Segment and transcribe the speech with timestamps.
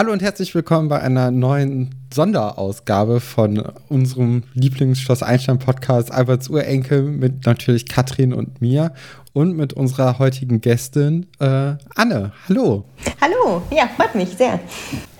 [0.00, 7.02] Hallo und herzlich willkommen bei einer neuen Sonderausgabe von unserem Lieblingsschloss Einstein Podcast Alberts Urenkel
[7.02, 8.94] mit natürlich Katrin und mir
[9.34, 12.32] und mit unserer heutigen Gästin äh, Anne.
[12.48, 12.86] Hallo.
[13.20, 14.58] Hallo, ja, freut mich sehr.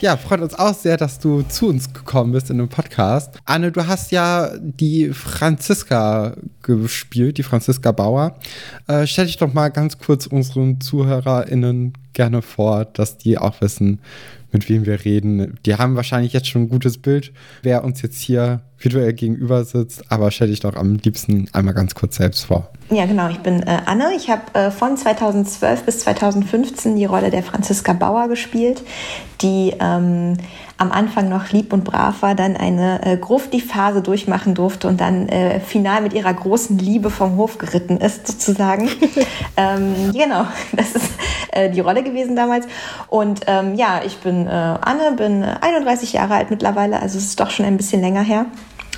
[0.00, 3.34] Ja, freut uns auch sehr, dass du zu uns gekommen bist in dem Podcast.
[3.44, 8.34] Anne, du hast ja die Franziska gespielt, die Franziska Bauer.
[8.86, 14.00] Äh, stell dich doch mal ganz kurz unseren ZuhörerInnen gerne vor, dass die auch wissen,
[14.52, 15.58] mit wem wir reden.
[15.66, 17.32] Die haben wahrscheinlich jetzt schon ein gutes Bild,
[17.62, 21.94] wer uns jetzt hier virtuell gegenüber sitzt, aber stell dich doch am liebsten einmal ganz
[21.94, 22.70] kurz selbst vor.
[22.90, 23.28] Ja, genau.
[23.28, 24.12] Ich bin äh, Anne.
[24.16, 28.82] Ich habe äh, von 2012 bis 2015 die Rolle der Franziska Bauer gespielt,
[29.42, 30.38] die ähm,
[30.80, 35.28] am Anfang noch lieb und brav war, dann eine äh, Grufti-Phase durchmachen durfte und dann
[35.28, 38.88] äh, final mit ihrer großen Liebe vom Hof geritten ist, sozusagen.
[39.58, 41.10] ähm, genau, das ist
[41.52, 42.66] äh, die Rolle gewesen damals.
[43.08, 47.40] Und ähm, ja, ich bin äh, Anne, bin 31 Jahre alt mittlerweile, also es ist
[47.40, 48.46] doch schon ein bisschen länger her.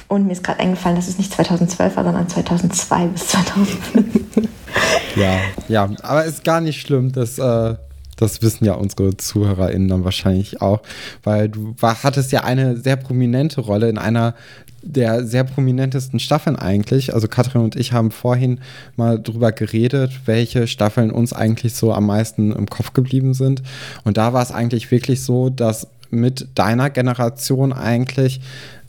[0.06, 4.06] Und mir ist gerade eingefallen, dass es nicht 2012 war, sondern 2002 bis 2005.
[5.16, 7.74] ja, ja, aber ist gar nicht schlimm, dass äh,
[8.16, 10.82] das wissen ja unsere ZuhörerInnen dann wahrscheinlich auch,
[11.22, 14.34] weil du war, hattest ja eine sehr prominente Rolle in einer
[14.82, 17.14] der sehr prominentesten Staffeln eigentlich.
[17.14, 18.60] Also Katrin und ich haben vorhin
[18.96, 23.62] mal drüber geredet, welche Staffeln uns eigentlich so am meisten im Kopf geblieben sind.
[24.04, 28.40] Und da war es eigentlich wirklich so, dass mit deiner Generation eigentlich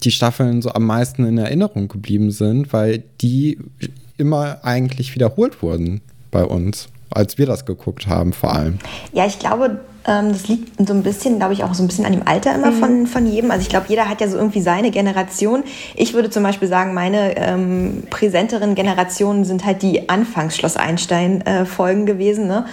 [0.03, 3.59] die Staffeln so am meisten in Erinnerung geblieben sind, weil die
[4.17, 6.01] immer eigentlich wiederholt wurden
[6.31, 8.79] bei uns, als wir das geguckt haben vor allem.
[9.11, 12.05] Ja, ich glaube, ähm, das liegt so ein bisschen, glaube ich, auch so ein bisschen
[12.05, 12.79] an dem Alter immer mhm.
[12.79, 13.51] von, von jedem.
[13.51, 15.63] Also ich glaube, jeder hat ja so irgendwie seine Generation.
[15.95, 22.05] Ich würde zum Beispiel sagen, meine ähm, präsenteren Generationen sind halt die Anfangs-Schloss Einstein-Folgen äh,
[22.05, 22.47] gewesen.
[22.47, 22.65] Ne?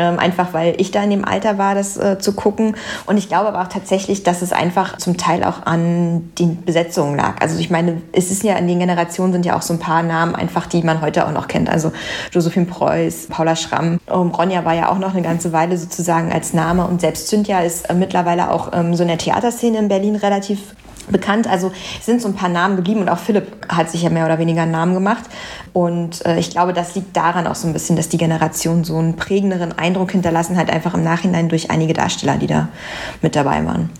[0.00, 2.74] Ähm, einfach weil ich da in dem Alter war, das äh, zu gucken.
[3.04, 7.18] Und ich glaube aber auch tatsächlich, dass es einfach zum Teil auch an den Besetzungen
[7.18, 7.34] lag.
[7.42, 10.02] Also ich meine, es ist ja in den Generationen sind ja auch so ein paar
[10.02, 11.68] Namen einfach, die man heute auch noch kennt.
[11.68, 11.92] Also
[12.32, 16.54] Josephine Preuß, Paula Schramm, ähm, Ronja war ja auch noch eine ganze Weile sozusagen als
[16.54, 20.16] Name und selbst Cynthia ist äh, mittlerweile auch ähm, so in der Theaterszene in Berlin
[20.16, 20.74] relativ
[21.08, 21.46] bekannt.
[21.46, 24.38] Also sind so ein paar Namen geblieben und auch Philipp hat sich ja mehr oder
[24.38, 25.24] weniger einen Namen gemacht.
[25.72, 28.96] Und äh, ich glaube, das liegt daran auch so ein bisschen, dass die Generation so
[28.96, 32.68] einen prägenderen Eindruck hinterlassen hat, einfach im Nachhinein durch einige Darsteller, die da
[33.22, 33.90] mit dabei waren.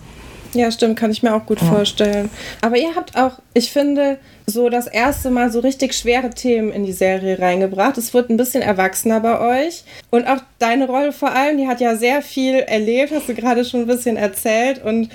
[0.53, 1.67] Ja, stimmt, kann ich mir auch gut ja.
[1.67, 2.29] vorstellen.
[2.61, 6.83] Aber ihr habt auch, ich finde, so das erste Mal so richtig schwere Themen in
[6.83, 7.97] die Serie reingebracht.
[7.97, 9.83] Es wird ein bisschen erwachsener bei euch.
[10.09, 13.63] Und auch deine Rolle vor allem, die hat ja sehr viel erlebt, hast du gerade
[13.63, 14.83] schon ein bisschen erzählt.
[14.83, 15.09] Und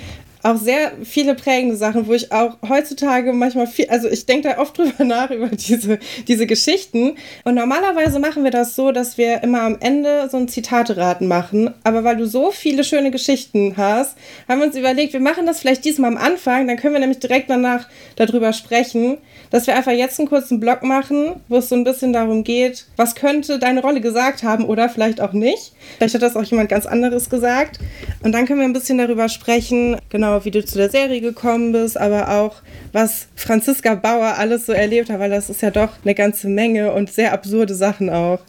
[0.47, 4.59] auch sehr viele prägende Sachen, wo ich auch heutzutage manchmal viel, also ich denke da
[4.59, 7.15] oft drüber nach, über diese, diese Geschichten.
[7.43, 11.73] Und normalerweise machen wir das so, dass wir immer am Ende so ein Zitateraten machen.
[11.83, 15.59] Aber weil du so viele schöne Geschichten hast, haben wir uns überlegt, wir machen das
[15.59, 19.17] vielleicht diesmal am Anfang, dann können wir nämlich direkt danach darüber sprechen,
[19.49, 22.85] dass wir einfach jetzt einen kurzen Blog machen, wo es so ein bisschen darum geht,
[22.95, 25.73] was könnte deine Rolle gesagt haben oder vielleicht auch nicht.
[25.97, 27.79] Vielleicht hat das auch jemand ganz anderes gesagt.
[28.23, 31.71] Und dann können wir ein bisschen darüber sprechen, genau, wie du zu der Serie gekommen
[31.71, 32.55] bist, aber auch,
[32.91, 36.93] was Franziska Bauer alles so erlebt hat, weil das ist ja doch eine ganze Menge
[36.93, 38.39] und sehr absurde Sachen auch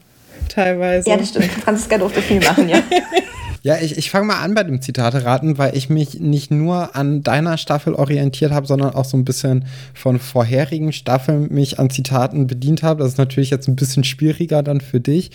[0.49, 1.09] teilweise.
[1.11, 1.47] Ja, das stimmt.
[1.47, 2.83] Franziska durfte viel machen, ja.
[3.63, 7.23] Ja, ich, ich fange mal an bei dem Zitate-Raten, weil ich mich nicht nur an
[7.23, 9.65] deiner Staffel orientiert habe, sondern auch so ein bisschen
[9.95, 13.03] von vorherigen Staffeln mich an Zitaten bedient habe.
[13.03, 15.31] Das ist natürlich jetzt ein bisschen schwieriger dann für dich.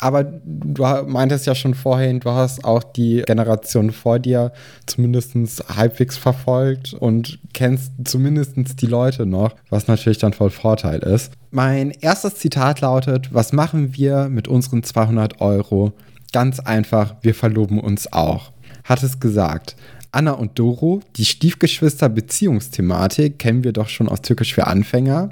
[0.00, 4.52] Aber du meintest ja schon vorhin, du hast auch die Generation vor dir
[4.86, 5.34] zumindest
[5.74, 11.32] halbwegs verfolgt und kennst zumindest die Leute noch, was natürlich dann voll Vorteil ist.
[11.50, 15.92] Mein erstes Zitat lautet, was machen wir mit unseren 200 Euro?
[16.32, 18.52] Ganz einfach, wir verloben uns auch.
[18.84, 19.76] Hat es gesagt.
[20.14, 25.30] Anna und Doro, die Stiefgeschwister-Beziehungsthematik kennen wir doch schon aus Türkisch für Anfänger.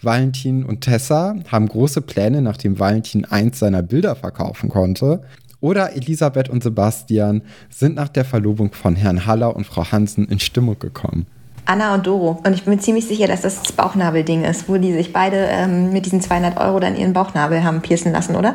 [0.00, 5.20] Valentin und Tessa haben große Pläne, nachdem Valentin eins seiner Bilder verkaufen konnte.
[5.60, 10.38] Oder Elisabeth und Sebastian sind nach der Verlobung von Herrn Haller und Frau Hansen in
[10.38, 11.26] Stimmung gekommen.
[11.66, 12.40] Anna und Doro.
[12.44, 15.36] Und ich bin mir ziemlich sicher, dass das das Bauchnabelding ist, wo die sich beide
[15.36, 18.54] ähm, mit diesen 200 Euro dann ihren Bauchnabel haben piercen lassen, oder?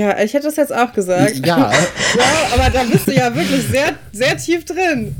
[0.00, 1.44] Ja, ich hätte das jetzt auch gesagt.
[1.44, 1.58] Ja.
[2.16, 5.14] ja aber da bist du ja wirklich sehr, sehr tief drin.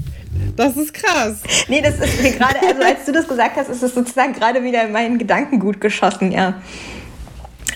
[0.57, 1.37] Das ist krass.
[1.69, 4.65] Nee, das ist mir gerade, also als du das gesagt hast, ist es sozusagen gerade
[4.65, 6.55] wieder in meinen Gedanken gut geschossen, ja.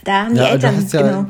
[0.05, 1.27] Da haben die ja, Eltern, ja, genau.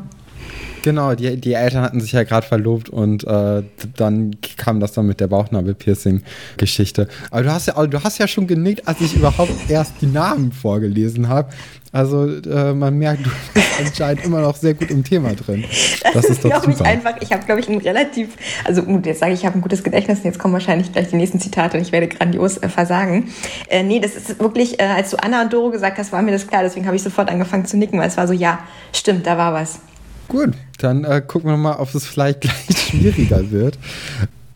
[0.85, 3.63] Genau, die, die Eltern hatten sich ja gerade verlobt und äh,
[3.97, 7.09] dann kam das dann mit der Bauchnabel-Piercing-Geschichte.
[7.31, 10.53] Aber du hast ja, du hast ja schon genickt, als ich überhaupt erst die Namen
[10.53, 11.49] vorgelesen habe.
[11.91, 15.65] Also äh, man merkt, du bist anscheinend immer noch sehr gut im Thema drin.
[16.03, 18.37] Das, das ist, glaube ich, einfach, ich habe, glaube ich, ein relativ,
[18.67, 21.09] also gut, jetzt sage ich, ich habe ein gutes Gedächtnis und jetzt kommen wahrscheinlich gleich
[21.09, 23.33] die nächsten Zitate und ich werde grandios äh, versagen.
[23.71, 26.33] Äh, nee, das ist wirklich, äh, als du Anna und Doro gesagt hast, war mir
[26.33, 28.59] das klar, deswegen habe ich sofort angefangen zu nicken, weil es war so, ja,
[28.93, 29.81] stimmt, da war was.
[30.29, 33.79] Gut, dann äh, gucken wir mal, ob es vielleicht gleich schwieriger wird.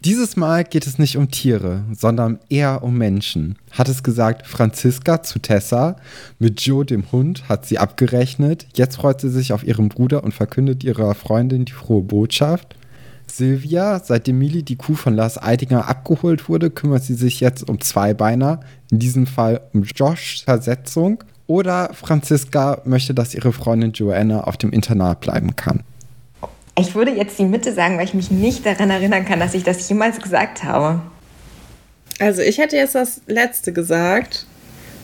[0.04, 3.56] Dieses Mal geht es nicht um Tiere, sondern eher um Menschen.
[3.72, 5.96] Hat es gesagt Franziska zu Tessa.
[6.38, 8.66] Mit Joe, dem Hund, hat sie abgerechnet.
[8.74, 12.76] Jetzt freut sie sich auf ihren Bruder und verkündet ihrer Freundin die frohe Botschaft.
[13.26, 17.80] Silvia, seitdem Mili die Kuh von Lars Eidinger abgeholt wurde, kümmert sie sich jetzt um
[17.80, 18.60] Zweibeiner,
[18.90, 21.24] in diesem Fall um Joshs Versetzung.
[21.48, 25.82] Oder Franziska möchte, dass ihre Freundin Joanna auf dem Internat bleiben kann.
[26.78, 29.64] Ich würde jetzt die Mitte sagen, weil ich mich nicht daran erinnern kann, dass ich
[29.64, 31.00] das jemals gesagt habe.
[32.20, 34.46] Also ich hätte jetzt das letzte gesagt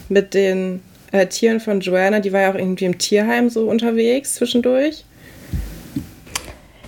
[0.08, 0.82] mit den
[1.12, 2.20] äh, Tieren von Joanna.
[2.20, 5.04] Die war ja auch irgendwie im Tierheim so unterwegs zwischendurch.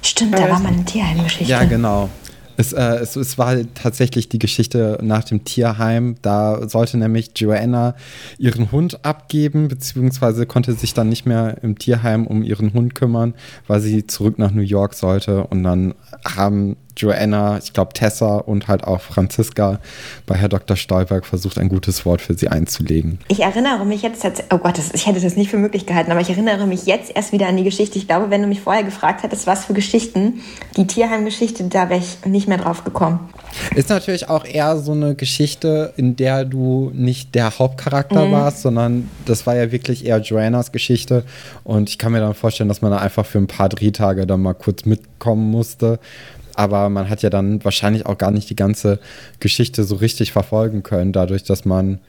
[0.03, 1.51] Stimmt, da war mal eine Tierheimgeschichte.
[1.51, 2.09] Ja, genau.
[2.57, 6.17] Es, äh, es, es, war tatsächlich die Geschichte nach dem Tierheim.
[6.23, 7.95] Da sollte nämlich Joanna
[8.39, 13.35] ihren Hund abgeben, beziehungsweise konnte sich dann nicht mehr im Tierheim um ihren Hund kümmern,
[13.67, 15.47] weil sie zurück nach New York sollte.
[15.47, 15.95] Und dann
[16.25, 19.79] haben Joanna, ich glaube Tessa und halt auch Franziska
[20.25, 20.77] bei Herr Dr.
[20.77, 23.19] Stolberg versucht, ein gutes Wort für sie einzulegen.
[23.29, 26.21] Ich erinnere mich jetzt, oh Gott, das, ich hätte das nicht für möglich gehalten, aber
[26.21, 27.99] ich erinnere mich jetzt erst wieder an die Geschichte.
[27.99, 30.41] Ich glaube, wenn du mich vorher gefragt hättest, was für Geschichten,
[30.77, 33.21] die Tierheimgeschichte, da wäre ich nicht mehr drauf gekommen.
[33.75, 38.33] Ist natürlich auch eher so eine Geschichte, in der du nicht der Hauptcharakter mhm.
[38.33, 41.25] warst, sondern das war ja wirklich eher Joannas Geschichte.
[41.65, 44.43] Und ich kann mir dann vorstellen, dass man da einfach für ein paar Drehtage dann
[44.43, 45.99] mal kurz mitkommen musste
[46.57, 48.99] aber man hat ja dann wahrscheinlich auch gar nicht die ganze
[49.41, 52.01] Geschichte so richtig verfolgen können, dadurch, dass man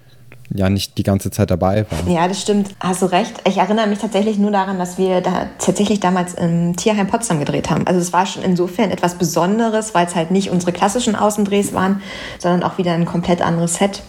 [0.54, 2.12] ja nicht die ganze Zeit dabei war.
[2.12, 2.70] Ja, das stimmt.
[2.80, 3.34] Hast du recht.
[3.46, 7.70] Ich erinnere mich tatsächlich nur daran, dass wir da tatsächlich damals im Tierheim Potsdam gedreht
[7.70, 7.86] haben.
[7.86, 12.02] Also es war schon insofern etwas Besonderes, weil es halt nicht unsere klassischen Außendrehs waren,
[12.40, 14.04] sondern auch wieder ein komplett anderes Set.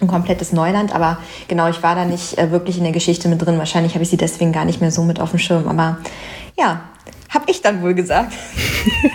[0.00, 3.44] Ein komplettes Neuland, aber genau, ich war da nicht äh, wirklich in der Geschichte mit
[3.44, 3.58] drin.
[3.58, 5.68] Wahrscheinlich habe ich sie deswegen gar nicht mehr so mit auf dem Schirm.
[5.68, 5.98] Aber
[6.58, 6.80] ja,
[7.30, 8.32] hab ich dann wohl gesagt.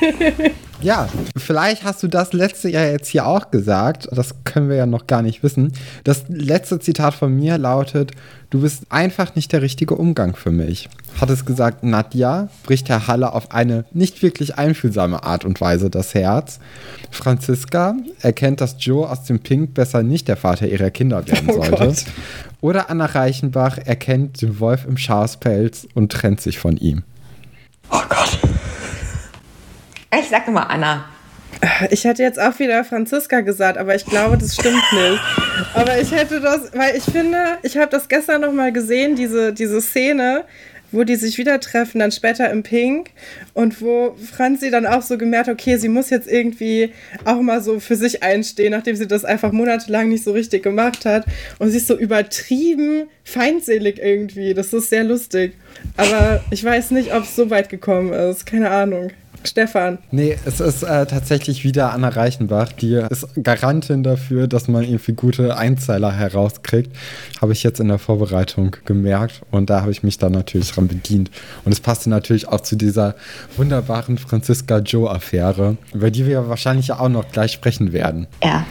[0.82, 4.08] ja, vielleicht hast du das letzte Jahr jetzt hier auch gesagt.
[4.12, 5.74] Das können wir ja noch gar nicht wissen.
[6.06, 8.12] Das letzte Zitat von mir lautet:
[8.50, 10.88] Du bist einfach nicht der richtige Umgang für mich.
[11.20, 15.90] Hat es gesagt, Nadja bricht Herr Halle auf eine nicht wirklich einfühlsame Art und Weise
[15.90, 16.60] das Herz.
[17.12, 21.64] Franziska erkennt, dass Joe aus dem Pink besser nicht der Vater ihrer Kinder werden oh
[21.64, 21.94] sollte.
[22.62, 27.04] Oh Oder Anna Reichenbach erkennt den Wolf im Schafspelz und trennt sich von ihm.
[27.92, 28.40] Oh Gott.
[30.20, 31.06] Ich sag mal Anna.
[31.90, 35.20] Ich hätte jetzt auch wieder Franziska gesagt, aber ich glaube, das stimmt nicht.
[35.74, 39.54] Aber ich hätte das, weil ich finde, ich habe das gestern noch mal gesehen, diese,
[39.54, 40.44] diese Szene,
[40.96, 43.12] wo die sich wieder treffen, dann später im Pink
[43.54, 46.92] und wo Franzi dann auch so gemerkt, okay, sie muss jetzt irgendwie
[47.26, 51.06] auch mal so für sich einstehen, nachdem sie das einfach monatelang nicht so richtig gemacht
[51.06, 51.26] hat
[51.60, 54.54] und sie ist so übertrieben feindselig irgendwie.
[54.54, 55.54] Das ist sehr lustig.
[55.98, 58.46] Aber ich weiß nicht, ob es so weit gekommen ist.
[58.46, 59.12] Keine Ahnung.
[59.48, 59.98] Stefan.
[60.12, 65.14] Nee, es ist äh, tatsächlich wieder Anna Reichenbach, die ist Garantin dafür, dass man irgendwie
[65.14, 66.96] gute Einzeiler herauskriegt.
[67.42, 70.88] Habe ich jetzt in der Vorbereitung gemerkt und da habe ich mich dann natürlich dran
[70.88, 71.32] bedient.
[71.64, 73.16] Und es passte natürlich auch zu dieser
[73.58, 78.28] wunderbaren Franziska Joe-Affäre, über die wir wahrscheinlich auch noch gleich sprechen werden.
[78.44, 78.66] Ja,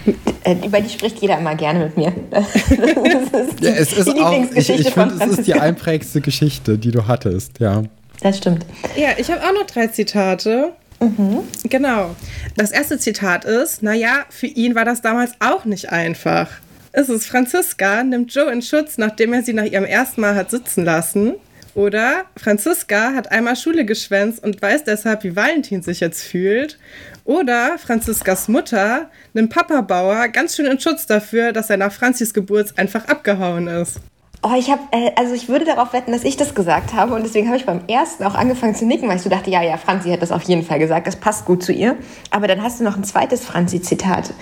[0.44, 2.12] äh, über die spricht jeder immer gerne mit mir.
[3.60, 7.60] ja, es ist auch, ich, ich finde, es ist die einprägste Geschichte, die du hattest,
[7.60, 7.84] ja.
[8.20, 8.64] Das stimmt.
[8.96, 10.72] Ja, ich habe auch noch drei Zitate.
[11.00, 11.40] Mhm.
[11.64, 12.14] Genau.
[12.56, 16.48] Das erste Zitat ist, naja, für ihn war das damals auch nicht einfach.
[16.92, 20.50] Es ist Franziska, nimmt Joe in Schutz, nachdem er sie nach ihrem ersten Mal hat
[20.50, 21.34] sitzen lassen.
[21.74, 26.78] Oder Franziska hat einmal Schule geschwänzt und weiß deshalb, wie Valentin sich jetzt fühlt.
[27.24, 32.32] Oder Franziskas Mutter nimmt Papa Bauer ganz schön in Schutz dafür, dass er nach Franzis
[32.32, 33.98] Geburt einfach abgehauen ist.
[34.46, 37.24] Oh, ich habe, äh, also ich würde darauf wetten, dass ich das gesagt habe und
[37.24, 39.78] deswegen habe ich beim ersten auch angefangen zu nicken, weil ich so dachte, ja, ja,
[39.78, 41.96] Franzi hat das auf jeden Fall gesagt, das passt gut zu ihr.
[42.30, 44.34] Aber dann hast du noch ein zweites Franzi-Zitat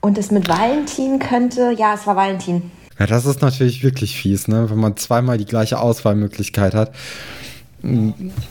[0.00, 2.70] und das mit Valentin könnte, ja, es war Valentin.
[2.98, 6.92] Ja, das ist natürlich wirklich fies, ne, wenn man zweimal die gleiche Auswahlmöglichkeit hat.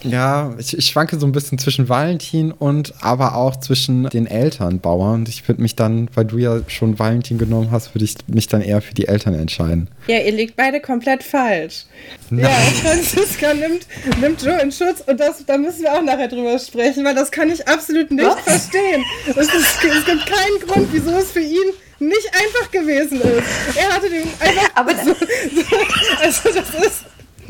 [0.04, 4.80] Ja, ich, ich schwanke so ein bisschen zwischen Valentin und aber auch zwischen den Eltern
[4.80, 5.26] Bauern.
[5.28, 8.62] Ich würde mich dann, weil du ja schon Valentin genommen hast, würde ich mich dann
[8.62, 9.90] eher für die Eltern entscheiden.
[10.08, 11.86] Ja, ihr liegt beide komplett falsch.
[12.30, 12.44] Nein.
[12.46, 12.50] Ja,
[12.84, 13.88] Franziska nimmt,
[14.22, 17.32] nimmt Joe in Schutz und das, da müssen wir auch nachher drüber sprechen, weil das
[17.32, 18.42] kann ich absolut nicht Was?
[18.42, 19.04] verstehen.
[19.28, 23.78] Es, ist, es gibt keinen Grund, wieso es für ihn nicht einfach gewesen ist.
[23.78, 24.70] Er hatte den einfach.
[24.76, 25.76] Aber so, so,
[26.22, 27.06] also das ist.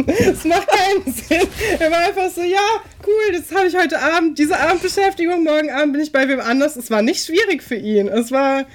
[0.07, 1.47] Es macht keinen Sinn.
[1.79, 2.59] Er war einfach so, ja,
[3.05, 6.75] cool, das habe ich heute Abend, diese Abendbeschäftigung, morgen Abend bin ich bei wem anders.
[6.75, 8.07] Es war nicht schwierig für ihn.
[8.07, 8.65] Es war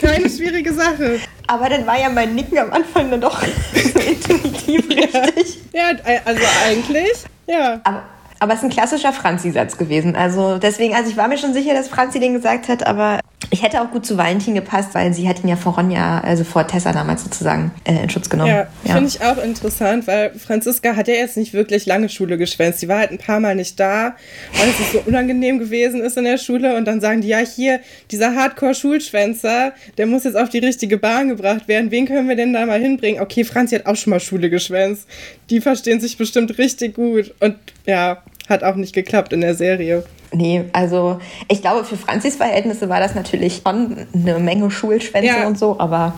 [0.00, 1.20] keine schwierige Sache.
[1.46, 3.42] Aber dann war ja mein Nicken am Anfang dann doch
[3.74, 5.58] so intuitiv richtig.
[5.72, 5.90] Ja,
[6.24, 7.80] also eigentlich, ja.
[7.84, 8.02] Aber
[8.38, 10.16] aber es ist ein klassischer Franzi-Satz gewesen.
[10.16, 13.62] Also deswegen, also ich war mir schon sicher, dass Franzi den gesagt hat, aber ich
[13.62, 16.66] hätte auch gut zu Valentin gepasst, weil sie hat ihn ja vor Ronja, also vor
[16.66, 18.50] Tessa damals sozusagen äh, in Schutz genommen.
[18.50, 18.94] Ja, ja.
[18.94, 22.80] finde ich auch interessant, weil Franziska hat ja jetzt nicht wirklich lange Schule geschwänzt.
[22.80, 24.16] Sie war halt ein paar Mal nicht da,
[24.58, 26.76] weil es so unangenehm gewesen ist in der Schule.
[26.76, 31.28] Und dann sagen die, ja, hier, dieser Hardcore-Schulschwänzer, der muss jetzt auf die richtige Bahn
[31.28, 31.90] gebracht werden.
[31.90, 33.20] Wen können wir denn da mal hinbringen?
[33.20, 35.06] Okay, Franzi hat auch schon mal Schule geschwänzt.
[35.50, 37.32] Die verstehen sich bestimmt richtig gut.
[37.40, 40.04] Und ja, hat auch nicht geklappt in der Serie.
[40.32, 45.46] Nee, also ich glaube, für Franzis Verhältnisse war das natürlich schon eine Menge Schulschwänze ja.
[45.46, 46.14] und so, aber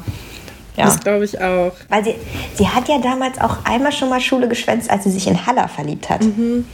[0.76, 0.84] ja.
[0.84, 1.72] Das glaube ich auch.
[1.88, 2.14] Weil sie,
[2.54, 5.66] sie hat ja damals auch einmal schon mal Schule geschwänzt, als sie sich in Haller
[5.66, 6.22] verliebt hat.
[6.22, 6.64] Mhm.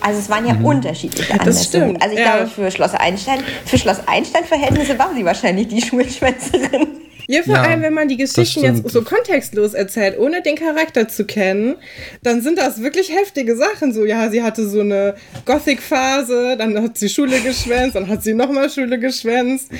[0.00, 0.66] Also es waren ja mhm.
[0.66, 2.00] unterschiedliche Anmessungen.
[2.02, 2.36] Also ich ja.
[2.36, 6.88] glaube, für Schloss Einstein, für Schloss Einstein-Verhältnisse war sie wahrscheinlich die Schulschwänzerin.
[7.26, 11.08] Ja, vor ja, allem, wenn man die Geschichten jetzt so kontextlos erzählt, ohne den Charakter
[11.08, 11.76] zu kennen,
[12.22, 13.92] dann sind das wirklich heftige Sachen.
[13.92, 15.14] So, ja, sie hatte so eine
[15.46, 19.70] Gothic-Phase, dann hat sie Schule geschwänzt, dann hat sie nochmal Schule geschwänzt.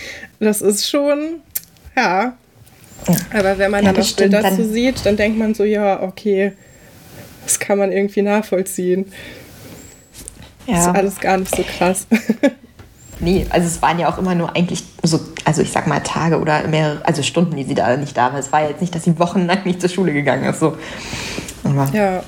[0.41, 1.41] Das ist schon,
[1.97, 2.37] ja.
[3.33, 6.03] Aber wenn man ja, dann das Bild dazu dann sieht, dann denkt man so, ja,
[6.03, 6.53] okay,
[7.45, 9.13] das kann man irgendwie nachvollziehen.
[10.67, 10.79] Ja.
[10.79, 12.07] Ist alles gar nicht so krass.
[13.25, 16.39] Nee, also es waren ja auch immer nur eigentlich so, also ich sag mal Tage
[16.39, 18.39] oder mehrere, also Stunden, die sie da nicht da war.
[18.39, 20.61] Es war jetzt nicht, dass sie wochenlang nicht zur Schule gegangen ist.
[20.61, 20.77] So.
[21.65, 22.23] Aber ja,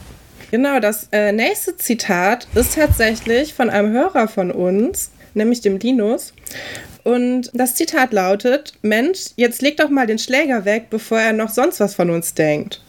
[0.50, 0.80] genau.
[0.80, 6.32] Das äh, nächste Zitat ist tatsächlich von einem Hörer von uns, nämlich dem Linus.
[7.04, 11.50] Und das Zitat lautet: Mensch, jetzt leg doch mal den Schläger weg, bevor er noch
[11.50, 12.80] sonst was von uns denkt.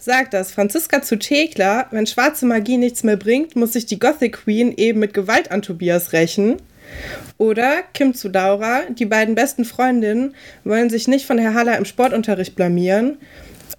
[0.00, 4.44] Sagt das Franziska zu Thekla, wenn schwarze Magie nichts mehr bringt, muss sich die Gothic
[4.44, 6.56] Queen eben mit Gewalt an Tobias rächen.
[7.38, 11.84] Oder Kim zu Laura, die beiden besten Freundinnen wollen sich nicht von Herr Haller im
[11.84, 13.18] Sportunterricht blamieren.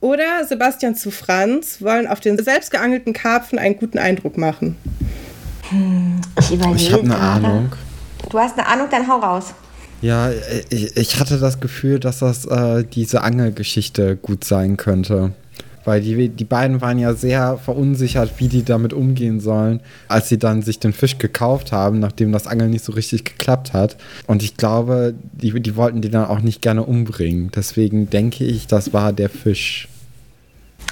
[0.02, 4.76] Oder Sebastian zu Franz wollen auf den selbstgeangelten Karpfen einen guten Eindruck machen.
[5.70, 6.78] Hm, ich überlege.
[6.78, 7.72] Ich habe eine Ahnung.
[8.30, 9.54] Du hast eine Ahnung, dann hau raus.
[10.02, 10.30] Ja,
[10.70, 15.32] ich, ich hatte das Gefühl, dass das äh, diese Angelgeschichte gut sein könnte.
[15.86, 20.40] Weil die, die beiden waren ja sehr verunsichert, wie die damit umgehen sollen, als sie
[20.40, 23.96] dann sich den Fisch gekauft haben, nachdem das Angeln nicht so richtig geklappt hat.
[24.28, 27.52] Und ich glaube, die, die wollten die dann auch nicht gerne umbringen.
[27.56, 29.88] Deswegen denke ich, das war der Fisch.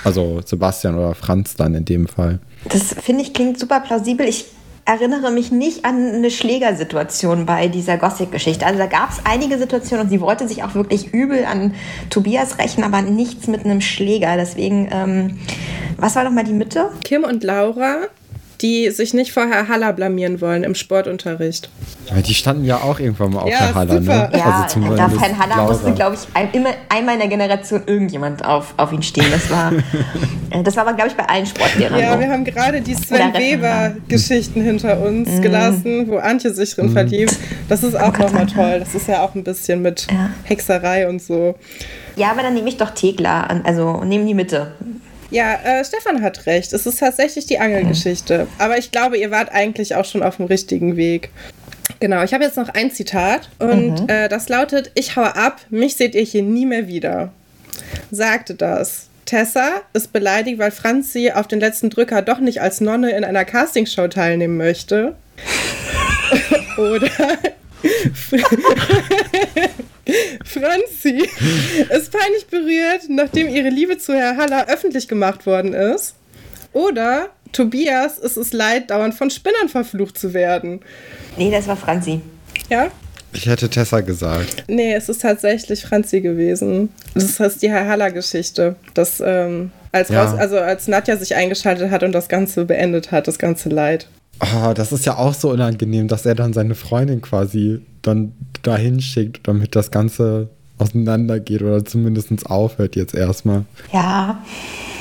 [0.04, 2.40] Also Sebastian oder Franz dann in dem Fall.
[2.70, 4.28] Das finde ich klingt super plausibel.
[4.28, 4.46] Ich
[4.86, 8.66] erinnere mich nicht an eine Schlägersituation bei dieser Gothic-Geschichte.
[8.66, 11.74] Also da gab es einige Situationen und sie wollte sich auch wirklich übel an
[12.10, 14.36] Tobias rächen, aber nichts mit einem Schläger.
[14.36, 15.40] Deswegen, ähm,
[15.98, 16.90] was war noch mal die Mitte?
[17.04, 18.08] Kim und Laura
[18.64, 21.70] die sich nicht vor Herr Haller blamieren wollen im Sportunterricht.
[22.10, 24.00] Ja, die standen ja auch irgendwann mal auf ja, Herr Haller.
[24.00, 24.30] Ne?
[24.34, 25.74] Ja, also auf Herrn Haller Laura.
[25.74, 29.26] musste, glaube ich, ein, immer einmal in der Generation irgendjemand auf, auf ihn stehen.
[29.32, 29.74] Das war,
[30.50, 32.00] äh, das war aber, glaube ich, bei allen Sportlehrern.
[32.00, 32.20] Ja, so.
[32.22, 35.42] wir haben gerade die Sven Weber-Geschichten hinter uns mm.
[35.42, 36.94] gelassen, wo Antje sich drin mm.
[36.94, 37.38] verliebt.
[37.68, 38.80] Das ist auch nochmal toll.
[38.80, 40.30] Das ist ja auch ein bisschen mit ja.
[40.44, 41.56] Hexerei und so.
[42.16, 44.72] Ja, aber dann nehme ich doch Tegler, also nehme die Mitte.
[45.34, 46.74] Ja, äh, Stefan hat recht.
[46.74, 48.48] Es ist tatsächlich die Angelgeschichte.
[48.60, 51.32] Aber ich glaube, ihr wart eigentlich auch schon auf dem richtigen Weg.
[52.00, 54.10] Genau, ich habe jetzt noch ein Zitat und mhm.
[54.10, 57.34] äh, das lautet: Ich haue ab, mich seht ihr hier nie mehr wieder.
[58.12, 59.08] Sagte das.
[59.26, 63.24] Tessa ist beleidigt, weil Franz sie auf den letzten Drücker doch nicht als Nonne in
[63.24, 65.16] einer Castingshow teilnehmen möchte.
[66.78, 67.10] Oder
[70.54, 71.28] Franzi
[71.90, 76.16] ist peinlich berührt, nachdem ihre Liebe zu Herr Haller öffentlich gemacht worden ist.
[76.72, 80.82] Oder Tobias ist es leid, dauernd von Spinnern verflucht zu werden.
[81.38, 82.22] Nee, das war Franzi.
[82.70, 82.92] Ja?
[83.34, 84.66] Ich hätte Tessa gesagt.
[84.68, 86.90] Nee, es ist tatsächlich Franzi gewesen.
[87.16, 88.76] Das ist die Herr Haller-Geschichte.
[88.94, 90.36] Das, ähm, als, ja.
[90.36, 94.08] also als Nadja sich eingeschaltet hat und das Ganze beendet hat, das ganze Leid.
[94.40, 99.02] Oh, das ist ja auch so unangenehm, dass er dann seine Freundin quasi dann dahin
[99.02, 103.66] schickt, damit das Ganze auseinandergeht oder zumindest aufhört jetzt erstmal.
[103.92, 104.44] Ja.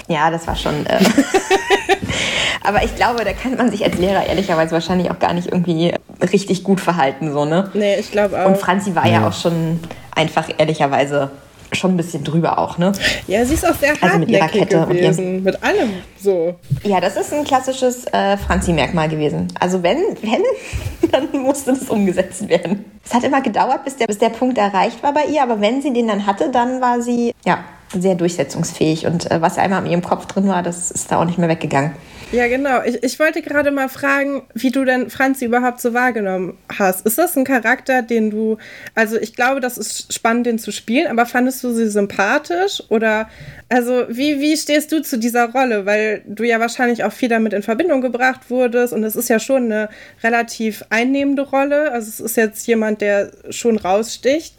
[0.09, 0.87] Ja, das war schon.
[0.87, 0.99] Äh
[2.65, 5.95] Aber ich glaube, da kann man sich als Lehrer ehrlicherweise wahrscheinlich auch gar nicht irgendwie
[6.33, 7.71] richtig gut verhalten, so, ne?
[7.75, 8.47] Nee, ich glaube auch.
[8.47, 9.13] Und Franzi war ja.
[9.15, 9.81] ja auch schon
[10.15, 11.31] einfach ehrlicherweise
[11.77, 12.93] schon ein bisschen drüber auch, ne?
[13.27, 16.55] Ja, sie ist auch sehr also mit ihrer Kette gewesen, und mit allem so.
[16.85, 19.49] Ja, das ist ein klassisches äh, Franzi-Merkmal gewesen.
[19.59, 20.43] Also wenn, wenn,
[21.11, 22.85] dann musste das umgesetzt werden.
[23.05, 25.83] Es hat immer gedauert, bis der, bis der Punkt erreicht war bei ihr, aber wenn
[25.83, 27.65] sie den dann hatte, dann war sie, ja,
[28.01, 31.25] sehr durchsetzungsfähig und äh, was einmal in ihrem Kopf drin war, das ist da auch
[31.25, 31.93] nicht mehr weggegangen.
[32.33, 32.83] Ja, genau.
[32.83, 37.05] Ich, ich wollte gerade mal fragen, wie du denn Franzi überhaupt so wahrgenommen hast.
[37.05, 38.57] Ist das ein Charakter, den du,
[38.95, 43.29] also ich glaube, das ist spannend, den zu spielen, aber fandest du sie sympathisch oder,
[43.69, 45.85] also wie, wie stehst du zu dieser Rolle?
[45.85, 49.39] Weil du ja wahrscheinlich auch viel damit in Verbindung gebracht wurdest und es ist ja
[49.39, 49.91] schon eine
[50.23, 51.93] relativ einnehmende Rolle.
[51.93, 54.55] Also es ist jetzt jemand, der schon raussticht.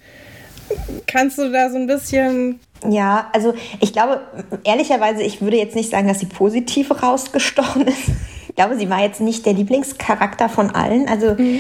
[1.07, 2.59] Kannst du da so ein bisschen
[2.89, 4.21] ja, also ich glaube,
[4.63, 8.09] ehrlicherweise, ich würde jetzt nicht sagen, dass sie positiv rausgestochen ist.
[8.49, 11.07] Ich glaube, sie war jetzt nicht der Lieblingscharakter von allen.
[11.07, 11.59] Also mhm.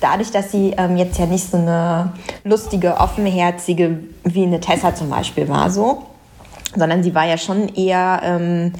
[0.00, 2.12] dadurch, dass sie ähm, jetzt ja nicht so eine
[2.44, 6.02] lustige, offenherzige wie eine Tessa zum Beispiel war, so,
[6.76, 8.72] sondern sie war ja schon eher ähm,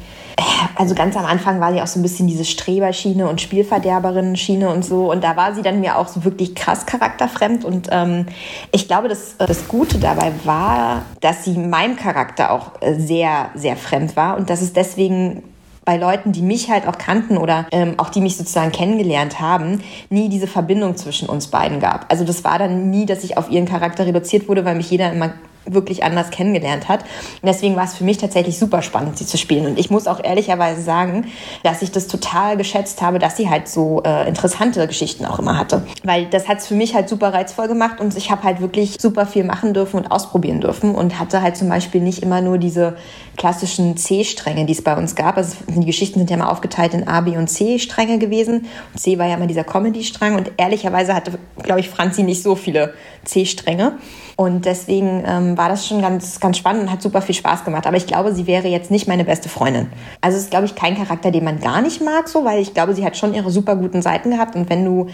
[0.77, 4.85] also ganz am Anfang war sie auch so ein bisschen diese Streberschiene und Spielverderberin-Schiene und
[4.85, 5.11] so.
[5.11, 7.65] Und da war sie dann mir auch so wirklich krass charakterfremd.
[7.65, 8.27] Und ähm,
[8.73, 13.77] ich glaube, dass das Gute dabei war, dass sie meinem Charakter auch äh, sehr, sehr
[13.77, 15.43] fremd war und dass es deswegen
[15.87, 19.81] bei Leuten, die mich halt auch kannten oder ähm, auch die mich sozusagen kennengelernt haben,
[20.11, 22.11] nie diese Verbindung zwischen uns beiden gab.
[22.11, 25.13] Also das war dann nie, dass ich auf ihren Charakter reduziert wurde, weil mich jeder
[25.13, 25.33] immer
[25.67, 27.01] wirklich anders kennengelernt hat.
[27.01, 29.67] Und deswegen war es für mich tatsächlich super spannend, sie zu spielen.
[29.67, 31.27] Und ich muss auch ehrlicherweise sagen,
[31.63, 35.59] dass ich das total geschätzt habe, dass sie halt so äh, interessante Geschichten auch immer
[35.59, 35.87] hatte.
[36.05, 38.97] Weil das hat es für mich halt super reizvoll gemacht und ich habe halt wirklich
[39.01, 42.59] super viel machen dürfen und ausprobieren dürfen und hatte halt zum Beispiel nicht immer nur
[42.59, 42.97] diese
[43.37, 45.37] klassischen C-Stränge, die es bei uns gab.
[45.37, 48.67] Also die Geschichten sind ja mal aufgeteilt in A, B und C-Stränge gewesen.
[48.93, 52.55] Und C war ja immer dieser Comedy-Strang und ehrlicherweise hatte, glaube ich, Franzi nicht so
[52.55, 52.95] viele
[53.25, 53.99] C-Stränge.
[54.37, 57.87] Und deswegen ähm, war das schon ganz, ganz spannend und hat super viel Spaß gemacht.
[57.87, 59.89] Aber ich glaube, sie wäre jetzt nicht meine beste Freundin.
[60.21, 62.75] Also es ist, glaube ich, kein Charakter, den man gar nicht mag, so, weil ich
[62.75, 64.57] glaube, sie hat schon ihre super guten Seiten gehabt.
[64.57, 65.09] Und wenn du,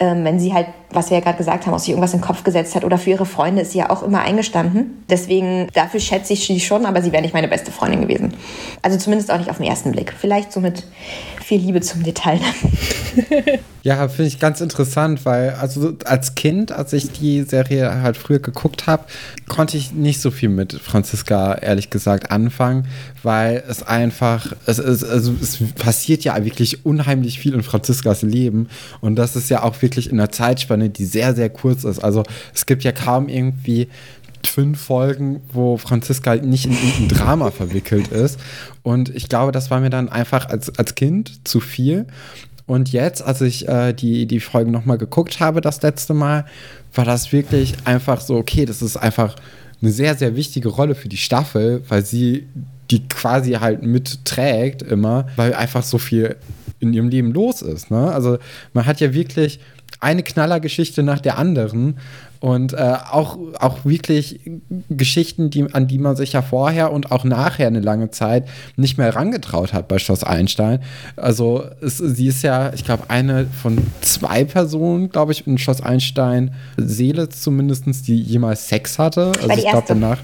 [0.00, 2.26] ähm, wenn sie halt, was wir ja gerade gesagt haben, aus sich irgendwas in den
[2.26, 5.04] Kopf gesetzt hat oder für ihre Freunde, ist sie ja auch immer eingestanden.
[5.08, 8.34] Deswegen, dafür schätze ich sie schon, aber sie wäre nicht meine beste Freundin gewesen.
[8.82, 10.14] Also zumindest auch nicht auf den ersten Blick.
[10.16, 10.84] Vielleicht so mit
[11.48, 12.38] viel Liebe zum Detail.
[13.82, 18.38] ja, finde ich ganz interessant, weil also als Kind, als ich die Serie halt früher
[18.38, 19.06] geguckt habe,
[19.48, 22.86] konnte ich nicht so viel mit Franziska ehrlich gesagt anfangen,
[23.22, 28.68] weil es einfach, es, es, also es passiert ja wirklich unheimlich viel in Franziskas Leben
[29.00, 32.00] und das ist ja auch wirklich in einer Zeitspanne, die sehr, sehr kurz ist.
[32.00, 33.88] Also es gibt ja kaum irgendwie
[34.46, 38.38] fünf Folgen, wo Franziska nicht in irgendein Drama verwickelt ist.
[38.82, 42.06] Und ich glaube, das war mir dann einfach als, als Kind zu viel.
[42.66, 46.44] Und jetzt, als ich äh, die, die Folgen nochmal geguckt habe, das letzte Mal,
[46.94, 49.36] war das wirklich einfach so, okay, das ist einfach
[49.80, 52.46] eine sehr, sehr wichtige Rolle für die Staffel, weil sie
[52.90, 56.36] die quasi halt mitträgt immer, weil einfach so viel
[56.80, 57.90] in ihrem Leben los ist.
[57.90, 58.12] Ne?
[58.12, 58.38] Also
[58.72, 59.60] man hat ja wirklich
[60.00, 61.98] eine Knallergeschichte nach der anderen
[62.40, 64.40] und äh, auch, auch wirklich
[64.88, 68.98] Geschichten, die, an die man sich ja vorher und auch nachher eine lange Zeit nicht
[68.98, 70.80] mehr herangetraut hat bei Schloss Einstein.
[71.16, 75.80] Also es, sie ist ja, ich glaube, eine von zwei Personen, glaube ich, in Schloss
[75.80, 79.32] Einstein, Seele zumindest, die jemals Sex hatte.
[79.40, 80.18] Also ich glaube danach.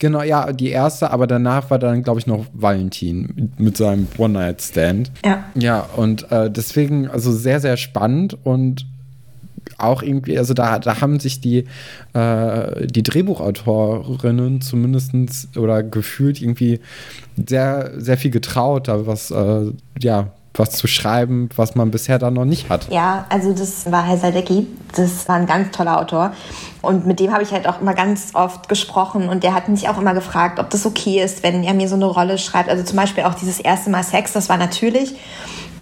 [0.00, 4.08] Genau, ja, die erste, aber danach war dann, glaube ich, noch Valentin mit, mit seinem
[4.18, 5.12] One-Night-Stand.
[5.24, 5.44] Ja.
[5.54, 8.86] Ja, und äh, deswegen, also sehr, sehr spannend und
[9.78, 11.66] auch irgendwie, also da, da haben sich die,
[12.12, 15.12] äh, die Drehbuchautorinnen zumindest
[15.56, 16.80] oder gefühlt irgendwie
[17.36, 22.30] sehr, sehr viel getraut, da was, äh, ja, was zu schreiben, was man bisher da
[22.30, 22.88] noch nicht hat.
[22.90, 26.32] Ja, also das war Herr Sadecki, das war ein ganz toller Autor.
[26.80, 29.88] Und mit dem habe ich halt auch immer ganz oft gesprochen und der hat mich
[29.88, 32.68] auch immer gefragt, ob das okay ist, wenn er mir so eine Rolle schreibt.
[32.68, 35.16] Also zum Beispiel auch dieses erste Mal Sex, das war natürlich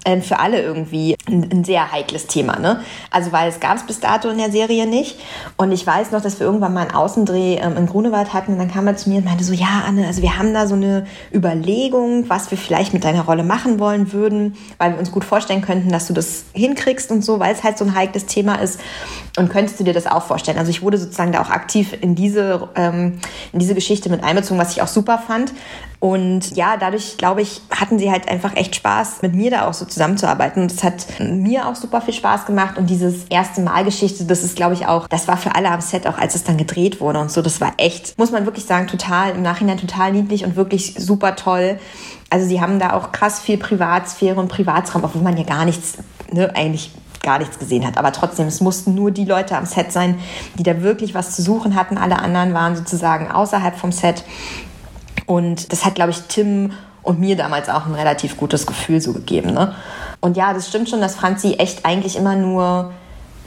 [0.05, 2.59] ähm, für alle irgendwie ein, sehr heikles Thema.
[2.59, 2.81] Ne?
[3.11, 5.21] Also weil es gab es bis dato in der Serie nicht.
[5.57, 8.53] Und ich weiß noch, dass wir irgendwann mal einen Außendreh ähm, in Grunewald hatten.
[8.53, 10.67] Und dann kam er zu mir und meinte so, ja, Anne, also wir haben da
[10.67, 15.13] so eine Überlegung, was wir vielleicht mit deiner Rolle machen wollen würden, weil wir uns
[15.13, 18.27] gut vorstellen könnten, dass du das hinkriegst und so, weil es halt so ein heikles
[18.27, 18.81] Thema ist.
[19.39, 20.59] Und könntest du dir das auch vorstellen?
[20.59, 23.19] Also ich wurde sozusagen da auch aktiv in diese, ähm,
[23.53, 25.53] in diese Geschichte mit einbezogen, was ich auch super fand.
[26.03, 29.73] Und ja, dadurch, glaube ich, hatten sie halt einfach echt Spaß, mit mir da auch
[29.73, 30.61] so zusammenzuarbeiten.
[30.61, 32.79] Und es hat mir auch super viel Spaß gemacht.
[32.79, 35.81] Und dieses erste Mal Geschichte, das ist, glaube ich, auch, das war für alle am
[35.81, 38.65] Set, auch als es dann gedreht wurde und so, das war echt, muss man wirklich
[38.65, 41.79] sagen, total, im Nachhinein total niedlich und wirklich super toll.
[42.31, 45.99] Also sie haben da auch krass viel Privatsphäre und Privatsraum, obwohl man ja gar nichts,
[46.33, 47.99] ne, eigentlich gar nichts gesehen hat.
[47.99, 50.19] Aber trotzdem, es mussten nur die Leute am Set sein,
[50.55, 51.99] die da wirklich was zu suchen hatten.
[51.99, 54.25] Alle anderen waren sozusagen außerhalb vom Set.
[55.27, 56.73] Und das hat, glaube ich, Tim
[57.03, 59.53] und mir damals auch ein relativ gutes Gefühl so gegeben.
[59.53, 59.75] Ne?
[60.21, 62.93] Und ja, das stimmt schon, dass Franzi echt eigentlich immer nur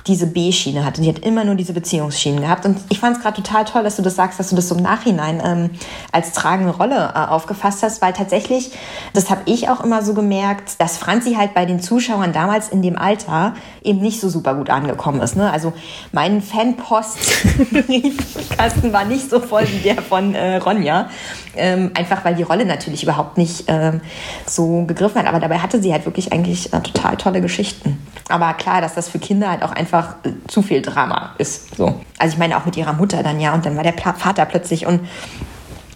[0.07, 1.01] diese B-Schiene hatte.
[1.01, 2.65] Die hat immer nur diese Beziehungsschienen gehabt.
[2.65, 4.75] Und ich fand es gerade total toll, dass du das sagst, dass du das so
[4.75, 5.71] im Nachhinein ähm,
[6.11, 8.69] als tragende Rolle äh, aufgefasst hast, weil tatsächlich,
[9.13, 12.83] das habe ich auch immer so gemerkt, dass Franzi halt bei den Zuschauern damals in
[12.83, 15.35] dem Alter eben nicht so super gut angekommen ist.
[15.35, 15.51] Ne?
[15.51, 15.73] Also
[16.11, 21.09] mein Fanpost-Briefkasten war nicht so voll wie der von äh, Ronja.
[21.57, 24.01] Ähm, einfach weil die Rolle natürlich überhaupt nicht ähm,
[24.45, 25.27] so gegriffen hat.
[25.27, 28.05] Aber dabei hatte sie halt wirklich eigentlich äh, total tolle Geschichten.
[28.27, 31.75] Aber klar, dass das für Kinder halt auch einfach äh, zu viel Drama ist.
[31.75, 32.01] So.
[32.17, 34.85] Also ich meine auch mit ihrer Mutter dann ja und dann war der Vater plötzlich
[34.85, 35.01] und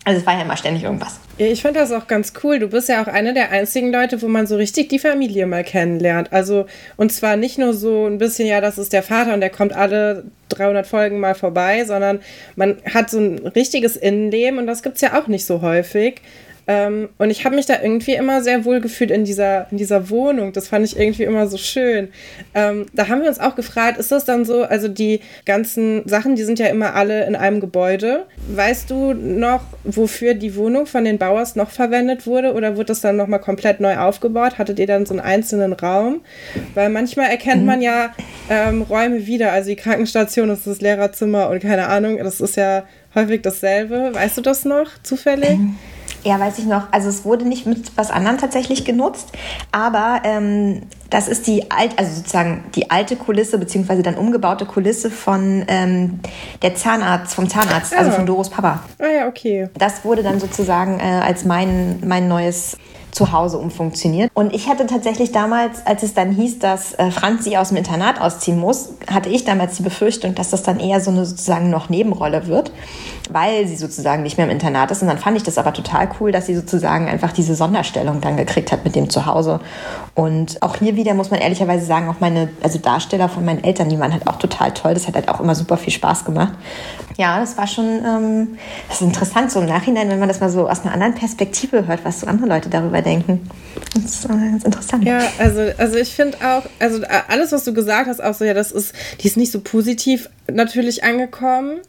[0.06, 1.20] also es war ja immer ständig irgendwas.
[1.38, 2.58] Ich finde das auch ganz cool.
[2.58, 5.64] Du bist ja auch eine der einzigen Leute, wo man so richtig die Familie mal
[5.64, 6.34] kennenlernt.
[6.34, 6.66] Also,
[6.98, 9.72] und zwar nicht nur so ein bisschen, ja, das ist der Vater und der kommt
[9.74, 12.22] alle 300 Folgen mal vorbei, sondern
[12.56, 16.22] man hat so ein richtiges Innenleben und das gibt es ja auch nicht so häufig.
[16.70, 20.12] Ähm, und ich habe mich da irgendwie immer sehr wohl gefühlt in dieser, in dieser
[20.12, 20.54] Wohnung.
[20.54, 22.10] Das fand ich irgendwie immer so schön.
[22.54, 26.36] Ähm, da haben wir uns auch gefragt, ist das dann so, also die ganzen Sachen,
[26.36, 28.28] die sind ja immer alle in einem Gebäude.
[28.54, 33.02] Weißt du noch, wofür die Wohnung von den Bauers noch verwendet wurde oder wurde das
[33.02, 34.60] dann nochmal komplett neu aufgebaut?
[34.60, 36.22] Hattet ihr dann so einen einzelnen Raum?
[36.76, 37.66] Weil manchmal erkennt mhm.
[37.66, 38.14] man ja
[38.48, 42.58] ähm, Räume wieder, also die Krankenstation, das ist das Lehrerzimmer und keine Ahnung, das ist
[42.58, 42.84] ja
[43.16, 44.14] häufig dasselbe.
[44.14, 45.58] Weißt du das noch zufällig?
[46.24, 46.92] Ja, weiß ich noch.
[46.92, 49.32] Also es wurde nicht mit was anderem tatsächlich genutzt,
[49.72, 55.10] aber ähm, das ist die alt, also sozusagen die alte Kulisse beziehungsweise dann umgebaute Kulisse
[55.10, 56.20] von ähm,
[56.62, 58.00] der Zahnarzt, vom Zahnarzt, also ah.
[58.00, 58.84] also von Doros Papa.
[59.00, 59.70] Ah ja, okay.
[59.78, 62.78] Das wurde dann sozusagen äh, als mein mein neues
[63.12, 64.32] zu Hause umfunktioniert.
[64.34, 68.22] Und ich hatte tatsächlich damals, als es dann hieß, dass äh, Franzi aus dem Internat
[68.22, 71.90] ausziehen muss, hatte ich damals die Befürchtung, dass das dann eher so eine sozusagen noch
[71.90, 72.72] Nebenrolle wird,
[73.30, 75.02] weil sie sozusagen nicht mehr im Internat ist.
[75.02, 78.38] Und dann fand ich das aber total cool, dass sie sozusagen einfach diese Sonderstellung dann
[78.38, 79.60] gekriegt hat mit dem Zuhause.
[80.16, 83.90] Und auch hier wieder muss man ehrlicherweise sagen, auch meine, also Darsteller von meinen Eltern,
[83.90, 84.94] die waren halt auch total toll.
[84.94, 86.54] Das hat halt auch immer super viel Spaß gemacht.
[87.18, 90.50] Ja, das war schon, ähm, das ist interessant so im Nachhinein, wenn man das mal
[90.50, 93.09] so aus einer anderen Perspektive hört, was so andere Leute darüber denken.
[93.94, 95.06] Das ist äh, ganz interessant.
[95.06, 98.54] Ja, also, also ich finde auch, also alles, was du gesagt hast, auch so, ja,
[98.54, 101.80] das ist, die ist nicht so positiv natürlich angekommen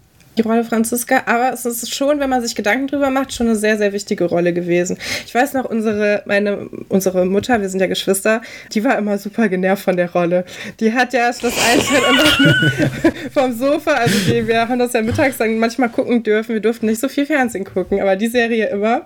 [0.41, 3.57] die Rolle Franziska, aber es ist schon, wenn man sich Gedanken drüber macht, schon eine
[3.57, 4.97] sehr, sehr wichtige Rolle gewesen.
[5.27, 8.41] Ich weiß noch, unsere, meine, unsere Mutter, wir sind ja Geschwister,
[8.73, 10.45] die war immer super genervt von der Rolle.
[10.81, 15.37] Die hat ja das Einstein immer vom Sofa, also die, wir haben das ja mittags
[15.37, 19.03] dann manchmal gucken dürfen, wir durften nicht so viel Fernsehen gucken, aber die Serie immer.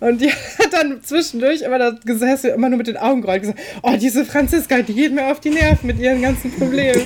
[0.00, 3.60] Und die hat dann zwischendurch immer da gesessen, immer nur mit den Augen gerollt, gesagt,
[3.82, 7.02] oh, diese Franziska, die geht mir auf die Nerven mit ihren ganzen Problemen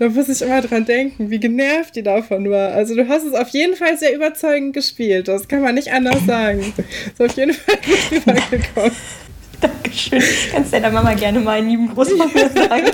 [0.00, 2.72] da muss ich immer dran denken, wie genervt die davon war.
[2.72, 5.28] Also du hast es auf jeden Fall sehr überzeugend gespielt.
[5.28, 6.72] Das kann man nicht anders sagen.
[7.06, 8.92] Ist auf jeden Fall gut rübergekommen.
[9.60, 10.22] Dankeschön.
[10.52, 12.86] Kannst du deiner Mama gerne meinen lieben Großvater sagen.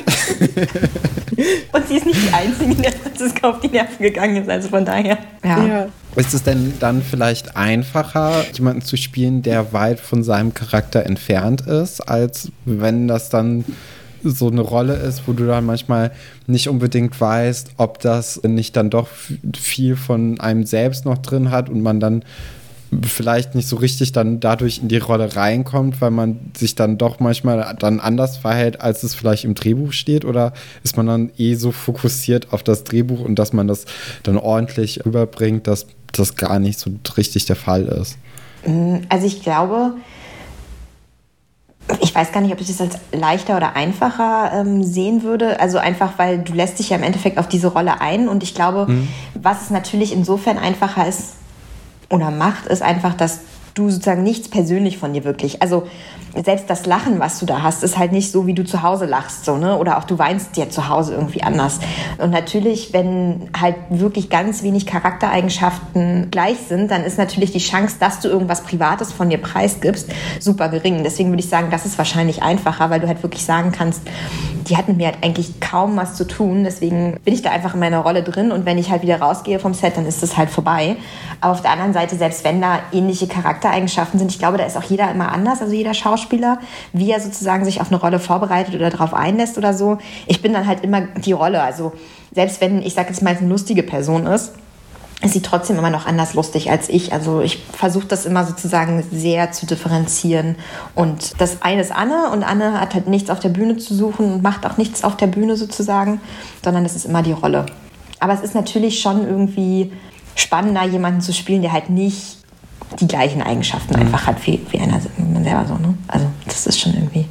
[1.72, 4.50] Und sie ist nicht die Einzige, die der Franziska auf die Nerven gegangen ist.
[4.50, 5.18] Also von daher.
[5.44, 5.64] Ja.
[5.64, 5.88] ja.
[6.16, 11.60] Ist es denn dann vielleicht einfacher, jemanden zu spielen, der weit von seinem Charakter entfernt
[11.60, 13.64] ist, als wenn das dann
[14.30, 16.12] so eine Rolle ist, wo du dann manchmal
[16.46, 19.08] nicht unbedingt weißt, ob das nicht dann doch
[19.56, 22.24] viel von einem selbst noch drin hat und man dann
[23.04, 27.20] vielleicht nicht so richtig dann dadurch in die Rolle reinkommt, weil man sich dann doch
[27.20, 30.24] manchmal dann anders verhält, als es vielleicht im Drehbuch steht?
[30.24, 33.86] Oder ist man dann eh so fokussiert auf das Drehbuch und dass man das
[34.22, 38.18] dann ordentlich überbringt, dass das gar nicht so richtig der Fall ist?
[39.08, 39.94] Also ich glaube,
[42.00, 45.60] ich weiß gar nicht, ob ich das als leichter oder einfacher ähm, sehen würde.
[45.60, 48.28] Also einfach, weil du lässt dich ja im Endeffekt auf diese Rolle ein.
[48.28, 49.08] Und ich glaube, mhm.
[49.34, 51.34] was es natürlich insofern einfacher ist
[52.10, 53.40] oder macht, ist einfach, dass
[53.74, 55.62] du sozusagen nichts persönlich von dir wirklich.
[55.62, 55.86] Also
[56.44, 59.06] selbst das Lachen, was du da hast, ist halt nicht so, wie du zu Hause
[59.06, 59.76] lachst, so, ne?
[59.78, 61.80] Oder auch du weinst dir zu Hause irgendwie anders.
[62.18, 67.96] Und natürlich, wenn halt wirklich ganz wenig Charaktereigenschaften gleich sind, dann ist natürlich die Chance,
[67.98, 70.08] dass du irgendwas Privates von dir preisgibst,
[70.40, 71.02] super gering.
[71.02, 74.02] Deswegen würde ich sagen, das ist wahrscheinlich einfacher, weil du halt wirklich sagen kannst,
[74.68, 76.64] die hat mit mir halt eigentlich kaum was zu tun.
[76.64, 79.58] Deswegen bin ich da einfach in meiner Rolle drin und wenn ich halt wieder rausgehe
[79.58, 80.96] vom Set, dann ist das halt vorbei.
[81.40, 84.30] Aber auf der anderen Seite, selbst wenn da ähnliche Charakter Charaktereigenschaften sind.
[84.30, 86.25] Ich glaube, da ist auch jeder immer anders, also jeder Schauspieler,
[86.92, 89.98] wie er sozusagen sich auf eine Rolle vorbereitet oder darauf einlässt oder so.
[90.26, 91.62] Ich bin dann halt immer die Rolle.
[91.62, 91.92] Also
[92.32, 94.52] selbst wenn, ich sage jetzt mal, eine lustige Person ist,
[95.22, 97.12] ist sie trotzdem immer noch anders lustig als ich.
[97.12, 100.56] Also ich versuche das immer sozusagen sehr zu differenzieren.
[100.94, 104.34] Und das eine ist Anne und Anne hat halt nichts auf der Bühne zu suchen
[104.34, 106.20] und macht auch nichts auf der Bühne sozusagen,
[106.62, 107.66] sondern es ist immer die Rolle.
[108.20, 109.92] Aber es ist natürlich schon irgendwie
[110.34, 112.35] spannender, jemanden zu spielen, der halt nicht
[113.00, 114.02] die gleichen Eigenschaften mhm.
[114.02, 115.74] einfach hat wie, wie einer man selber so.
[115.74, 115.94] Ne?
[116.08, 117.26] Also das ist schon irgendwie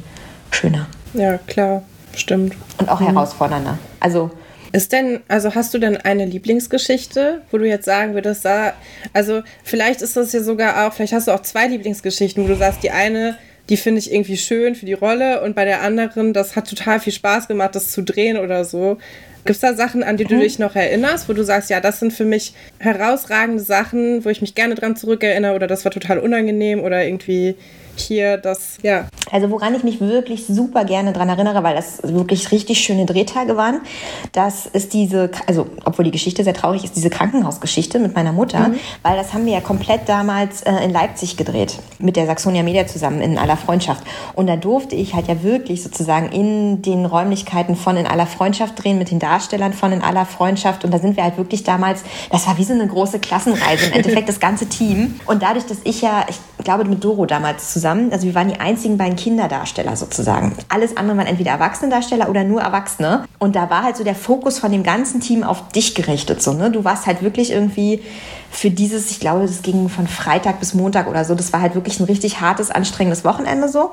[0.50, 0.86] schöner.
[1.14, 1.82] Ja, klar,
[2.14, 2.54] stimmt.
[2.78, 3.06] Und auch mhm.
[3.06, 3.78] herausfordernder.
[4.00, 4.30] Also
[4.72, 8.46] ist denn, also hast du denn eine Lieblingsgeschichte, wo du jetzt sagen würdest,
[9.12, 12.56] also vielleicht ist das ja sogar auch, vielleicht hast du auch zwei Lieblingsgeschichten, wo du
[12.56, 13.38] sagst, die eine,
[13.68, 17.00] die finde ich irgendwie schön für die Rolle und bei der anderen, das hat total
[17.00, 18.98] viel Spaß gemacht, das zu drehen oder so.
[19.46, 20.40] Gibt es da Sachen, an die du mhm.
[20.40, 24.40] dich noch erinnerst, wo du sagst, ja, das sind für mich herausragende Sachen, wo ich
[24.40, 27.54] mich gerne dran zurückerinnere oder das war total unangenehm oder irgendwie
[27.98, 29.06] hier das, ja.
[29.30, 33.56] Also woran ich mich wirklich super gerne dran erinnere, weil das wirklich richtig schöne Drehtage
[33.56, 33.80] waren,
[34.32, 38.68] das ist diese, also obwohl die Geschichte sehr traurig ist, diese Krankenhausgeschichte mit meiner Mutter,
[38.68, 38.78] mhm.
[39.02, 42.86] weil das haben wir ja komplett damals äh, in Leipzig gedreht, mit der Saxonia Media
[42.86, 44.04] zusammen in aller Freundschaft.
[44.34, 48.82] Und da durfte ich halt ja wirklich sozusagen in den Räumlichkeiten von in aller Freundschaft
[48.82, 50.84] drehen, mit den Darstellern von in aller Freundschaft.
[50.84, 53.92] Und da sind wir halt wirklich damals, das war wie so eine große Klassenreise, im
[53.92, 55.20] Endeffekt das ganze Team.
[55.26, 58.12] Und dadurch, dass ich ja, ich glaube mit Doro damals zusammen zusammen.
[58.12, 60.52] Also wir waren die einzigen beiden Kinderdarsteller sozusagen.
[60.68, 63.24] Alles andere waren entweder Erwachsenendarsteller oder nur Erwachsene.
[63.38, 66.42] Und da war halt so der Fokus von dem ganzen Team auf dich gerichtet.
[66.42, 66.70] So, ne?
[66.70, 68.02] Du warst halt wirklich irgendwie
[68.50, 71.34] für dieses, ich glaube, das ging von Freitag bis Montag oder so.
[71.34, 73.90] Das war halt wirklich ein richtig hartes, anstrengendes Wochenende so.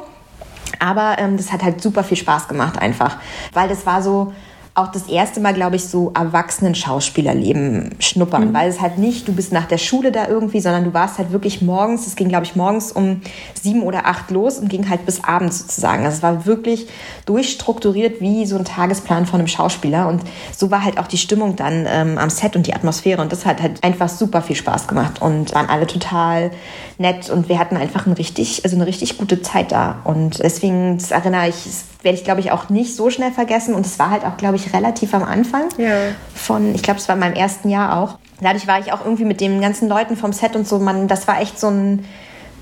[0.80, 3.17] Aber ähm, das hat halt super viel Spaß gemacht einfach,
[3.54, 4.34] weil das war so,
[4.75, 8.53] auch das erste Mal, glaube ich, so Erwachsenen-Schauspielerleben schnuppern, mhm.
[8.55, 11.31] weil es halt nicht, du bist nach der Schule da irgendwie, sondern du warst halt
[11.31, 13.21] wirklich morgens, es ging, glaube ich, morgens um
[13.62, 16.05] sieben oder acht los und ging halt bis abends sozusagen.
[16.05, 16.88] Also es war wirklich
[17.27, 20.07] durchstrukturiert wie so ein Tagesplan von einem Schauspieler.
[20.07, 20.23] Und
[20.55, 23.21] so war halt auch die Stimmung dann ähm, am Set und die Atmosphäre.
[23.21, 26.49] Und das hat halt einfach super viel Spaß gemacht und waren alle total
[26.97, 27.29] nett.
[27.29, 29.99] Und wir hatten einfach ein richtig, also eine richtig gute Zeit da.
[30.03, 31.67] Und deswegen, das erinnere ich,
[32.03, 33.73] werde ich, glaube ich, auch nicht so schnell vergessen.
[33.73, 36.09] Und es war halt auch, glaube ich, relativ am Anfang ja.
[36.35, 38.17] von, ich glaube, es war in meinem ersten Jahr auch.
[38.41, 41.27] Dadurch war ich auch irgendwie mit den ganzen Leuten vom Set und so, man, das
[41.27, 42.05] war echt so ein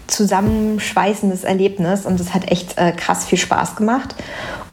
[0.08, 4.15] zusammenschweißendes Erlebnis und es hat echt äh, krass viel Spaß gemacht.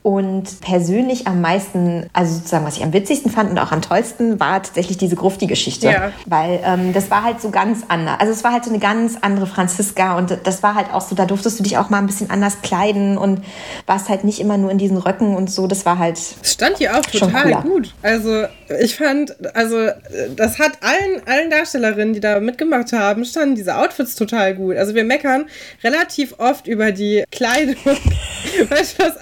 [0.09, 4.41] Und persönlich am meisten, also sozusagen, was ich am witzigsten fand und auch am tollsten,
[4.41, 5.87] war tatsächlich diese Grufti-Geschichte.
[5.87, 6.13] Ja.
[6.25, 8.19] Weil ähm, das war halt so ganz anders.
[8.19, 11.15] Also es war halt so eine ganz andere Franziska und das war halt auch so,
[11.15, 13.45] da durftest du dich auch mal ein bisschen anders kleiden und
[13.85, 15.67] warst halt nicht immer nur in diesen Röcken und so.
[15.67, 16.17] Das war halt.
[16.17, 17.93] Es stand hier auch total gut.
[18.01, 18.45] Also
[18.81, 19.89] ich fand, also
[20.35, 24.79] das hat allen, allen Darstellerinnen, die da mitgemacht haben, standen diese Outfits total gut.
[24.79, 25.45] Also wir meckern
[25.85, 27.77] relativ oft über die Kleidung
[28.71, 29.19] bei Schloss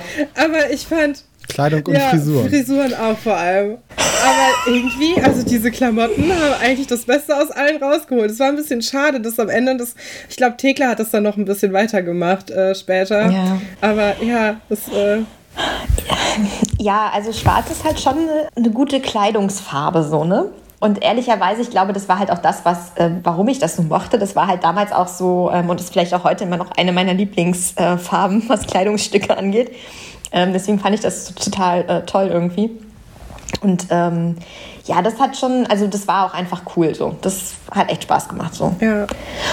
[0.00, 0.28] Einstein.
[0.36, 1.24] Aber ich fand.
[1.48, 2.48] Kleidung und ja, Frisuren.
[2.48, 3.78] Frisuren auch vor allem.
[3.96, 8.30] Aber irgendwie, also diese Klamotten haben eigentlich das Beste aus allen rausgeholt.
[8.30, 9.94] Es war ein bisschen schade, dass am Ende das,
[10.28, 13.30] ich glaube, Thekla hat das dann noch ein bisschen weitergemacht äh, später.
[13.30, 13.60] Ja.
[13.80, 14.88] Aber ja, das.
[14.88, 15.22] Äh,
[16.78, 20.46] ja, also schwarz ist halt schon eine, eine gute Kleidungsfarbe, so, ne?
[20.80, 23.82] Und ehrlicherweise, ich glaube, das war halt auch das, was, äh, warum ich das so
[23.82, 24.18] mochte.
[24.18, 26.92] Das war halt damals auch so ähm, und ist vielleicht auch heute immer noch eine
[26.92, 29.76] meiner Lieblingsfarben, äh, was Kleidungsstücke angeht.
[30.32, 32.70] Ähm, deswegen fand ich das total äh, toll irgendwie.
[33.60, 34.36] Und ähm,
[34.90, 37.16] ja, das hat schon, also das war auch einfach cool so.
[37.22, 38.74] Das hat echt Spaß gemacht so.
[38.80, 39.06] Ja.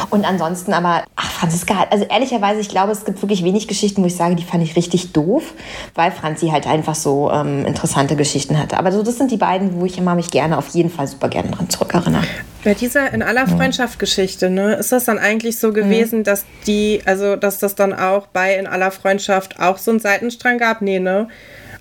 [0.10, 4.02] Und ansonsten aber, ach, Franziska hat, also ehrlicherweise, ich glaube, es gibt wirklich wenig Geschichten,
[4.02, 5.54] wo ich sage, die fand ich richtig doof,
[5.94, 8.80] weil Franzi halt einfach so ähm, interessante Geschichten hatte.
[8.80, 11.30] Aber so, das sind die beiden, wo ich immer mich gerne, auf jeden Fall super
[11.30, 12.24] gerne dran zurückerinnere.
[12.64, 16.24] Bei dieser in aller Freundschaft Geschichte, ne, ist das dann eigentlich so gewesen, mhm.
[16.24, 20.58] dass die, also dass das dann auch bei in aller Freundschaft auch so einen Seitenstrang
[20.58, 20.82] gab?
[20.82, 21.28] Nee, ne?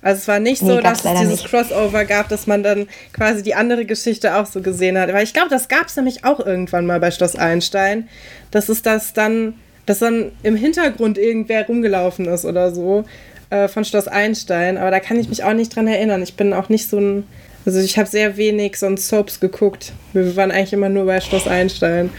[0.01, 1.49] Also es war nicht nee, so, dass es dieses nicht.
[1.49, 5.11] Crossover gab, dass man dann quasi die andere Geschichte auch so gesehen hat.
[5.11, 8.07] Weil ich glaube, das gab es nämlich auch irgendwann mal bei Schloss Einstein,
[8.51, 9.55] dass es das dann,
[9.85, 13.05] dass dann im Hintergrund irgendwer rumgelaufen ist oder so
[13.49, 14.77] äh, von Schloss Einstein.
[14.77, 16.21] Aber da kann ich mich auch nicht dran erinnern.
[16.21, 17.23] Ich bin auch nicht so ein,
[17.65, 19.93] also ich habe sehr wenig so ein Soaps geguckt.
[20.13, 22.11] Wir waren eigentlich immer nur bei Schloss Einstein.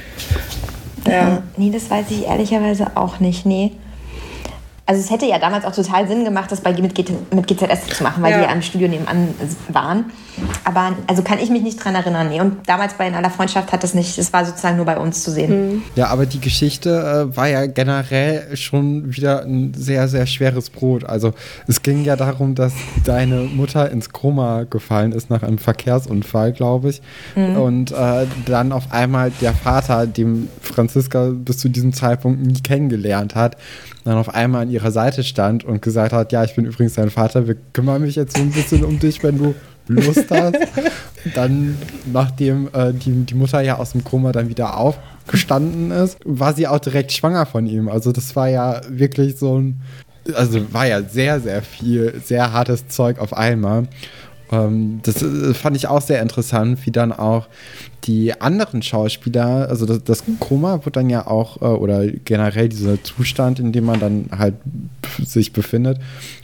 [1.07, 1.43] Ja.
[1.57, 3.47] Nee, das weiß ich ehrlicherweise auch nicht.
[3.47, 3.73] Nee.
[4.89, 6.97] Also es hätte ja damals auch total Sinn gemacht, das bei, mit,
[7.35, 8.39] mit GZS zu machen, weil ja.
[8.39, 9.35] die ja am Studio nebenan
[9.69, 10.11] waren.
[10.65, 12.29] Aber also kann ich mich nicht dran erinnern.
[12.29, 12.41] Nee.
[12.41, 15.23] Und damals bei In aller Freundschaft hat das nicht, das war sozusagen nur bei uns
[15.23, 15.73] zu sehen.
[15.73, 15.83] Mhm.
[15.95, 16.91] Ja, aber die Geschichte
[17.33, 21.05] äh, war ja generell schon wieder ein sehr, sehr schweres Brot.
[21.05, 21.33] Also
[21.67, 22.73] es ging ja darum, dass
[23.05, 27.03] deine Mutter ins Koma gefallen ist nach einem Verkehrsunfall, glaube ich.
[27.35, 27.57] Mhm.
[27.57, 33.35] Und äh, dann auf einmal der Vater, dem Franziska bis zu diesem Zeitpunkt nie kennengelernt
[33.35, 33.57] hat,
[34.05, 37.11] dann auf einmal an ihrer Seite stand und gesagt hat, ja, ich bin übrigens dein
[37.11, 39.55] Vater, wir kümmern mich jetzt so ein bisschen um dich, wenn du
[39.89, 40.57] Lust hast.
[41.35, 41.77] dann,
[42.13, 46.67] nachdem äh, die, die Mutter ja aus dem Koma dann wieder aufgestanden ist, war sie
[46.67, 47.89] auch direkt schwanger von ihm.
[47.89, 49.81] Also das war ja wirklich so ein,
[50.35, 53.89] also war ja sehr, sehr viel, sehr hartes Zeug auf einmal.
[54.51, 57.49] Ähm, das äh, fand ich auch sehr interessant, wie dann auch
[58.05, 63.03] die anderen Schauspieler, also das, das Koma wird dann ja auch, äh, oder generell dieser
[63.03, 64.55] Zustand, in dem man dann halt
[65.23, 65.99] sich befindet,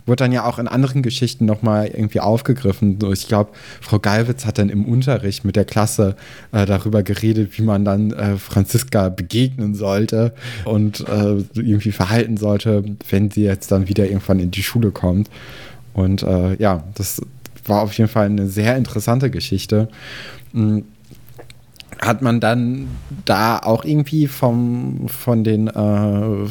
[0.04, 2.98] wird dann ja auch in anderen Geschichten nochmal irgendwie aufgegriffen.
[3.12, 6.16] Ich glaube, Frau Geilwitz hat dann im Unterricht mit der Klasse
[6.52, 12.84] äh, darüber geredet, wie man dann äh, Franziska begegnen sollte und äh, irgendwie verhalten sollte,
[13.08, 15.30] wenn sie jetzt dann wieder irgendwann in die Schule kommt.
[15.94, 17.22] Und äh, ja, das
[17.66, 19.88] war auf jeden Fall eine sehr interessante Geschichte.
[20.53, 20.85] Hm,
[22.00, 22.88] hat man dann
[23.24, 26.46] da auch irgendwie vom, von, den, äh,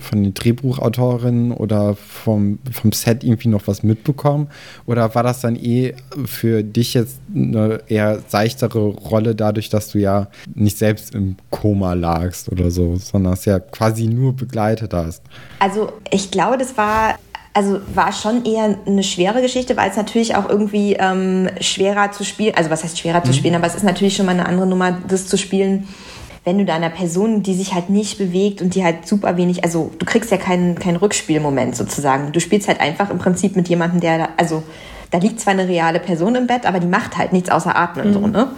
[0.00, 4.48] von den Drehbuchautorinnen oder vom, vom Set irgendwie noch was mitbekommen?
[4.86, 5.94] Oder war das dann eh
[6.26, 11.94] für dich jetzt eine eher seichtere Rolle, dadurch, dass du ja nicht selbst im Koma
[11.94, 15.22] lagst oder so, sondern es ja quasi nur begleitet hast?
[15.58, 17.18] Also ich glaube, das war
[17.58, 22.24] also war schon eher eine schwere Geschichte, weil es natürlich auch irgendwie ähm, schwerer zu
[22.24, 23.24] spielen, also was heißt schwerer mhm.
[23.24, 25.88] zu spielen, aber es ist natürlich schon mal eine andere Nummer, das zu spielen,
[26.44, 29.64] wenn du da einer Person, die sich halt nicht bewegt und die halt super wenig,
[29.64, 32.30] also du kriegst ja keinen, keinen Rückspielmoment sozusagen.
[32.30, 34.62] Du spielst halt einfach im Prinzip mit jemandem, der, da, also
[35.10, 38.10] da liegt zwar eine reale Person im Bett, aber die macht halt nichts außer atmen,
[38.10, 38.12] mhm.
[38.12, 38.52] so, ne?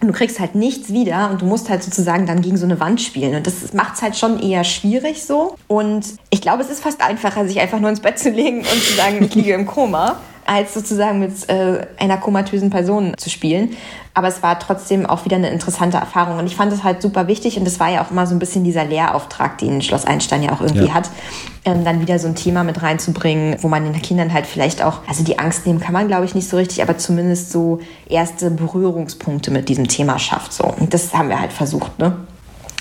[0.00, 3.00] Du kriegst halt nichts wieder und du musst halt sozusagen dann gegen so eine Wand
[3.00, 3.34] spielen.
[3.34, 5.56] Und das macht es halt schon eher schwierig so.
[5.66, 8.82] Und ich glaube, es ist fast einfacher, sich einfach nur ins Bett zu legen und
[8.82, 13.76] zu sagen, ich liege im Koma als sozusagen mit äh, einer komatösen Person zu spielen.
[14.14, 16.38] Aber es war trotzdem auch wieder eine interessante Erfahrung.
[16.38, 17.58] Und ich fand es halt super wichtig.
[17.58, 20.52] Und das war ja auch immer so ein bisschen dieser Lehrauftrag, den Schloss Einstein ja
[20.52, 20.94] auch irgendwie ja.
[20.94, 21.10] hat,
[21.66, 25.00] ähm, dann wieder so ein Thema mit reinzubringen, wo man den Kindern halt vielleicht auch,
[25.06, 28.50] also die Angst nehmen kann man, glaube ich, nicht so richtig, aber zumindest so erste
[28.50, 30.54] Berührungspunkte mit diesem Thema schafft.
[30.54, 30.64] So.
[30.64, 32.16] Und das haben wir halt versucht, ne?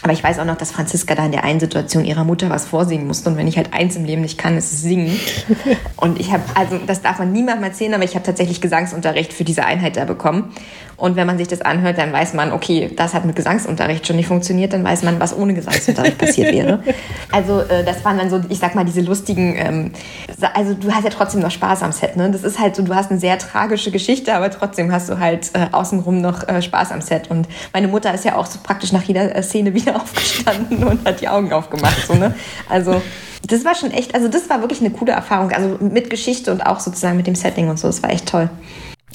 [0.04, 2.66] Aber ich weiß auch noch, dass Franziska da in der einen Situation ihrer Mutter was
[2.66, 3.30] vorsingen musste.
[3.30, 5.20] Und wenn ich halt eins im Leben nicht kann, ist es singen.
[5.98, 9.44] Und ich habe, also das darf man niemandem erzählen, aber ich habe tatsächlich Gesangsunterricht für
[9.44, 10.54] diese Einheit da bekommen.
[10.98, 14.16] Und wenn man sich das anhört, dann weiß man, okay, das hat mit Gesangsunterricht schon
[14.16, 16.80] nicht funktioniert, dann weiß man, was ohne Gesangsunterricht passiert wäre.
[17.32, 19.92] Also äh, das waren dann so, ich sag mal, diese lustigen, ähm,
[20.54, 22.32] also du hast ja trotzdem noch Spaß am Set, ne?
[22.32, 25.52] Das ist halt so, du hast eine sehr tragische Geschichte, aber trotzdem hast du halt
[25.54, 27.30] äh, außenrum noch äh, Spaß am Set.
[27.30, 31.06] Und meine Mutter ist ja auch so praktisch nach jeder äh, Szene wieder aufgestanden und
[31.06, 32.34] hat die Augen aufgemacht, so, ne?
[32.70, 33.02] Also
[33.46, 36.62] das war schon echt, also das war wirklich eine coole Erfahrung, also mit Geschichte und
[36.62, 38.50] auch sozusagen mit dem Setting und so, das war echt toll.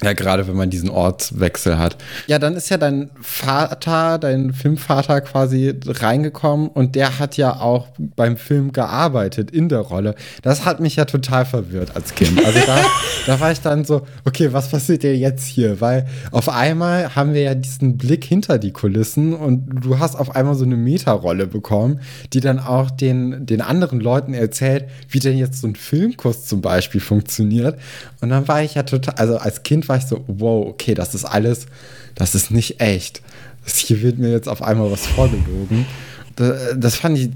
[0.01, 1.99] Ja, gerade wenn man diesen Ortswechsel hat.
[2.27, 7.89] Ja, dann ist ja dein Vater, dein Filmvater quasi reingekommen und der hat ja auch
[8.17, 10.15] beim Film gearbeitet in der Rolle.
[10.41, 12.43] Das hat mich ja total verwirrt als Kind.
[12.45, 12.79] Also da,
[13.27, 15.81] da war ich dann so, okay, was passiert dir jetzt hier?
[15.83, 20.35] Weil auf einmal haben wir ja diesen Blick hinter die Kulissen und du hast auf
[20.35, 22.01] einmal so eine Meta-Rolle bekommen,
[22.33, 26.63] die dann auch den, den anderen Leuten erzählt, wie denn jetzt so ein Filmkurs zum
[26.63, 27.79] Beispiel funktioniert.
[28.21, 31.15] Und dann war ich ja total, also als Kind war ich so, wow, okay, das
[31.15, 31.67] ist alles,
[32.15, 33.23] das ist nicht echt.
[33.65, 35.87] Das hier wird mir jetzt auf einmal was vorgelogen.
[36.77, 37.31] Das fand ich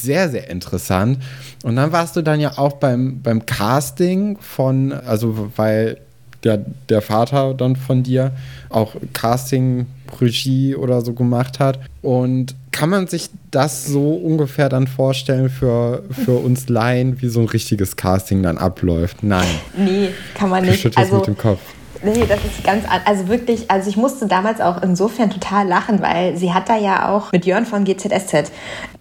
[0.00, 1.18] sehr, sehr interessant.
[1.62, 5.98] Und dann warst du dann ja auch beim, beim Casting von, also weil
[6.44, 8.32] der, der Vater dann von dir
[8.68, 9.86] auch Casting,
[10.20, 11.78] Regie oder so gemacht hat.
[12.02, 17.40] Und kann man sich das so ungefähr dann vorstellen für, für uns Laien, wie so
[17.40, 19.22] ein richtiges Casting dann abläuft?
[19.22, 19.48] Nein.
[19.76, 20.96] Nee, kann man nicht.
[20.96, 21.60] Also, mit dem Kopf.
[22.02, 26.34] Nee, das ist ganz, also wirklich, also ich musste damals auch insofern total lachen, weil
[26.34, 28.50] sie hat da ja auch mit Jörn von GZSZ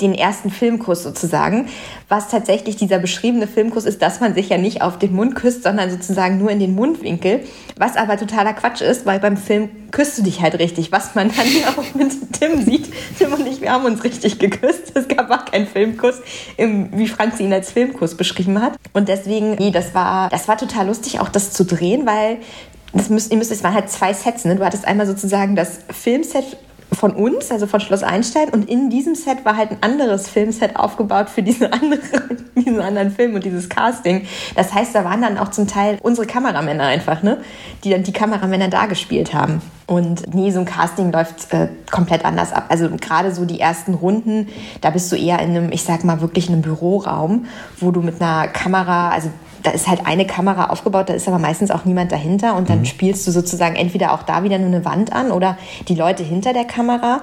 [0.01, 1.69] den ersten Filmkurs sozusagen,
[2.09, 5.63] was tatsächlich dieser beschriebene Filmkurs ist, dass man sich ja nicht auf den Mund küsst,
[5.63, 7.41] sondern sozusagen nur in den Mundwinkel,
[7.77, 11.29] was aber totaler Quatsch ist, weil beim Film küsst du dich halt richtig, was man
[11.35, 12.91] dann ja auch mit Tim sieht.
[13.17, 14.91] Tim und ich, wir haben uns richtig geküsst.
[14.93, 16.15] Es gab auch keinen Filmkuss,
[16.57, 18.73] wie Franzi ihn als Filmkuss beschrieben hat.
[18.93, 22.37] Und deswegen, nee, das war, das war total lustig, auch das zu drehen, weil
[22.93, 24.45] das müsst, ihr müsst, es waren halt zwei Sets.
[24.45, 24.55] Ne?
[24.55, 26.57] Du hattest einmal sozusagen das Filmset
[26.91, 28.49] von uns, also von Schloss Einstein.
[28.49, 33.11] Und in diesem Set war halt ein anderes Filmset aufgebaut für diesen anderen, diesen anderen
[33.11, 34.25] Film und dieses Casting.
[34.55, 37.37] Das heißt, da waren dann auch zum Teil unsere Kameramänner einfach, ne?
[37.83, 39.61] die dann die Kameramänner da gespielt haben.
[39.85, 42.65] Und nee, so ein Casting läuft äh, komplett anders ab.
[42.69, 44.47] Also gerade so die ersten Runden,
[44.81, 47.45] da bist du eher in einem, ich sag mal, wirklich einem Büroraum,
[47.79, 49.29] wo du mit einer Kamera, also
[49.63, 52.79] da ist halt eine Kamera aufgebaut, da ist aber meistens auch niemand dahinter und dann
[52.79, 52.85] mhm.
[52.85, 55.57] spielst du sozusagen entweder auch da wieder nur eine Wand an oder
[55.87, 57.21] die Leute hinter der Kamera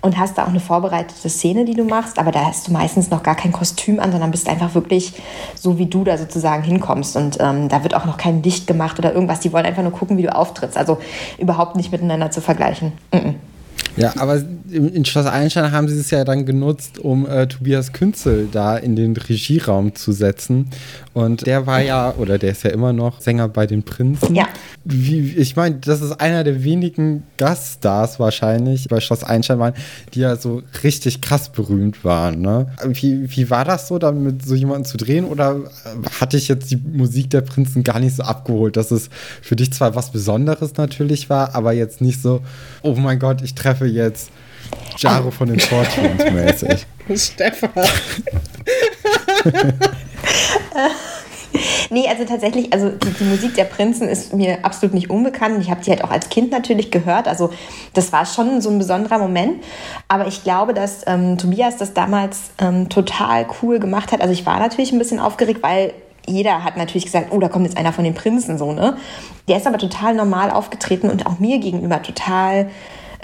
[0.00, 3.10] und hast da auch eine vorbereitete Szene, die du machst, aber da hast du meistens
[3.10, 5.14] noch gar kein Kostüm an, sondern bist einfach wirklich
[5.54, 8.98] so, wie du da sozusagen hinkommst und ähm, da wird auch noch kein Licht gemacht
[8.98, 10.98] oder irgendwas, die wollen einfach nur gucken, wie du auftrittst, also
[11.38, 12.92] überhaupt nicht miteinander zu vergleichen.
[13.12, 13.34] Mm -mm.
[13.96, 18.48] Ja, aber in Schloss Einstein haben sie es ja dann genutzt, um äh, Tobias Künzel
[18.50, 20.70] da in den Regieraum zu setzen.
[21.12, 24.34] Und der war ja, oder der ist ja immer noch Sänger bei den Prinzen.
[24.34, 24.48] Ja.
[24.84, 29.74] Wie, ich meine, das ist einer der wenigen Gaststars wahrscheinlich bei Schloss Einstein waren,
[30.12, 32.40] die ja so richtig krass berühmt waren.
[32.40, 32.66] Ne?
[32.84, 35.24] Wie, wie war das so, da mit so jemandem zu drehen?
[35.24, 35.60] Oder
[36.20, 39.08] hatte ich jetzt die Musik der Prinzen gar nicht so abgeholt, dass es
[39.40, 42.40] für dich zwar was Besonderes natürlich war, aber jetzt nicht so,
[42.82, 44.30] oh mein Gott, ich treffe jetzt
[44.98, 46.86] Jaro von den Fortunes mäßig.
[47.16, 47.70] Stefan.
[51.90, 55.60] nee, also tatsächlich, also die, die, Musik der Prinzen ist mir absolut nicht unbekannt.
[55.60, 57.28] Ich habe die halt auch als Kind natürlich gehört.
[57.28, 57.50] Also
[57.92, 59.62] das war schon so ein besonderer Moment.
[60.08, 64.20] Aber ich glaube, dass ähm, Tobias das damals ähm, total cool gemacht hat.
[64.20, 65.92] Also ich war natürlich ein bisschen aufgeregt, weil
[66.26, 68.96] jeder hat natürlich gesagt, oh, da kommt jetzt einer von den Prinzen so, ne?
[69.46, 72.70] Der ist aber total normal aufgetreten und auch mir gegenüber total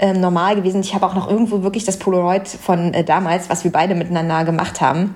[0.01, 0.81] ähm, normal gewesen.
[0.81, 4.43] Ich habe auch noch irgendwo wirklich das Polaroid von äh, damals, was wir beide miteinander
[4.43, 5.15] gemacht haben,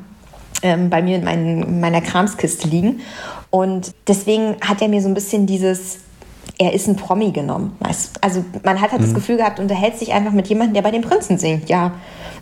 [0.61, 3.01] ähm, bei mir in, mein, meiner Kramskiste liegen.
[3.49, 5.99] Und deswegen hat er mir so ein bisschen dieses
[6.57, 7.77] er ist ein Promi genommen.
[8.21, 9.05] Also man hat halt mhm.
[9.05, 11.69] das Gefühl gehabt, unterhält sich einfach mit jemandem, der bei den Prinzen singt.
[11.69, 11.91] Ja,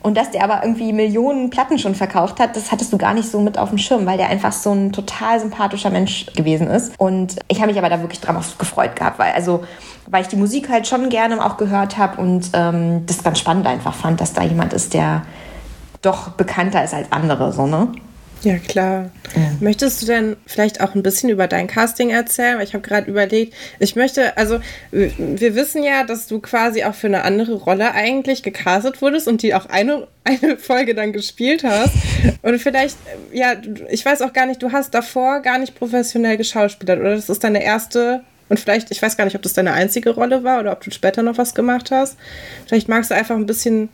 [0.04, 3.30] und dass der aber irgendwie Millionen Platten schon verkauft hat, das hattest du gar nicht
[3.30, 6.94] so mit auf dem Schirm, weil der einfach so ein total sympathischer Mensch gewesen ist.
[7.00, 9.64] Und ich habe mich aber da wirklich drauf gefreut gehabt, weil also
[10.08, 13.68] weil ich die Musik halt schon gerne auch gehört habe und ähm, das ganz spannend
[13.68, 15.24] einfach fand, dass da jemand ist, der
[16.02, 17.90] doch bekannter ist als andere, so, ne?
[18.44, 19.10] Ja, klar.
[19.36, 19.52] Ja.
[19.62, 22.58] Möchtest du denn vielleicht auch ein bisschen über dein Casting erzählen?
[22.58, 24.60] Weil ich habe gerade überlegt, ich möchte, also
[24.92, 29.44] wir wissen ja, dass du quasi auch für eine andere Rolle eigentlich gecastet wurdest und
[29.44, 31.94] die auch eine, eine Folge dann gespielt hast.
[32.42, 32.98] Und vielleicht,
[33.32, 33.54] ja,
[33.90, 37.16] ich weiß auch gar nicht, du hast davor gar nicht professionell geschauspielert, oder?
[37.16, 40.44] Das ist deine erste und vielleicht, ich weiß gar nicht, ob das deine einzige Rolle
[40.44, 42.18] war oder ob du später noch was gemacht hast.
[42.68, 43.90] Vielleicht magst du einfach ein bisschen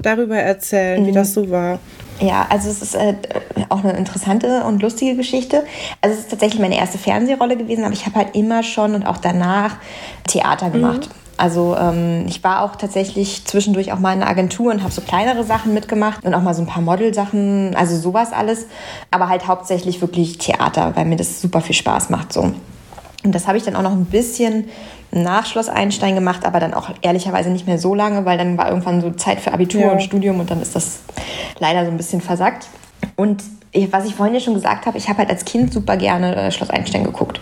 [0.00, 1.06] darüber erzählen, mhm.
[1.06, 1.78] wie das so war.
[2.20, 3.14] Ja, also es ist äh,
[3.68, 5.64] auch eine interessante und lustige Geschichte.
[6.00, 9.04] Also es ist tatsächlich meine erste Fernsehrolle gewesen, aber ich habe halt immer schon und
[9.04, 9.76] auch danach
[10.26, 11.08] Theater gemacht.
[11.08, 11.24] Mhm.
[11.36, 15.00] Also ähm, ich war auch tatsächlich zwischendurch auch mal in einer Agentur und habe so
[15.00, 18.66] kleinere Sachen mitgemacht und auch mal so ein paar Modelsachen, also sowas alles.
[19.10, 22.52] Aber halt hauptsächlich wirklich Theater, weil mir das super viel Spaß macht so.
[23.24, 24.68] Und das habe ich dann auch noch ein bisschen
[25.10, 28.68] nach Schloss Einstein gemacht, aber dann auch ehrlicherweise nicht mehr so lange, weil dann war
[28.68, 29.92] irgendwann so Zeit für Abitur ja.
[29.92, 31.00] und Studium und dann ist das
[31.58, 32.68] leider so ein bisschen versackt.
[33.16, 33.42] Und
[33.90, 36.52] was ich vorhin ja schon gesagt habe, ich habe halt als Kind super gerne äh,
[36.52, 37.40] Schloss Einstein geguckt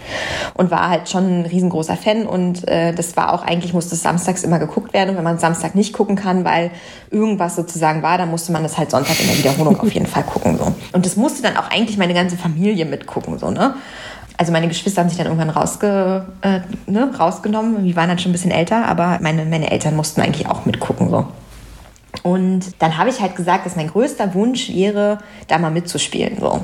[0.54, 4.02] und war halt schon ein riesengroßer Fan und äh, das war auch eigentlich musste es
[4.02, 6.70] samstags immer geguckt werden und wenn man Samstag nicht gucken kann, weil
[7.10, 10.22] irgendwas sozusagen war, dann musste man das halt Sonntag in der Wiederholung auf jeden Fall
[10.22, 10.72] gucken so.
[10.92, 13.74] Und das musste dann auch eigentlich meine ganze Familie mitgucken so, ne?
[14.42, 17.84] Also meine Geschwister haben sich dann irgendwann rausge, äh, ne, rausgenommen.
[17.84, 21.10] Die waren dann schon ein bisschen älter, aber meine, meine Eltern mussten eigentlich auch mitgucken.
[21.10, 21.28] So.
[22.24, 26.38] Und dann habe ich halt gesagt, dass mein größter Wunsch wäre, da mal mitzuspielen.
[26.40, 26.60] So.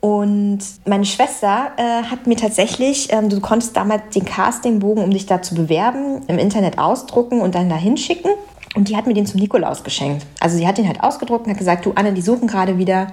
[0.00, 5.24] Und meine Schwester äh, hat mir tatsächlich, ähm, du konntest damals den Castingbogen, um dich
[5.24, 8.32] da zu bewerben, im Internet ausdrucken und dann da hinschicken.
[8.74, 10.26] Und die hat mir den zum Nikolaus geschenkt.
[10.40, 13.08] Also sie hat den halt ausgedruckt und hat gesagt, du Anne, die suchen gerade wieder,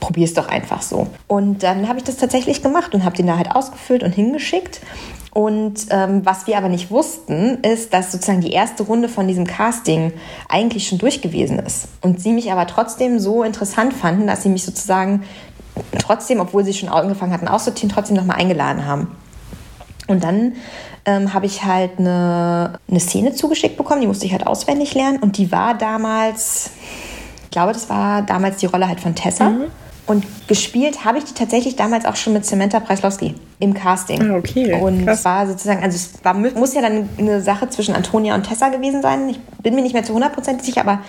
[0.00, 1.06] probier es doch einfach so.
[1.26, 4.80] Und dann habe ich das tatsächlich gemacht und habe den da halt ausgefüllt und hingeschickt.
[5.32, 9.46] Und ähm, was wir aber nicht wussten, ist, dass sozusagen die erste Runde von diesem
[9.46, 10.12] Casting
[10.48, 11.88] eigentlich schon durch gewesen ist.
[12.00, 15.24] Und sie mich aber trotzdem so interessant fanden, dass sie mich sozusagen
[15.98, 19.08] trotzdem, obwohl sie schon angefangen hatten auszuziehen, trotzdem nochmal eingeladen haben.
[20.06, 20.54] Und dann
[21.06, 25.18] ähm, habe ich halt eine, eine Szene zugeschickt bekommen, die musste ich halt auswendig lernen.
[25.20, 26.70] Und die war damals,
[27.44, 29.50] ich glaube, das war damals die Rolle halt von Tessa.
[29.50, 29.64] Mhm.
[30.08, 34.30] Und gespielt habe ich die tatsächlich damals auch schon mit Samantha Preislowski im Casting.
[34.30, 34.80] Ah, okay.
[34.80, 35.24] Und Krass.
[35.24, 39.02] war sozusagen, also es war, muss ja dann eine Sache zwischen Antonia und Tessa gewesen
[39.02, 39.28] sein.
[39.28, 41.00] Ich bin mir nicht mehr zu 100% sicher, aber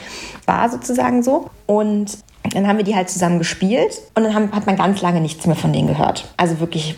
[0.48, 1.50] war sozusagen so.
[1.68, 2.18] Und
[2.52, 5.46] dann haben wir die halt zusammen gespielt und dann haben, hat man ganz lange nichts
[5.46, 6.28] mehr von denen gehört.
[6.38, 6.96] Also wirklich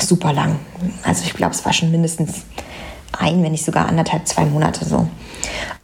[0.00, 0.56] super lang.
[1.04, 2.44] Also ich glaube, es war schon mindestens
[3.18, 5.06] ein, wenn nicht sogar anderthalb, zwei Monate so.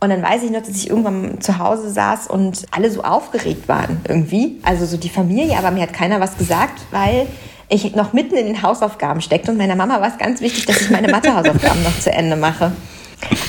[0.01, 3.69] Und dann weiß ich noch, dass ich irgendwann zu Hause saß und alle so aufgeregt
[3.69, 4.61] waren irgendwie.
[4.63, 7.27] Also so die Familie, aber mir hat keiner was gesagt, weil
[7.69, 10.81] ich noch mitten in den Hausaufgaben steckte und meiner Mama war es ganz wichtig, dass
[10.81, 12.73] ich meine Mathehausaufgaben noch zu Ende mache.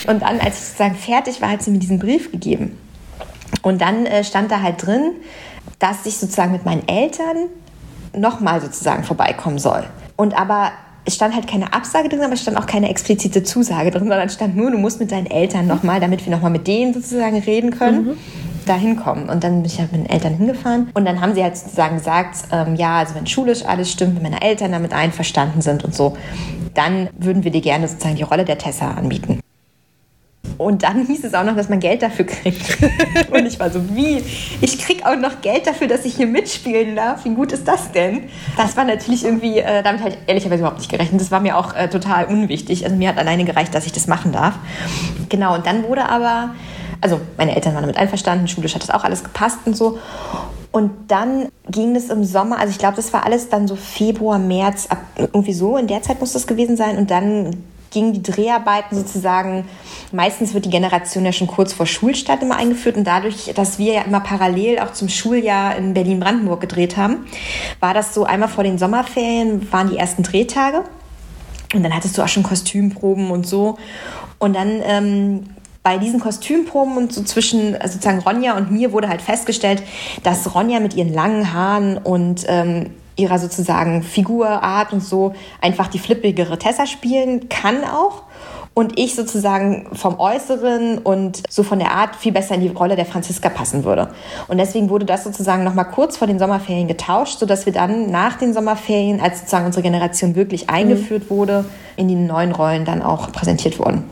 [0.08, 2.78] Und dann, als ich sozusagen fertig war, hat sie mir diesen Brief gegeben.
[3.62, 5.12] Und dann äh, stand da halt drin,
[5.80, 7.50] dass ich sozusagen mit meinen Eltern
[8.16, 9.86] nochmal sozusagen vorbeikommen soll.
[10.16, 10.72] Und aber
[11.06, 14.28] es stand halt keine Absage drin, aber es stand auch keine explizite Zusage drin, sondern
[14.28, 17.38] es stand nur, du musst mit deinen Eltern nochmal, damit wir nochmal mit denen sozusagen
[17.40, 18.06] reden können.
[18.06, 18.18] Mhm
[18.70, 19.30] da hinkommen.
[19.30, 20.90] Und dann bin ich halt mit den Eltern hingefahren.
[20.94, 24.24] Und dann haben sie halt sozusagen gesagt, ähm, ja, also wenn schulisch alles stimmt, wenn
[24.24, 26.16] meine Eltern damit einverstanden sind und so,
[26.76, 29.40] dann würden wir dir gerne sozusagen die Rolle der Tessa anbieten.
[30.60, 32.78] Und dann hieß es auch noch, dass man Geld dafür kriegt.
[33.32, 34.22] Und ich war so, wie?
[34.60, 37.24] Ich krieg auch noch Geld dafür, dass ich hier mitspielen darf?
[37.24, 38.24] Wie gut ist das denn?
[38.58, 41.22] Das war natürlich irgendwie, äh, damit halt ehrlicherweise überhaupt nicht gerechnet.
[41.22, 42.84] Das war mir auch äh, total unwichtig.
[42.84, 44.56] Also mir hat alleine gereicht, dass ich das machen darf.
[45.30, 46.50] Genau, und dann wurde aber,
[47.00, 49.98] also meine Eltern waren damit einverstanden, schulisch hat das auch alles gepasst und so.
[50.74, 54.38] Und dann ging es im Sommer, also ich glaube, das war alles dann so Februar,
[54.40, 56.98] März, ab, irgendwie so, in der Zeit muss das gewesen sein.
[56.98, 59.66] Und dann gingen die Dreharbeiten sozusagen,
[60.12, 63.94] meistens wird die Generation ja schon kurz vor Schulstart immer eingeführt und dadurch, dass wir
[63.94, 67.26] ja immer parallel auch zum Schuljahr in Berlin-Brandenburg gedreht haben,
[67.80, 70.84] war das so einmal vor den Sommerferien waren die ersten Drehtage.
[71.74, 73.78] Und dann hattest du auch schon Kostümproben und so.
[74.40, 75.50] Und dann ähm,
[75.84, 79.84] bei diesen Kostümproben und so zwischen sozusagen Ronja und mir wurde halt festgestellt,
[80.24, 85.88] dass Ronja mit ihren langen Haaren und ähm, ihrer sozusagen Figur, Art und so einfach
[85.88, 88.24] die flippigere Tessa spielen kann auch.
[88.74, 92.96] Und ich sozusagen vom Äußeren und so von der Art viel besser in die Rolle
[92.96, 94.10] der Franziska passen würde.
[94.48, 98.38] Und deswegen wurde das sozusagen nochmal kurz vor den Sommerferien getauscht, sodass wir dann nach
[98.38, 101.36] den Sommerferien, als sozusagen unsere Generation wirklich eingeführt mhm.
[101.36, 101.66] wurde,
[101.98, 104.04] in die neuen Rollen dann auch präsentiert wurden.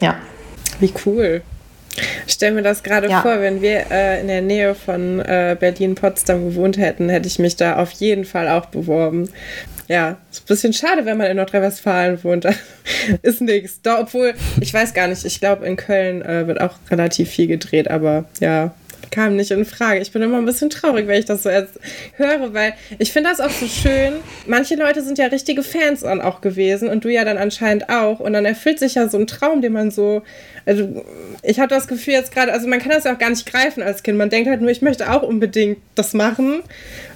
[0.00, 0.14] Ja.
[0.78, 1.42] Wie cool.
[2.26, 3.22] Ich stelle mir das gerade ja.
[3.22, 7.56] vor, wenn wir äh, in der Nähe von äh, Berlin-Potsdam gewohnt hätten, hätte ich mich
[7.56, 9.28] da auf jeden Fall auch beworben.
[9.86, 12.46] Ja, ist ein bisschen schade, wenn man in Nordrhein-Westfalen wohnt.
[13.22, 13.80] ist nichts.
[13.86, 17.90] Obwohl, ich weiß gar nicht, ich glaube, in Köln äh, wird auch relativ viel gedreht,
[17.90, 18.74] aber ja,
[19.10, 20.00] kam nicht in Frage.
[20.00, 21.78] Ich bin immer ein bisschen traurig, wenn ich das so jetzt
[22.16, 24.14] höre, weil ich finde das auch so schön.
[24.46, 28.20] Manche Leute sind ja richtige Fans an auch gewesen und du ja dann anscheinend auch.
[28.20, 30.22] Und dann erfüllt sich ja so ein Traum, den man so.
[30.66, 31.04] Also
[31.42, 33.82] ich habe das Gefühl jetzt gerade, also man kann das ja auch gar nicht greifen
[33.82, 34.16] als Kind.
[34.18, 36.62] Man denkt halt nur, ich möchte auch unbedingt das machen.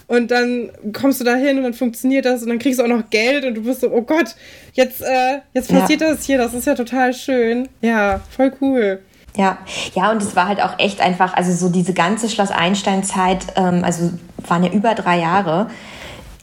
[0.09, 2.89] Und dann kommst du da hin und dann funktioniert das und dann kriegst du auch
[2.89, 4.35] noch Geld und du bist so, oh Gott,
[4.73, 6.09] jetzt, äh, jetzt passiert ja.
[6.09, 7.69] das hier, das ist ja total schön.
[7.83, 9.01] Ja, voll cool.
[9.39, 9.57] Ja,
[9.95, 13.85] ja, und es war halt auch echt einfach, also so diese ganze Schloss Einstein-Zeit, ähm,
[13.85, 14.11] also
[14.49, 15.69] waren ja über drei Jahre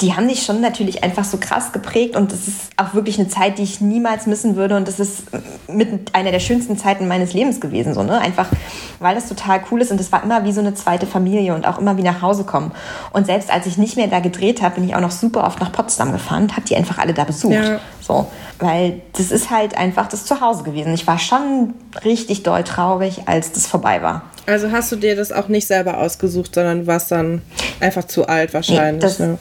[0.02, 3.30] die haben dich schon natürlich einfach so krass geprägt und das ist auch wirklich eine
[3.30, 5.24] Zeit, die ich niemals missen würde und das ist
[5.70, 8.20] mit einer der schönsten Zeiten meines Lebens gewesen, so, ne?
[8.20, 8.48] Einfach,
[9.00, 11.66] weil das total cool ist und es war immer wie so eine zweite Familie und
[11.66, 12.74] auch immer wie nach Hause kommen.
[13.14, 15.62] Und selbst als ich nicht mehr da gedreht habe, bin ich auch noch super oft
[15.62, 17.54] nach Potsdam gefahren und habe die einfach alle da besucht.
[17.54, 17.80] Ja.
[18.02, 18.28] So,
[18.60, 20.93] weil das ist halt einfach das Zuhause gewesen.
[20.93, 21.74] Ich war schon
[22.04, 24.24] richtig doll traurig, als das vorbei war.
[24.46, 27.41] Also hast du dir das auch nicht selber ausgesucht, sondern warst dann
[27.80, 28.93] einfach zu alt wahrscheinlich.
[28.93, 29.38] Nee, das, ne?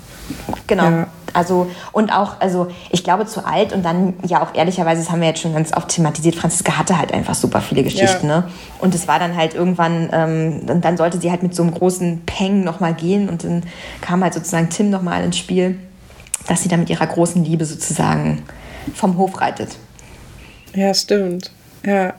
[0.66, 0.84] Genau.
[0.84, 1.06] Ja.
[1.34, 5.20] Also, und auch, also ich glaube zu alt und dann ja auch ehrlicherweise, das haben
[5.20, 8.40] wir jetzt schon ganz oft thematisiert, Franziska hatte halt einfach super viele Geschichten, ja.
[8.40, 8.48] ne?
[8.78, 11.74] Und es war dann halt irgendwann, ähm, und dann sollte sie halt mit so einem
[11.74, 13.64] großen Peng nochmal gehen und dann
[14.00, 15.76] kam halt sozusagen Tim nochmal ins Spiel,
[16.46, 18.44] dass sie dann mit ihrer großen Liebe sozusagen
[18.94, 19.76] vom Hof reitet.
[20.72, 21.50] Ja, stimmt.
[21.84, 22.14] Ja.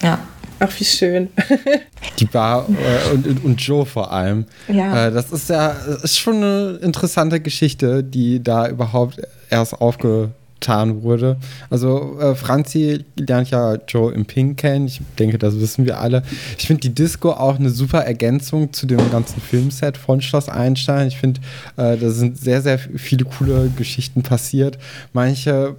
[0.00, 0.18] Ja.
[0.62, 1.28] Ach, wie schön.
[2.18, 4.44] Die Bar äh, und, und, Joe vor allem.
[4.68, 5.06] Ja.
[5.06, 5.70] Äh, das ist ja
[6.02, 11.38] ist schon eine interessante Geschichte, die da überhaupt erst aufgetan wurde.
[11.70, 14.86] Also äh, Franzi lernt ja Joe im Pink kennen.
[14.86, 16.22] Ich denke, das wissen wir alle.
[16.58, 21.08] Ich finde die Disco auch eine super Ergänzung zu dem ganzen Filmset von Schloss Einstein.
[21.08, 21.40] Ich finde,
[21.76, 24.78] da sind sehr, sehr viele coole Geschichten passiert.
[25.14, 25.76] Manche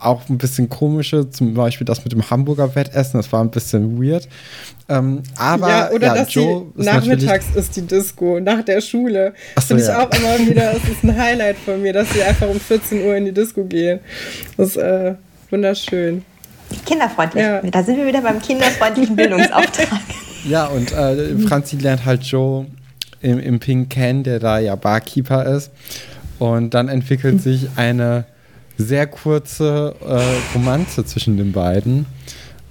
[0.00, 4.02] auch ein bisschen komische, zum Beispiel das mit dem Hamburger Wettessen, das war ein bisschen
[4.02, 4.28] weird.
[4.88, 9.34] Ähm, aber ja, oder ja, dass Joe ist nachmittags ist die Disco, nach der Schule.
[9.56, 10.00] So, Finde ich ja.
[10.00, 13.14] auch immer wieder, das ist ein Highlight von mir, dass sie einfach um 14 Uhr
[13.16, 14.00] in die Disco gehen.
[14.56, 15.14] Das ist äh,
[15.50, 16.24] wunderschön.
[16.86, 17.44] Kinderfreundlich.
[17.44, 17.60] Ja.
[17.62, 20.00] Da sind wir wieder beim kinderfreundlichen Bildungsauftrag.
[20.48, 22.66] ja, und äh, Franzi lernt halt Joe
[23.20, 25.70] im, im Pink kennen, der da ja Barkeeper ist.
[26.38, 28.24] Und dann entwickelt sich eine
[28.82, 32.06] sehr kurze äh, Romanze zwischen den beiden.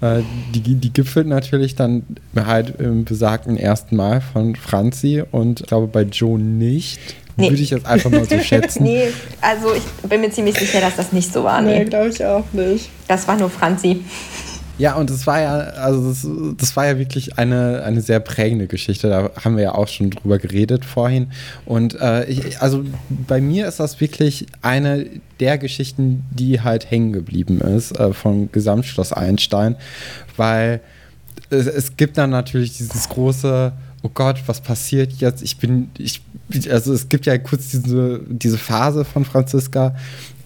[0.01, 0.21] Äh,
[0.53, 2.03] die, die gipfelt natürlich dann
[2.35, 6.99] halt im besagten ersten Mal von Franzi und ich glaube bei Joe nicht.
[7.37, 7.49] Nee.
[7.49, 8.83] Würde ich jetzt einfach mal so schätzen.
[8.83, 9.07] nee,
[9.39, 11.61] also ich bin mir ziemlich sicher, dass das nicht so war.
[11.61, 12.89] Nee, nee glaube ich auch nicht.
[13.07, 14.03] Das war nur Franzi.
[14.77, 18.67] Ja, und das war ja, also das, das, war ja wirklich eine, eine sehr prägende
[18.67, 19.09] Geschichte.
[19.09, 21.31] Da haben wir ja auch schon drüber geredet vorhin.
[21.65, 25.05] Und äh, ich, also bei mir ist das wirklich eine
[25.39, 29.75] der Geschichten, die halt hängen geblieben ist äh, vom Gesamtschloss Einstein,
[30.35, 30.81] weil
[31.49, 35.43] es, es gibt dann natürlich dieses große oh Gott, was passiert jetzt?
[35.43, 36.21] Ich bin, ich,
[36.71, 39.95] also es gibt ja kurz diese, diese Phase von Franziska,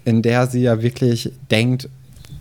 [0.03, 1.89] in der sie ja wirklich denkt,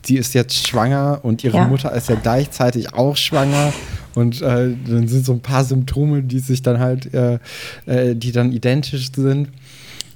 [0.05, 1.67] sie ist jetzt schwanger und ihre ja.
[1.67, 3.73] Mutter ist ja gleichzeitig auch schwanger.
[4.15, 7.39] Und äh, dann sind so ein paar Symptome, die sich dann halt, äh,
[7.87, 9.49] äh, die dann identisch sind.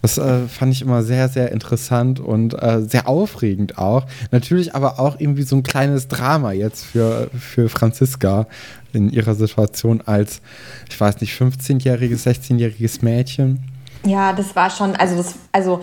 [0.02, 4.06] Das äh, fand ich immer sehr, sehr interessant und äh, sehr aufregend auch.
[4.30, 8.46] Natürlich aber auch irgendwie so ein kleines Drama jetzt für, für Franziska
[8.92, 10.40] in ihrer Situation als,
[10.88, 13.64] ich weiß nicht, 15-jähriges, 16-jähriges Mädchen.
[14.06, 15.80] Ja, das war schon, also das, also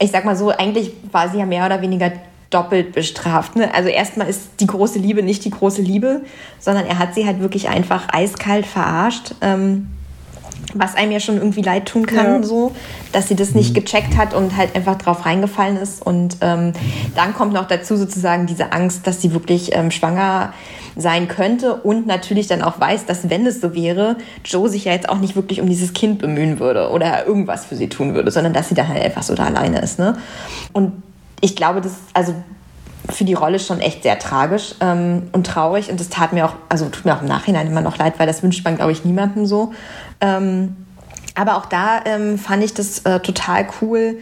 [0.00, 2.12] ich sag mal so, eigentlich war sie ja mehr oder weniger
[2.50, 3.56] doppelt bestraft.
[3.56, 3.72] Ne?
[3.74, 6.22] Also erstmal ist die große Liebe nicht die große Liebe,
[6.58, 9.34] sondern er hat sie halt wirklich einfach eiskalt verarscht.
[9.40, 9.88] Ähm,
[10.74, 12.42] was einem ja schon irgendwie leid tun kann, ja.
[12.42, 12.72] so,
[13.12, 13.74] dass sie das nicht mhm.
[13.74, 16.04] gecheckt hat und halt einfach drauf reingefallen ist.
[16.04, 16.72] Und ähm,
[17.14, 20.52] dann kommt noch dazu sozusagen diese Angst, dass sie wirklich ähm, schwanger
[20.96, 24.92] sein könnte und natürlich dann auch weiß, dass wenn es so wäre, Joe sich ja
[24.92, 28.30] jetzt auch nicht wirklich um dieses Kind bemühen würde oder irgendwas für sie tun würde,
[28.30, 29.98] sondern dass sie dann halt einfach so da alleine ist.
[29.98, 30.18] Ne?
[30.72, 30.92] Und
[31.40, 32.34] ich glaube, das, also
[33.10, 35.90] für die Rolle schon echt sehr tragisch ähm, und traurig.
[35.90, 38.26] Und das tat mir auch, also tut mir auch im Nachhinein immer noch leid, weil
[38.26, 39.72] das wünscht man, glaube ich, niemandem so.
[40.20, 40.76] Ähm,
[41.34, 44.18] aber auch da ähm, fand ich das äh, total cool.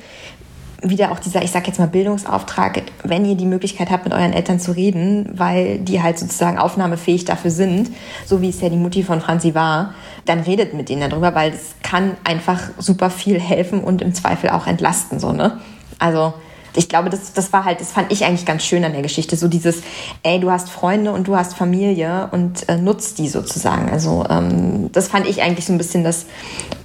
[0.83, 4.35] Wieder auch dieser, ich sag jetzt mal, Bildungsauftrag, wenn ihr die Möglichkeit habt, mit euren
[4.35, 7.91] Eltern zu reden, weil die halt sozusagen aufnahmefähig dafür sind,
[8.27, 9.95] so wie es ja die Mutti von Franzi war,
[10.27, 14.51] dann redet mit denen darüber, weil es kann einfach super viel helfen und im Zweifel
[14.51, 15.59] auch entlasten, so, ne?
[15.99, 16.35] Also,
[16.77, 19.37] ich glaube, das, das war halt, das fand ich eigentlich ganz schön an der Geschichte.
[19.37, 19.83] So dieses,
[20.23, 23.91] ey, du hast Freunde und du hast Familie und äh, nutzt die sozusagen.
[23.91, 26.27] Also ähm, das fand ich eigentlich so ein bisschen das,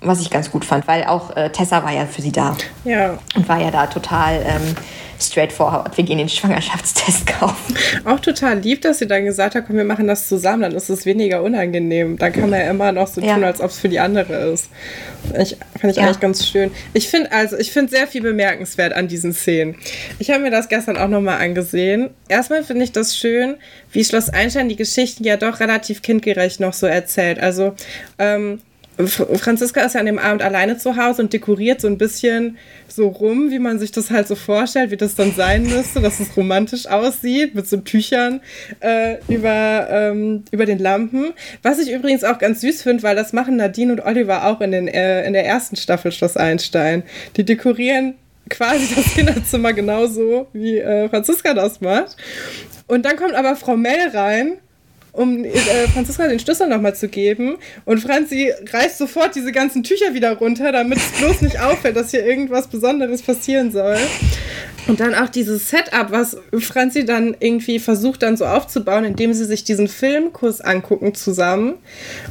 [0.02, 2.56] was ich ganz gut fand, weil auch äh, Tessa war ja für sie da.
[2.84, 3.18] Ja.
[3.36, 4.76] Und war ja da total ähm,
[5.22, 7.76] straightforward, wir gehen den Schwangerschaftstest kaufen.
[8.06, 10.90] Auch total lieb, dass sie dann gesagt hat, komm, wir machen das zusammen, dann ist
[10.90, 12.18] es weniger unangenehm.
[12.18, 13.34] Dann kann man ja immer noch so ja.
[13.34, 14.70] tun, als ob es für die andere ist.
[15.40, 16.04] Ich, fand ich ja.
[16.04, 16.72] eigentlich ganz schön.
[16.94, 19.76] Ich finde also, ich finde sehr viel bemerkenswert an diesen Szenen.
[20.20, 22.10] Ich habe mir das gestern auch nochmal angesehen.
[22.28, 23.56] Erstmal finde ich das schön,
[23.92, 27.40] wie Schloss Einstein die Geschichten ja doch relativ kindgerecht noch so erzählt.
[27.40, 27.76] Also,
[28.18, 28.60] ähm,
[28.98, 33.08] Franziska ist ja an dem Abend alleine zu Hause und dekoriert so ein bisschen so
[33.08, 36.36] rum, wie man sich das halt so vorstellt, wie das dann sein müsste, dass es
[36.36, 38.42] romantisch aussieht, mit so Tüchern
[38.82, 41.34] äh, über, ähm, über den Lampen.
[41.64, 44.72] Was ich übrigens auch ganz süß finde, weil das machen Nadine und Oliver auch in,
[44.72, 47.04] den, äh, in der ersten Staffel Schloss Einstein.
[47.38, 48.16] Die dekorieren
[48.50, 52.18] quasi das Kinderzimmer genauso, wie äh, Franziska das macht.
[52.88, 54.58] Und dann kommt aber Frau Mell rein
[55.14, 55.52] um äh,
[55.94, 57.58] Franziska den Schlüssel nochmal zu geben.
[57.86, 62.12] Und Franzi reißt sofort diese ganzen Tücher wieder runter, damit es bloß nicht auffällt, dass
[62.12, 63.98] hier irgendwas Besonderes passieren soll.
[64.88, 69.46] Und dann auch dieses Setup, was Franzi dann irgendwie versucht dann so aufzubauen, indem sie
[69.46, 71.76] sich diesen Filmkurs angucken zusammen.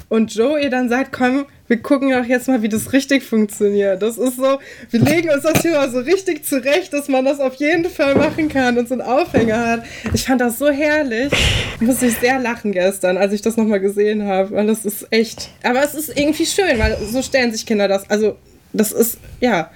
[0.08, 4.02] Und Joe ihr dann sagt, komm, wir gucken auch jetzt mal, wie das richtig funktioniert.
[4.02, 4.58] Das ist so,
[4.90, 8.16] wir legen uns das hier mal so richtig zurecht, dass man das auf jeden Fall
[8.16, 9.84] machen kann und so einen Aufhänger hat.
[10.12, 11.32] Ich fand das so herrlich.
[11.76, 15.06] Ich musste ich sehr lachen gestern, als ich das nochmal gesehen habe, weil das ist
[15.10, 15.50] echt.
[15.62, 18.10] Aber es ist irgendwie schön, weil so stellen sich Kinder das.
[18.10, 18.36] Also,
[18.72, 19.70] das ist, ja,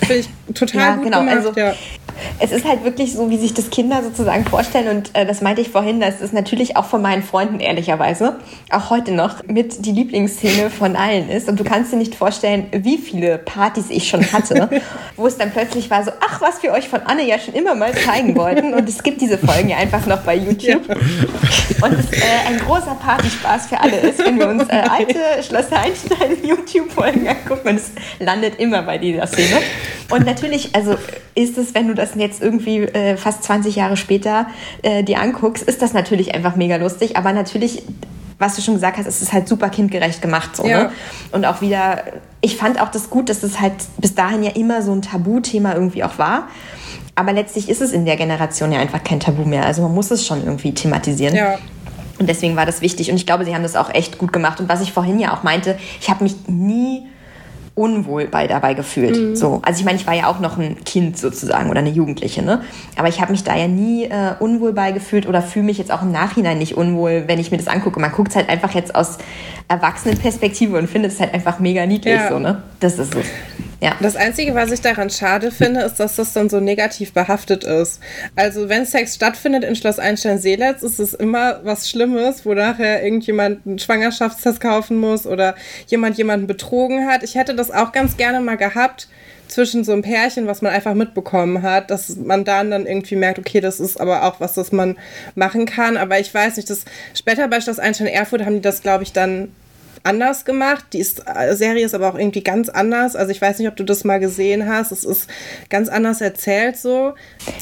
[0.00, 1.20] finde ich total ja, gut genau.
[1.20, 1.36] gemacht.
[1.36, 1.74] Also, ja
[2.38, 4.96] es ist halt wirklich so, wie sich das Kinder sozusagen vorstellen.
[4.96, 8.36] Und äh, das meinte ich vorhin, das ist natürlich auch von meinen Freunden ehrlicherweise
[8.70, 11.48] auch heute noch mit die Lieblingsszene von allen ist.
[11.48, 14.68] Und du kannst dir nicht vorstellen, wie viele Partys ich schon hatte,
[15.16, 17.74] wo es dann plötzlich war so, ach, was wir euch von Anne ja schon immer
[17.74, 18.74] mal zeigen wollten.
[18.74, 20.88] Und es gibt diese Folgen ja einfach noch bei YouTube.
[20.88, 25.72] Und es äh, ein großer Partyspaß für alle ist, wenn wir uns äh, alte Schloss
[25.72, 27.68] Einstein YouTube-Folgen angucken.
[27.68, 29.58] Und es landet immer bei dieser Szene.
[30.10, 30.96] Und natürlich, also
[31.34, 34.46] ist es, wenn du das jetzt irgendwie äh, fast 20 Jahre später
[34.82, 37.16] äh, dir anguckst, ist das natürlich einfach mega lustig.
[37.16, 37.82] Aber natürlich,
[38.38, 40.56] was du schon gesagt hast, ist es halt super kindgerecht gemacht.
[40.56, 40.84] So, ja.
[40.84, 40.92] ne?
[41.32, 42.04] Und auch wieder,
[42.40, 45.74] ich fand auch das gut, dass es halt bis dahin ja immer so ein Tabuthema
[45.74, 46.48] irgendwie auch war.
[47.14, 49.66] Aber letztlich ist es in der Generation ja einfach kein Tabu mehr.
[49.66, 51.34] Also man muss es schon irgendwie thematisieren.
[51.34, 51.58] Ja.
[52.18, 53.10] Und deswegen war das wichtig.
[53.10, 54.60] Und ich glaube, sie haben das auch echt gut gemacht.
[54.60, 57.06] Und was ich vorhin ja auch meinte, ich habe mich nie
[57.74, 59.16] unwohl bei dabei gefühlt.
[59.16, 59.36] Mhm.
[59.36, 62.42] So, also ich meine, ich war ja auch noch ein Kind sozusagen oder eine Jugendliche,
[62.42, 62.62] ne?
[62.96, 65.90] Aber ich habe mich da ja nie äh, unwohl bei gefühlt oder fühle mich jetzt
[65.90, 68.00] auch im Nachhinein nicht unwohl, wenn ich mir das angucke.
[68.00, 69.18] Man guckt es halt einfach jetzt aus
[69.68, 72.28] Erwachsenenperspektive und findet es halt einfach mega niedlich, ja.
[72.28, 72.62] so, ne?
[72.80, 73.26] Das ist es.
[73.80, 73.96] Ja.
[74.00, 78.00] Das Einzige, was ich daran schade finde, ist, dass das dann so negativ behaftet ist.
[78.36, 83.66] Also wenn Sex stattfindet in Schloss Einstein-Seeletz, ist es immer was Schlimmes, wo nachher irgendjemand
[83.66, 85.54] einen Schwangerschaftstest kaufen muss oder
[85.86, 87.22] jemand jemanden betrogen hat.
[87.22, 89.08] Ich hätte das auch ganz gerne mal gehabt
[89.48, 93.38] zwischen so einem Pärchen, was man einfach mitbekommen hat, dass man dann dann irgendwie merkt,
[93.38, 94.96] okay, das ist aber auch was, das man
[95.34, 95.96] machen kann.
[95.96, 99.12] Aber ich weiß nicht, das später bei Schloss Einstein Erfurt haben die das, glaube ich,
[99.12, 99.52] dann
[100.02, 100.86] anders gemacht.
[100.92, 103.16] Die ist, äh, Serie ist aber auch irgendwie ganz anders.
[103.16, 104.92] Also ich weiß nicht, ob du das mal gesehen hast.
[104.92, 105.28] Es ist
[105.68, 107.14] ganz anders erzählt so.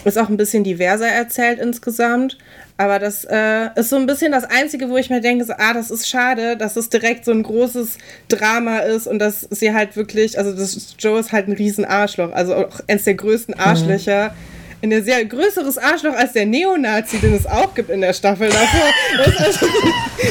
[0.04, 2.38] Ist auch ein bisschen diverser erzählt insgesamt.
[2.76, 5.74] Aber das äh, ist so ein bisschen das Einzige, wo ich mir denke, so, ah,
[5.74, 9.96] das ist schade, dass es direkt so ein großes Drama ist und dass sie halt
[9.96, 13.60] wirklich, also das, Joe ist halt ein riesen Arschloch, also auch eines der größten mhm.
[13.60, 14.28] Arschlöcher.
[14.30, 18.48] Mhm ein sehr größeres Arschloch als der Neonazi, den es auch gibt in der Staffel
[18.48, 18.92] davor.
[19.16, 19.66] Das, also,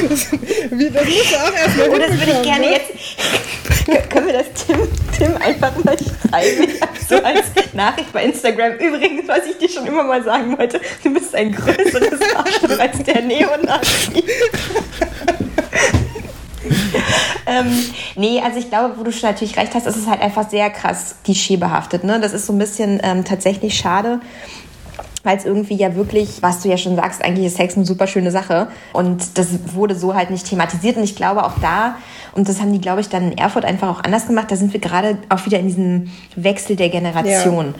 [0.08, 0.32] das,
[0.70, 2.72] wie, das musst du auch erstmal Oh, das würde ich gerne ne?
[2.72, 4.10] jetzt.
[4.10, 4.76] Können wir das Tim,
[5.16, 6.72] Tim einfach mal schreiben?
[7.08, 8.74] So als Nachricht bei Instagram.
[8.74, 13.02] Übrigens, was ich dir schon immer mal sagen wollte, du bist ein größeres Arschloch als
[13.04, 14.24] der Neonazi.
[17.46, 17.66] ähm,
[18.16, 20.70] nee, also ich glaube, wo du schon natürlich recht hast, ist es halt einfach sehr
[20.70, 22.04] krass klischeebehaftet.
[22.04, 22.20] Ne?
[22.20, 24.20] Das ist so ein bisschen ähm, tatsächlich schade
[25.24, 28.06] weil es irgendwie ja wirklich, was du ja schon sagst, eigentlich ist Sex eine super
[28.06, 28.68] schöne Sache.
[28.92, 30.96] Und das wurde so halt nicht thematisiert.
[30.96, 31.96] Und ich glaube auch da,
[32.34, 34.72] und das haben die, glaube ich, dann in Erfurt einfach auch anders gemacht, da sind
[34.72, 37.66] wir gerade auch wieder in diesem Wechsel der Generation.
[37.66, 37.74] Ja.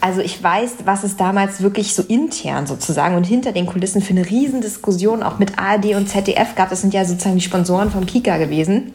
[0.00, 4.12] Also ich weiß, was es damals wirklich so intern sozusagen und hinter den Kulissen für
[4.12, 6.70] eine Riesendiskussion auch mit ARD und ZDF gab.
[6.70, 8.92] Das sind ja sozusagen die Sponsoren vom Kika gewesen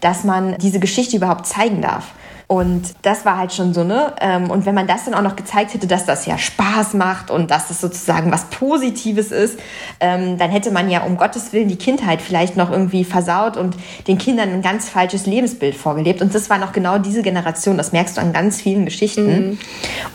[0.00, 2.12] dass man diese Geschichte überhaupt zeigen darf.
[2.50, 4.14] Und das war halt schon so, ne?
[4.22, 7.30] Ähm, und wenn man das dann auch noch gezeigt hätte, dass das ja Spaß macht
[7.30, 9.60] und dass das sozusagen was Positives ist,
[10.00, 13.76] ähm, dann hätte man ja um Gottes Willen die Kindheit vielleicht noch irgendwie versaut und
[14.06, 16.22] den Kindern ein ganz falsches Lebensbild vorgelebt.
[16.22, 19.26] Und das war noch genau diese Generation, das merkst du an ganz vielen Geschichten.
[19.26, 19.58] Mhm.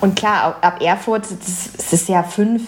[0.01, 2.63] Und klar, ab Erfurt, das ist ja fünf,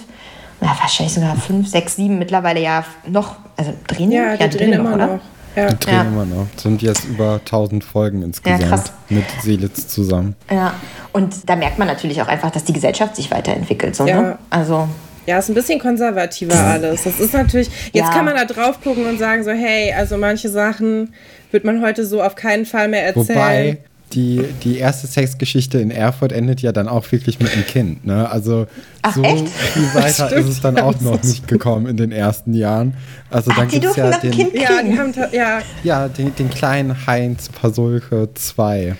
[0.61, 4.95] ja, wahrscheinlich sogar fünf, sechs, sieben mittlerweile ja noch, also drehen ja, ja, drehen, immer
[4.95, 5.19] noch, oder?
[5.55, 5.67] Ja.
[5.67, 6.01] Die drehen ja.
[6.03, 6.47] immer noch.
[6.57, 10.35] Sind jetzt über 1000 Folgen insgesamt ja, mit Seelitz zusammen.
[10.51, 10.73] Ja,
[11.13, 13.95] und da merkt man natürlich auch einfach, dass die Gesellschaft sich weiterentwickelt.
[13.95, 14.21] So, ja.
[14.21, 14.37] Ne?
[14.49, 14.87] Also.
[15.25, 17.03] Ja, ist ein bisschen konservativer alles.
[17.03, 18.11] Das ist natürlich, jetzt ja.
[18.11, 21.13] kann man da drauf gucken und sagen so, hey, also manche Sachen
[21.49, 23.27] wird man heute so auf keinen Fall mehr erzählen.
[23.29, 23.77] Wobei,
[24.13, 28.05] die, die erste Sexgeschichte in Erfurt endet ja dann auch wirklich mit einem Kind.
[28.05, 28.29] Ne?
[28.29, 28.67] Also
[29.01, 29.49] Ach, so echt?
[29.49, 32.93] viel weiter ist es dann auch noch nicht gekommen in den ersten Jahren.
[33.29, 35.59] Also Ach, dann gibt es ja den, kind ja, die haben ja.
[35.83, 38.95] ja den, den kleinen Heinz Pasulke 2.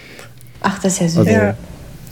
[0.62, 1.18] Ach, das ist ja süß.
[1.20, 1.56] Also, ja.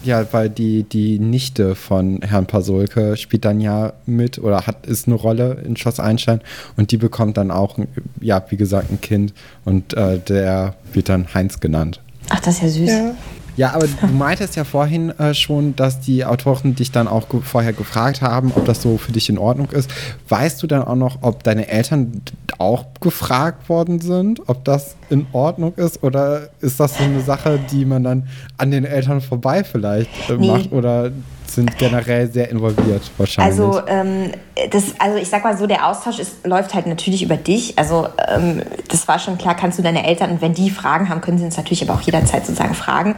[0.04, 0.26] ja.
[0.32, 5.16] weil die, die Nichte von Herrn Pasulke spielt dann ja mit oder hat ist eine
[5.16, 6.42] Rolle in Schloss Einstein
[6.78, 7.80] und die bekommt dann auch,
[8.22, 9.34] ja, wie gesagt, ein Kind
[9.66, 12.00] und äh, der wird dann Heinz genannt.
[12.34, 12.90] Ach, das ist ja süß.
[12.90, 13.16] Ja.
[13.56, 17.42] Ja, aber du meintest ja vorhin äh, schon, dass die Autoren dich dann auch ge
[17.44, 19.92] vorher gefragt haben, ob das so für dich in Ordnung ist.
[20.28, 22.24] Weißt du dann auch noch, ob deine Eltern
[22.58, 26.02] auch gefragt worden sind, ob das in Ordnung ist?
[26.02, 28.28] Oder ist das so eine Sache, die man dann
[28.58, 30.48] an den Eltern vorbei vielleicht äh, nee.
[30.48, 30.72] macht?
[30.72, 31.12] Oder
[31.46, 33.60] sind generell sehr involviert wahrscheinlich.
[33.60, 34.32] Also, ähm,
[34.70, 37.78] das, also ich sag mal so, der Austausch ist, läuft halt natürlich über dich.
[37.80, 41.22] Also ähm, das war schon klar, kannst du deine Eltern, und wenn die Fragen haben,
[41.22, 43.16] können sie uns natürlich aber auch jederzeit sozusagen fragen.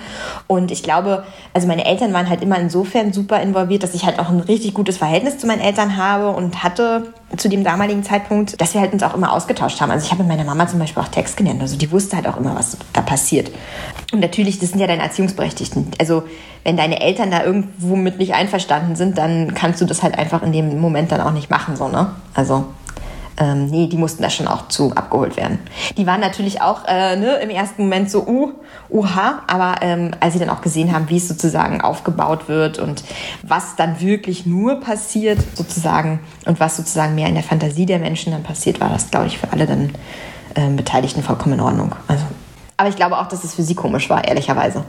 [0.48, 4.20] Und ich glaube, also meine Eltern waren halt immer insofern super involviert, dass ich halt
[4.20, 8.62] auch ein richtig gutes Verhältnis zu meinen Eltern habe und hatte zu dem damaligen Zeitpunkt,
[8.62, 9.92] dass wir halt uns auch immer ausgetauscht haben.
[9.92, 11.62] Also ich habe mit meiner Mama zum Beispiel auch Text gelernt.
[11.62, 13.52] Also die wusste halt auch immer, was da passiert.
[14.14, 15.92] Und natürlich, das sind ja deine Erziehungsberechtigten.
[16.00, 16.24] Also
[16.64, 20.42] wenn deine Eltern da irgendwo mit nicht einverstanden sind, dann kannst du das halt einfach
[20.42, 22.12] in dem Moment dann auch nicht machen, so, ne?
[22.34, 22.66] Also
[23.38, 25.60] ähm, nee, die mussten da schon auch zu abgeholt werden.
[25.98, 28.54] Die waren natürlich auch äh, ne, im ersten Moment so, uh,
[28.90, 33.04] uha, aber ähm, als sie dann auch gesehen haben, wie es sozusagen aufgebaut wird und
[33.44, 38.32] was dann wirklich nur passiert, sozusagen, und was sozusagen mehr in der Fantasie der Menschen
[38.32, 39.92] dann passiert, war das, glaube ich, für alle dann
[40.54, 41.94] äh, Beteiligten vollkommen in Ordnung.
[42.08, 42.24] Also,
[42.78, 44.86] aber ich glaube auch, dass es für sie komisch war, ehrlicherweise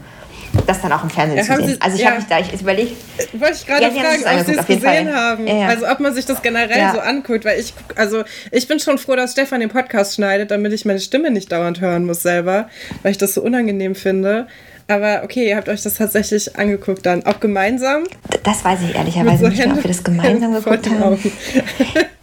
[0.65, 1.67] das dann auch im Fernsehen ja, zu sehen.
[1.75, 2.07] Sie, also ich ja.
[2.09, 2.91] habe mich da, ich überlege.
[3.33, 5.15] Wollte ich gerade ja, fragen, ob Sie es gesehen Fall.
[5.15, 5.47] haben.
[5.47, 9.15] Also ob man sich das generell so anguckt, weil ich, also ich bin schon froh,
[9.15, 12.69] dass Stefan den Podcast schneidet, damit ich meine Stimme nicht dauernd hören muss selber,
[13.03, 14.47] weil ich das so unangenehm finde.
[14.89, 17.25] Aber okay, ihr habt euch das tatsächlich angeguckt dann.
[17.25, 18.03] Auch gemeinsam?
[18.43, 21.19] Das weiß ich ehrlicherweise so nicht, Hände, ob wir das gemeinsam geguckt haben.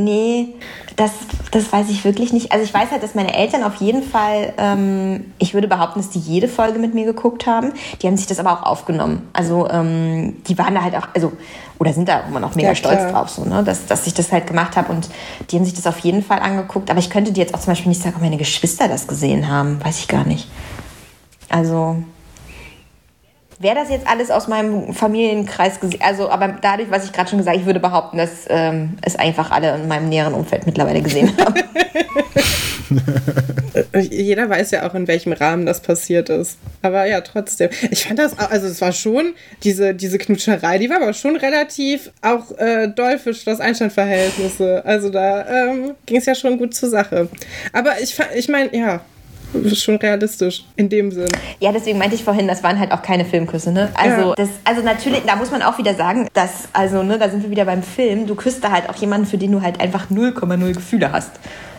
[0.00, 0.48] nee,
[0.96, 1.12] das,
[1.50, 2.52] das weiß ich wirklich nicht.
[2.52, 6.10] Also ich weiß halt, dass meine Eltern auf jeden Fall, ähm, ich würde behaupten, dass
[6.10, 7.72] die jede Folge mit mir geguckt haben.
[8.00, 9.28] Die haben sich das aber auch aufgenommen.
[9.32, 11.32] Also ähm, die waren da halt auch, also
[11.78, 13.64] oder sind da immer noch mega ja, stolz drauf, so, ne?
[13.64, 14.92] dass, dass ich das halt gemacht habe.
[14.92, 15.08] Und
[15.50, 16.90] die haben sich das auf jeden Fall angeguckt.
[16.90, 19.48] Aber ich könnte dir jetzt auch zum Beispiel nicht sagen, ob meine Geschwister das gesehen
[19.48, 19.82] haben.
[19.82, 20.48] Weiß ich gar nicht.
[21.48, 21.96] Also
[23.62, 27.40] Wer das jetzt alles aus meinem Familienkreis gesehen, also aber dadurch, was ich gerade schon
[27.40, 31.02] gesagt habe, ich würde behaupten, dass ähm, es einfach alle in meinem näheren Umfeld mittlerweile
[31.02, 31.60] gesehen haben.
[34.10, 36.56] Jeder weiß ja auch, in welchem Rahmen das passiert ist.
[36.80, 37.68] Aber ja, trotzdem.
[37.90, 42.12] Ich fand das, also es war schon, diese, diese Knutscherei, die war aber schon relativ
[42.22, 44.82] auch äh, doll für Schloss-Einstein-Verhältnisse.
[44.86, 47.28] Also da ähm, ging es ja schon gut zur Sache.
[47.74, 49.02] Aber ich, ich meine, ja,
[49.74, 51.28] schon realistisch in dem Sinn.
[51.58, 53.90] Ja, deswegen meinte ich vorhin, das waren halt auch keine Filmküsse, ne?
[53.94, 54.34] Also, ja.
[54.34, 57.50] das, also natürlich, da muss man auch wieder sagen, dass, also, ne, da sind wir
[57.50, 60.74] wieder beim Film, du küsst da halt auch jemanden, für den du halt einfach 0,0
[60.74, 61.32] Gefühle hast.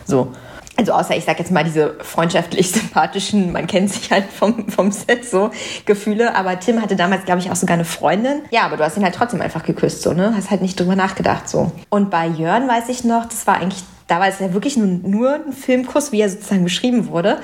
[0.04, 0.32] So.
[0.74, 4.90] Also außer ich sag jetzt mal diese freundschaftlich sympathischen, man kennt sich halt vom, vom
[4.90, 5.50] Set so
[5.84, 6.34] Gefühle.
[6.34, 8.42] Aber Tim hatte damals, glaube ich, auch sogar eine Freundin.
[8.50, 10.32] Ja, aber du hast ihn halt trotzdem einfach geküsst, so, ne?
[10.34, 11.72] Hast halt nicht drüber nachgedacht, so.
[11.90, 13.82] Und bei Jörn weiß ich noch, das war eigentlich,
[14.12, 17.38] da war es ja wirklich nur, nur ein Filmkuss, wie er sozusagen beschrieben wurde.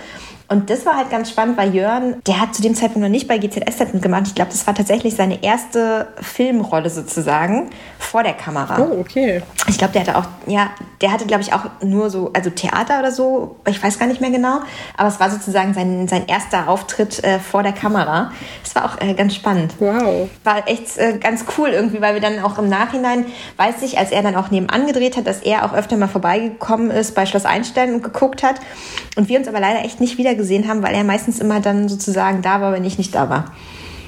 [0.50, 3.28] Und das war halt ganz spannend, weil Jörn, der hat zu dem Zeitpunkt noch nicht
[3.28, 4.26] bei GZSZ mitgemacht.
[4.28, 7.68] Ich glaube, das war tatsächlich seine erste Filmrolle sozusagen
[7.98, 8.80] vor der Kamera.
[8.80, 9.42] Oh, okay.
[9.68, 10.70] Ich glaube, der hatte auch, ja,
[11.02, 14.22] der hatte, glaube ich, auch nur so, also Theater oder so, ich weiß gar nicht
[14.22, 14.60] mehr genau.
[14.96, 18.32] Aber es war sozusagen sein, sein erster Auftritt äh, vor der Kamera.
[18.64, 19.74] Das war auch äh, ganz spannend.
[19.78, 20.30] Wow.
[20.44, 23.26] War echt äh, ganz cool irgendwie, weil wir dann auch im Nachhinein,
[23.58, 26.90] weiß ich, als er dann auch nebenan gedreht hat, dass er auch öfter mal vorbeigekommen
[26.90, 28.56] ist bei Schloss Einstein und geguckt hat.
[29.16, 31.90] Und wir uns aber leider echt nicht wieder gesehen haben, weil er meistens immer dann
[31.90, 33.52] sozusagen da war, wenn ich nicht da war.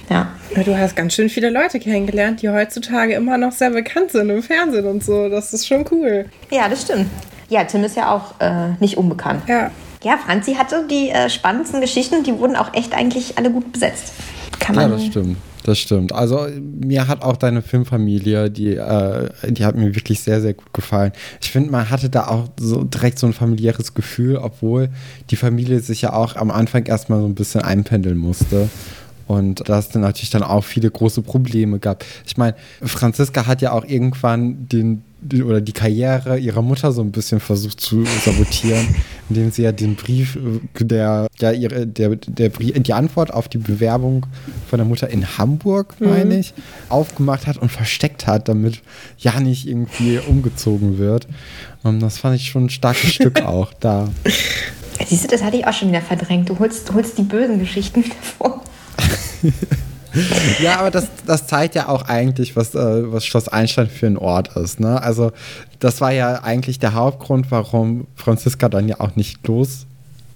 [0.08, 0.28] Ja.
[0.64, 4.42] Du hast ganz schön viele Leute kennengelernt, die heutzutage immer noch sehr bekannt sind im
[4.42, 5.28] Fernsehen und so.
[5.28, 6.26] Das ist schon cool.
[6.50, 7.06] Ja, das stimmt.
[7.48, 9.42] Ja, Tim ist ja auch äh, nicht unbekannt.
[9.46, 9.70] Ja.
[10.02, 14.14] Ja, Franzi hatte die äh, spannendsten Geschichten, die wurden auch echt eigentlich alle gut besetzt.
[14.58, 15.36] Kann man ja, das stimmt.
[15.64, 16.12] Das stimmt.
[16.12, 20.72] Also mir hat auch deine Filmfamilie, die, äh, die hat mir wirklich sehr, sehr gut
[20.72, 21.12] gefallen.
[21.42, 24.88] Ich finde, man hatte da auch so direkt so ein familiäres Gefühl, obwohl
[25.30, 28.70] die Familie sich ja auch am Anfang erstmal so ein bisschen einpendeln musste.
[29.30, 32.04] Und da es dann natürlich dann auch viele große Probleme gab.
[32.26, 37.00] Ich meine, Franziska hat ja auch irgendwann den die, oder die Karriere ihrer Mutter so
[37.00, 38.88] ein bisschen versucht zu sabotieren,
[39.28, 43.58] indem sie ja den Brief, äh, der, ja, ihre, der, der die Antwort auf die
[43.58, 44.26] Bewerbung
[44.68, 46.40] von der Mutter in Hamburg, meine mhm.
[46.40, 46.52] ich,
[46.88, 48.82] aufgemacht hat und versteckt hat, damit
[49.16, 51.28] ja nicht irgendwie umgezogen wird.
[51.84, 54.08] Und das fand ich schon ein starkes Stück auch da.
[55.06, 56.48] Siehst du, das hatte ich auch schon wieder verdrängt.
[56.48, 58.64] Du holst, du holst die bösen Geschichten wieder vor.
[60.62, 64.16] ja, aber das, das zeigt ja auch eigentlich, was, äh, was Schloss Einstein für ein
[64.16, 64.80] Ort ist.
[64.80, 65.02] Ne?
[65.02, 65.32] Also,
[65.78, 69.86] das war ja eigentlich der Hauptgrund, warum Franziska dann ja auch nicht los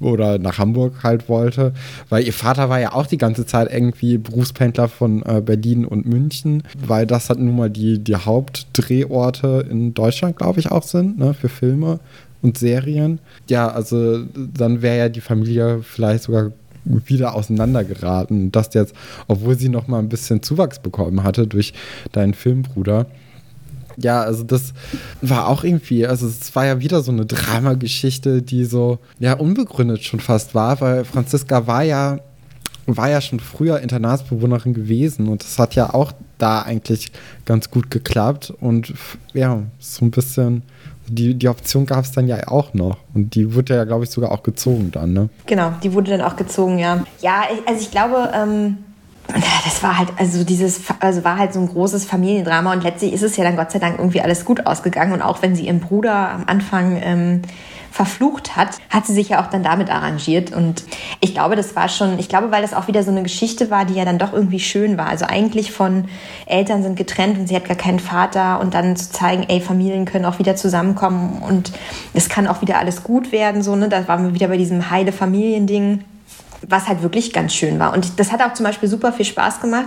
[0.00, 1.72] oder nach Hamburg halt wollte,
[2.09, 6.07] weil ihr Vater war ja auch die ganze Zeit irgendwie Berufspendler von äh, Berlin und
[6.07, 11.18] München, weil das halt nun mal die, die Hauptdrehorte in Deutschland, glaube ich, auch sind,
[11.18, 12.00] ne, für Filme
[12.42, 13.18] und Serien.
[13.48, 16.50] Ja, also dann wäre ja die Familie vielleicht sogar
[16.85, 18.53] wieder auseinandergeraten.
[18.53, 18.95] Das jetzt,
[19.26, 21.72] obwohl sie noch mal ein bisschen Zuwachs bekommen hatte durch
[22.12, 23.07] deinen Filmbruder.
[23.97, 24.72] Ja, also das
[25.22, 30.03] war auch irgendwie, also es war ja wieder so eine Dramageschichte, die so, ja, unbegründet
[30.03, 32.18] schon fast war, weil Franziska war ja,
[32.87, 37.12] war ja schon früher Internatsbewohnerin gewesen und das hat ja auch da eigentlich
[37.45, 38.93] ganz gut geklappt und
[39.32, 40.62] ja, so ein bisschen
[41.09, 42.98] die, die Option gab es dann ja auch noch.
[43.14, 45.28] Und die wurde ja, glaube ich, sogar auch gezogen dann, ne?
[45.46, 47.05] Genau, die wurde dann auch gezogen, ja.
[47.20, 48.78] Ja, also ich glaube, ähm,
[49.64, 53.22] das war halt, also dieses, also war halt so ein großes Familiendrama und letztlich ist
[53.22, 55.12] es ja dann Gott sei Dank irgendwie alles gut ausgegangen.
[55.12, 57.42] Und auch wenn sie ihren Bruder am Anfang ähm,
[57.95, 60.53] verflucht hat, hat sie sich ja auch dann damit arrangiert.
[60.53, 60.82] Und
[61.20, 63.84] ich glaube, das war schon, ich glaube, weil das auch wieder so eine Geschichte war,
[63.84, 65.07] die ja dann doch irgendwie schön war.
[65.07, 66.07] Also eigentlich von
[66.47, 70.07] Eltern sind getrennt und sie hat gar keinen Vater und dann zu zeigen, ey, Familien
[70.07, 71.70] können auch wieder zusammenkommen und
[72.14, 73.62] es kann auch wieder alles gut werden.
[73.62, 73.88] So, ne?
[73.88, 76.03] Da waren wir wieder bei diesem heile Familiending
[76.69, 77.93] was halt wirklich ganz schön war.
[77.93, 79.87] Und das hat auch zum Beispiel super viel Spaß gemacht,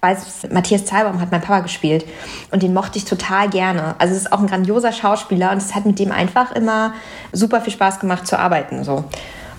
[0.00, 0.16] weil
[0.50, 2.04] Matthias Zahlbaum hat mein Papa gespielt
[2.50, 3.94] und den mochte ich total gerne.
[3.98, 6.94] Also es ist auch ein grandioser Schauspieler und es hat mit dem einfach immer
[7.32, 8.84] super viel Spaß gemacht zu arbeiten.
[8.84, 9.04] So.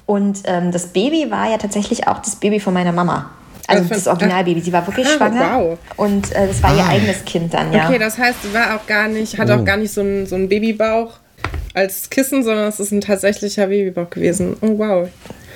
[0.05, 3.29] Und ähm, das Baby war ja tatsächlich auch das Baby von meiner Mama.
[3.67, 4.61] Also das Originalbaby.
[4.61, 5.59] Sie war wirklich ah, schwanger.
[5.59, 5.77] Wow.
[5.95, 6.77] Und äh, das war ah.
[6.77, 7.87] ihr eigenes Kind dann, ja.
[7.87, 9.53] Okay, das heißt, war auch gar nicht, hat oh.
[9.53, 11.11] auch gar nicht so einen so Babybauch
[11.73, 14.57] als Kissen, sondern es ist ein tatsächlicher Babybauch gewesen.
[14.61, 15.09] Oh wow.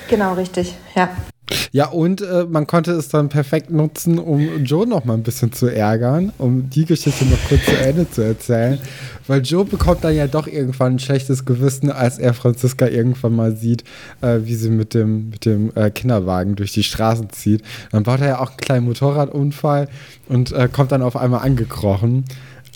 [0.09, 1.09] Genau, richtig, ja.
[1.71, 5.51] Ja, und äh, man konnte es dann perfekt nutzen, um Joe noch mal ein bisschen
[5.51, 8.79] zu ärgern, um die Geschichte noch kurz zu Ende zu erzählen.
[9.27, 13.55] Weil Joe bekommt dann ja doch irgendwann ein schlechtes Gewissen, als er Franziska irgendwann mal
[13.55, 13.83] sieht,
[14.21, 17.63] äh, wie sie mit dem, mit dem äh, Kinderwagen durch die Straßen zieht.
[17.91, 19.89] Dann baut er ja auch einen kleinen Motorradunfall
[20.29, 22.25] und äh, kommt dann auf einmal angekrochen.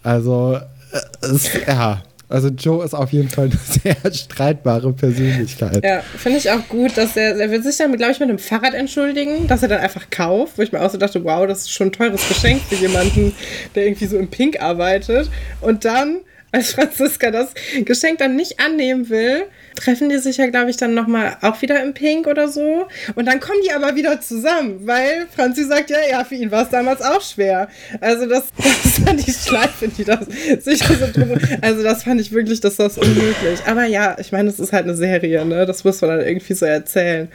[0.04, 0.60] Also,
[0.92, 3.58] äh, es, ja, Also Joe ist auf jeden Fall eine
[4.04, 5.84] sehr streitbare Persönlichkeit.
[5.84, 8.40] Ja, finde ich auch gut, dass er, er wird sich dann, glaube ich, mit einem
[8.40, 11.60] Fahrrad entschuldigen, dass er dann einfach kauft, wo ich mir auch so dachte, wow, das
[11.60, 13.34] ist schon ein teures Geschenk für jemanden,
[13.76, 15.30] der irgendwie so im Pink arbeitet.
[15.62, 16.20] Und dann,
[16.52, 19.46] als Franziska das Geschenk dann nicht annehmen will,
[19.76, 22.88] treffen die sich ja, glaube ich, dann nochmal auch wieder im Pink oder so.
[23.16, 26.64] Und dann kommen die aber wieder zusammen, weil Franzi sagt, ja, ja, für ihn war
[26.64, 27.68] es damals auch schwer.
[28.02, 30.26] Also das, das ist dann die Schleife, die das
[30.64, 31.38] sich so drum...
[31.62, 33.60] Also das fand ich wirklich, das unmöglich.
[33.66, 35.66] Aber ja, ich meine, es ist halt eine Serie, ne?
[35.66, 37.28] Das muss man dann irgendwie so erzählen.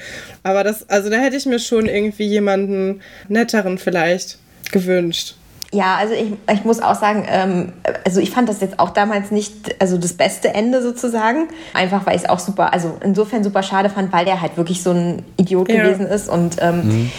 [0.43, 4.39] Aber das, also da hätte ich mir schon irgendwie jemanden netteren vielleicht
[4.71, 5.35] gewünscht.
[5.75, 7.73] Ja, also ich, ich muss auch sagen, ähm,
[8.05, 11.49] also ich fand das jetzt auch damals nicht, also das beste Ende sozusagen.
[11.73, 14.83] Einfach weil ich es auch super, also insofern super schade fand, weil der halt wirklich
[14.83, 15.83] so ein Idiot ja.
[15.83, 16.29] gewesen ist.
[16.29, 17.12] Und ähm, mhm.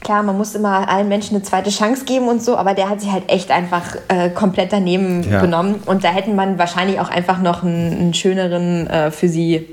[0.00, 3.00] klar, man muss immer allen Menschen eine zweite Chance geben und so, aber der hat
[3.00, 5.40] sich halt echt einfach äh, komplett daneben ja.
[5.40, 5.82] genommen.
[5.84, 9.66] Und da hätten man wahrscheinlich auch einfach noch einen, einen schöneren äh, für sie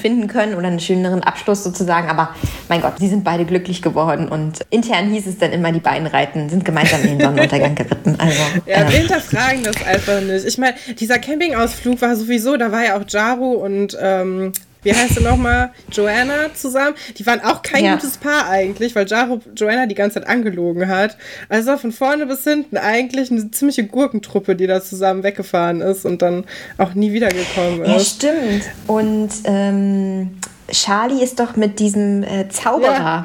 [0.00, 2.08] finden können oder einen schöneren Abschluss sozusagen.
[2.08, 2.34] Aber
[2.68, 6.06] mein Gott, sie sind beide glücklich geworden und intern hieß es dann immer, die beiden
[6.06, 8.16] reiten, sind gemeinsam in den Sonnenuntergang geritten.
[8.18, 8.90] Also, ja, äh.
[8.90, 10.44] wir hinterfragen das einfach nicht.
[10.44, 14.52] Ich meine, dieser Campingausflug war sowieso, da war ja auch Jaru und ähm,
[14.86, 16.94] wie heißt sie nochmal, Joanna zusammen.
[17.18, 17.94] Die waren auch kein ja.
[17.94, 21.16] gutes Paar eigentlich, weil Jaro Joanna die ganze Zeit angelogen hat.
[21.48, 26.22] Also von vorne bis hinten eigentlich eine ziemliche Gurkentruppe, die da zusammen weggefahren ist und
[26.22, 26.44] dann
[26.78, 28.22] auch nie wiedergekommen ist.
[28.22, 28.62] Ja, stimmt.
[28.86, 30.38] Und ähm,
[30.70, 33.24] Charlie ist doch mit diesem äh, Zauberer.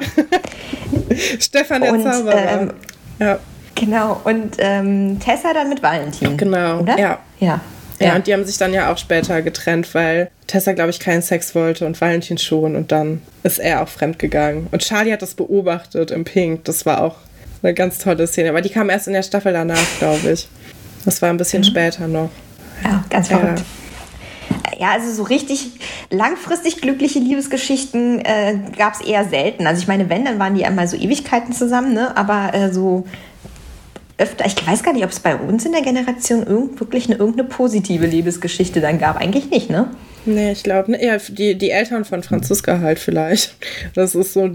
[1.38, 2.60] Stefan der und, Zauberer.
[2.60, 2.72] Ähm,
[3.20, 3.38] ja.
[3.76, 6.36] Genau, und ähm, Tessa dann mit Valentin.
[6.36, 6.98] Genau, oder?
[6.98, 7.18] Ja.
[7.38, 7.60] Ja.
[8.02, 11.22] Ja, und die haben sich dann ja auch später getrennt, weil Tessa, glaube ich, keinen
[11.22, 12.76] Sex wollte und Valentin schon.
[12.76, 14.68] Und dann ist er auch fremd gegangen.
[14.70, 16.64] Und Charlie hat das beobachtet im Pink.
[16.64, 17.16] Das war auch
[17.62, 18.50] eine ganz tolle Szene.
[18.50, 20.48] Aber die kam erst in der Staffel danach, glaube ich.
[21.04, 21.66] Das war ein bisschen mhm.
[21.66, 22.30] später noch.
[22.84, 23.62] Ja, ganz verrückt.
[24.78, 24.86] Ja.
[24.86, 25.70] ja, also so richtig
[26.10, 29.66] langfristig glückliche Liebesgeschichten äh, gab es eher selten.
[29.66, 32.16] Also ich meine, wenn, dann waren die einmal so Ewigkeiten zusammen, ne?
[32.16, 33.04] Aber äh, so
[34.18, 37.16] öfter, ich weiß gar nicht, ob es bei uns in der Generation irgend, wirklich eine,
[37.16, 39.16] irgendeine positive Liebesgeschichte dann gab.
[39.16, 39.88] Eigentlich nicht, ne?
[40.24, 43.56] Nee, ich glaube, ne, ja, die, die Eltern von Franziska halt vielleicht.
[43.94, 44.42] Das ist so.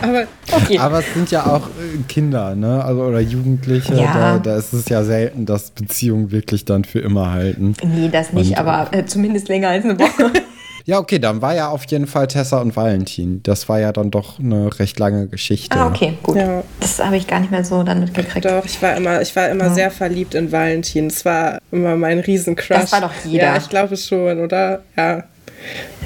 [0.00, 0.78] aber, okay.
[0.78, 2.82] aber es sind ja auch äh, Kinder, ne?
[2.82, 3.94] Also, oder Jugendliche.
[3.94, 4.14] Ja.
[4.14, 7.74] Da, da, ist es ja selten, dass Beziehungen wirklich dann für immer halten.
[7.84, 10.32] Nee, das nicht, Und, aber äh, zumindest länger als eine Woche.
[10.88, 13.42] Ja, okay, dann war ja auf jeden Fall Tessa und Valentin.
[13.42, 15.78] Das war ja dann doch eine recht lange Geschichte.
[15.78, 16.36] Ah, okay, gut.
[16.36, 16.62] Ja.
[16.80, 18.46] Das habe ich gar nicht mehr so dann mitgekriegt.
[18.46, 19.74] Doch, ich war immer, ich war immer ja.
[19.74, 21.08] sehr verliebt in Valentin.
[21.08, 22.68] Es war immer mein Riesencrush.
[22.68, 23.44] Das war doch jeder.
[23.44, 24.80] Ja, ich glaube schon, oder?
[24.96, 25.24] Ja.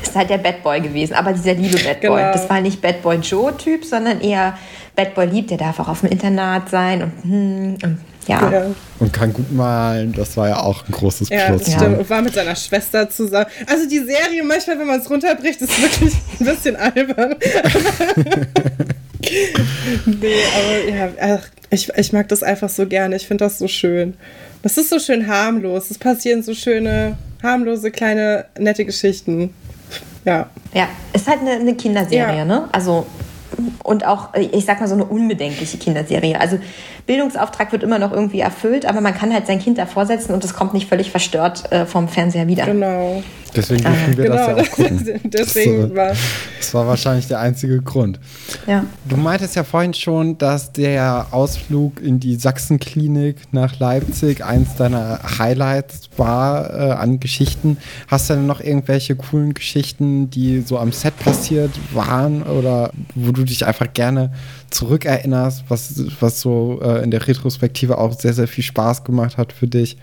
[0.02, 2.20] Ist halt der Bad Boy gewesen, aber dieser liebe Bad Boy.
[2.20, 2.32] Genau.
[2.32, 4.58] Das war nicht Bad Boy Joe-Typ, sondern eher
[4.96, 8.50] Bad Boy liebt, der darf auch auf dem Internat sein und, hm, und ja.
[8.50, 8.66] ja.
[8.98, 11.66] Und kann gut malen, das war ja auch ein großes ja, Plus.
[11.66, 11.98] Ja, stimmt.
[11.98, 13.46] Und war mit seiner Schwester zusammen.
[13.66, 17.34] Also die Serie, manchmal, wenn man es runterbricht, ist wirklich ein bisschen albern.
[20.06, 23.16] nee, aber ja, ach, ich, ich mag das einfach so gerne.
[23.16, 24.14] Ich finde das so schön.
[24.62, 25.90] Das ist so schön harmlos.
[25.90, 29.52] Es passieren so schöne, harmlose, kleine, nette Geschichten.
[30.24, 30.48] Ja.
[30.72, 32.44] Ja, ist halt eine, eine Kinderserie, ja.
[32.44, 32.68] ne?
[32.70, 33.06] Also
[33.82, 36.40] und auch, ich sag mal, so eine unbedenkliche Kinderserie.
[36.40, 36.58] Also
[37.06, 40.44] Bildungsauftrag wird immer noch irgendwie erfüllt, aber man kann halt sein Kind davor setzen und
[40.44, 42.66] es kommt nicht völlig verstört äh, vom Fernseher wieder.
[42.66, 43.22] Genau.
[43.54, 45.20] Deswegen dürfen wir genau, das ja auch gucken.
[45.24, 46.12] Deswegen war
[46.58, 48.18] das war wahrscheinlich der einzige Grund.
[48.66, 48.84] Ja.
[49.04, 55.20] Du meintest ja vorhin schon, dass der Ausflug in die Sachsenklinik nach Leipzig eins deiner
[55.38, 57.78] Highlights war äh, an Geschichten.
[58.06, 63.32] Hast du denn noch irgendwelche coolen Geschichten, die so am Set passiert waren oder wo
[63.32, 64.32] du dich einfach gerne
[64.70, 69.52] zurückerinnerst, was, was so äh, in der Retrospektive auch sehr, sehr viel Spaß gemacht hat
[69.52, 69.96] für dich?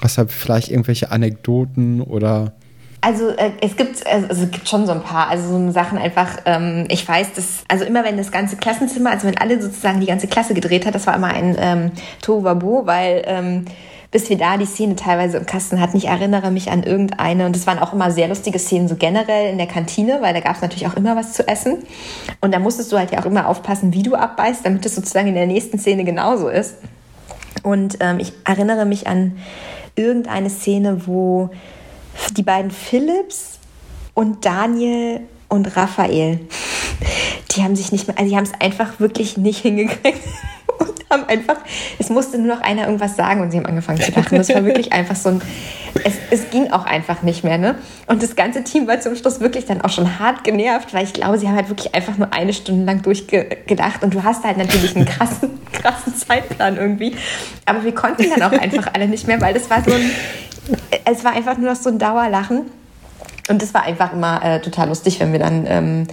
[0.00, 2.52] Hast vielleicht irgendwelche Anekdoten oder
[3.00, 6.38] also äh, es gibt also es gibt schon so ein paar, also so Sachen einfach.
[6.46, 10.06] Ähm, ich weiß, dass also immer wenn das ganze Klassenzimmer, also wenn alle sozusagen die
[10.06, 11.90] ganze Klasse gedreht hat, das war immer ein ähm,
[12.22, 13.64] Tohuwabohu, weil ähm,
[14.10, 15.96] bis wir da die Szene teilweise im Kasten hatten.
[15.96, 19.50] Ich erinnere mich an irgendeine und es waren auch immer sehr lustige Szenen so generell
[19.50, 21.78] in der Kantine, weil da gab es natürlich auch immer was zu essen
[22.40, 25.28] und da musstest du halt ja auch immer aufpassen, wie du abbeißt, damit es sozusagen
[25.28, 26.76] in der nächsten Szene genauso ist.
[27.62, 29.36] Und ähm, ich erinnere mich an
[29.94, 31.50] irgendeine Szene, wo
[32.36, 33.58] die beiden Philips
[34.14, 36.40] und Daniel und Raphael,
[37.52, 40.20] die haben sich nicht mehr, also die haben es einfach wirklich nicht hingekriegt.
[40.78, 41.56] Und haben einfach,
[41.98, 44.38] es musste nur noch einer irgendwas sagen und sie haben angefangen zu lachen.
[44.38, 45.42] Das war wirklich einfach so ein,
[46.04, 47.74] es, es ging auch einfach nicht mehr, ne?
[48.06, 51.14] Und das ganze Team war zum Schluss wirklich dann auch schon hart genervt, weil ich
[51.14, 54.58] glaube, sie haben halt wirklich einfach nur eine Stunde lang durchgedacht und du hast halt
[54.58, 57.16] natürlich einen krassen, krassen Zeitplan irgendwie.
[57.64, 60.10] Aber wir konnten dann auch einfach alle nicht mehr, weil das war so ein,
[61.06, 62.66] es war einfach nur noch so ein Dauerlachen.
[63.48, 66.06] Und das war einfach immer äh, total lustig, wenn wir dann ähm,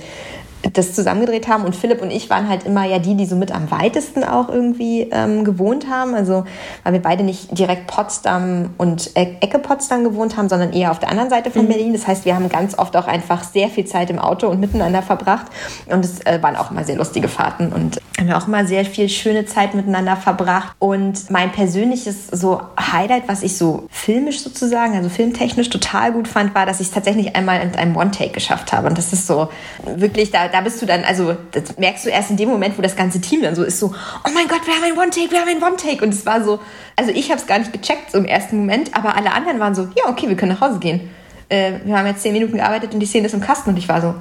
[0.74, 1.63] das zusammengedreht haben.
[1.63, 4.49] Und Philipp und ich waren halt immer ja die, die so mit am weitesten auch
[4.49, 6.16] irgendwie ähm, gewohnt haben.
[6.16, 6.45] Also
[6.84, 10.99] weil wir beide nicht direkt Potsdam und e Ecke Potsdam gewohnt haben, sondern eher auf
[10.99, 11.70] der anderen Seite von mhm.
[11.70, 11.93] Berlin.
[11.93, 15.01] Das heißt, wir haben ganz oft auch einfach sehr viel Zeit im Auto und miteinander
[15.01, 15.47] verbracht.
[15.88, 19.09] Und es äh, waren auch immer sehr lustige Fahrten und haben auch immer sehr viel
[19.09, 20.76] schöne Zeit miteinander verbracht.
[20.80, 26.55] Und mein persönliches so Highlight, was ich so filmisch sozusagen, also filmtechnisch total gut fand,
[26.55, 28.88] war, dass ich es tatsächlich einmal in einem One-Take geschafft habe.
[28.88, 29.49] Und das ist so
[29.84, 32.82] wirklich, da, da bist du dann, also das merkst du erst in dem Moment, wo
[32.82, 35.41] das ganze Team dann so ist, so, oh mein Gott, wir haben ein One-Take, wir
[35.41, 36.01] haben ein One-Take.
[36.01, 36.62] Und es war so,
[36.95, 39.76] also ich habe es gar nicht gecheckt so im ersten Moment, aber alle anderen waren
[39.76, 41.10] so, ja, okay, wir können nach Hause gehen.
[41.49, 43.89] Äh, wir haben jetzt zehn Minuten gearbeitet und die Szene ist im Kasten und ich
[43.89, 44.16] war so,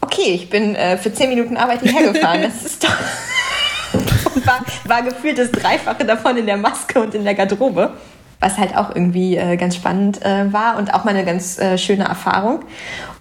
[0.00, 2.42] okay, ich bin äh, für zehn Minuten Arbeit hierher gefahren.
[2.42, 2.96] Das ist doch.
[4.44, 7.92] war, war gefühlt das Dreifache davon in der Maske und in der Garderobe
[8.40, 11.76] was halt auch irgendwie äh, ganz spannend äh, war und auch mal eine ganz äh,
[11.76, 12.64] schöne Erfahrung.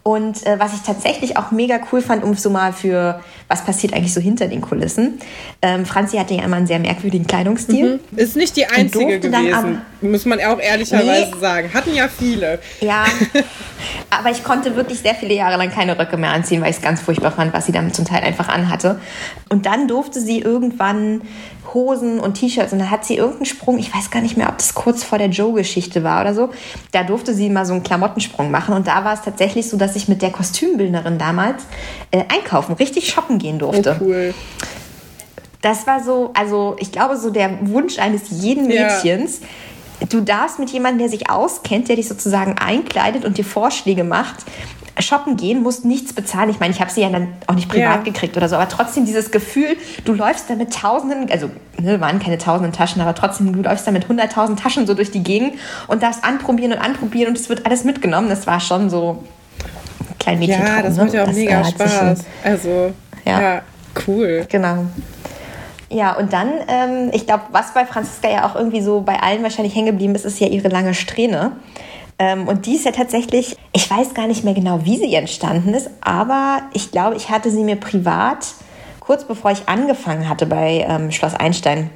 [0.03, 3.93] Und äh, was ich tatsächlich auch mega cool fand, um so mal für, was passiert
[3.93, 5.19] eigentlich so hinter den Kulissen.
[5.61, 7.99] Ähm, Franzi hatte ja immer einen sehr merkwürdigen Kleidungsstil.
[8.11, 8.17] Mhm.
[8.17, 11.73] Ist nicht die einzige gewesen, aber, muss man auch ehrlicherweise nee, sagen.
[11.73, 12.59] Hatten ja viele.
[12.79, 13.05] Ja,
[14.09, 16.81] aber ich konnte wirklich sehr viele Jahre lang keine Röcke mehr anziehen, weil ich es
[16.81, 18.99] ganz furchtbar fand, was sie damit zum Teil einfach anhatte.
[19.49, 21.21] Und dann durfte sie irgendwann
[21.73, 24.57] Hosen und T-Shirts und dann hat sie irgendeinen Sprung, ich weiß gar nicht mehr, ob
[24.57, 26.49] das kurz vor der Joe-Geschichte war oder so,
[26.91, 29.95] da durfte sie mal so einen Klamottensprung machen und da war es tatsächlich so, dass
[29.95, 31.63] ich mit der Kostümbildnerin damals
[32.11, 33.97] äh, einkaufen, richtig shoppen gehen durfte.
[33.99, 34.33] Oh, cool.
[35.61, 39.41] Das war so, also ich glaube, so der Wunsch eines jeden Mädchens.
[39.41, 40.07] Ja.
[40.07, 44.45] Du darfst mit jemandem, der sich auskennt, der dich sozusagen einkleidet und dir Vorschläge macht,
[45.01, 46.49] shoppen gehen, musst nichts bezahlen.
[46.49, 48.03] Ich meine, ich habe sie ja dann auch nicht privat ja.
[48.03, 52.19] gekriegt oder so, aber trotzdem dieses Gefühl, du läufst da mit tausenden, also ne, waren
[52.19, 55.53] keine tausenden Taschen, aber trotzdem, du läufst da mit hunderttausend Taschen so durch die Gegend
[55.87, 58.29] und darfst anprobieren und anprobieren und es wird alles mitgenommen.
[58.29, 59.23] Das war schon so
[60.19, 60.65] klein Mädchen.
[60.65, 61.03] Ja, das ne?
[61.03, 62.19] macht ja auch das mega Spaß.
[62.43, 62.93] Also,
[63.25, 63.41] ja.
[63.41, 63.61] ja,
[64.07, 64.45] cool.
[64.49, 64.85] Genau.
[65.91, 69.41] Ja, und dann, ähm, ich glaube, was bei Franziska ja auch irgendwie so bei allen
[69.41, 71.53] wahrscheinlich hängen geblieben ist, ist ja ihre lange Strähne.
[72.19, 75.73] Ähm, und die ist ja tatsächlich, ich weiß gar nicht mehr genau, wie sie entstanden
[75.73, 78.47] ist, aber ich glaube, ich hatte sie mir privat,
[78.99, 81.89] kurz bevor ich angefangen hatte bei ähm, Schloss Einstein,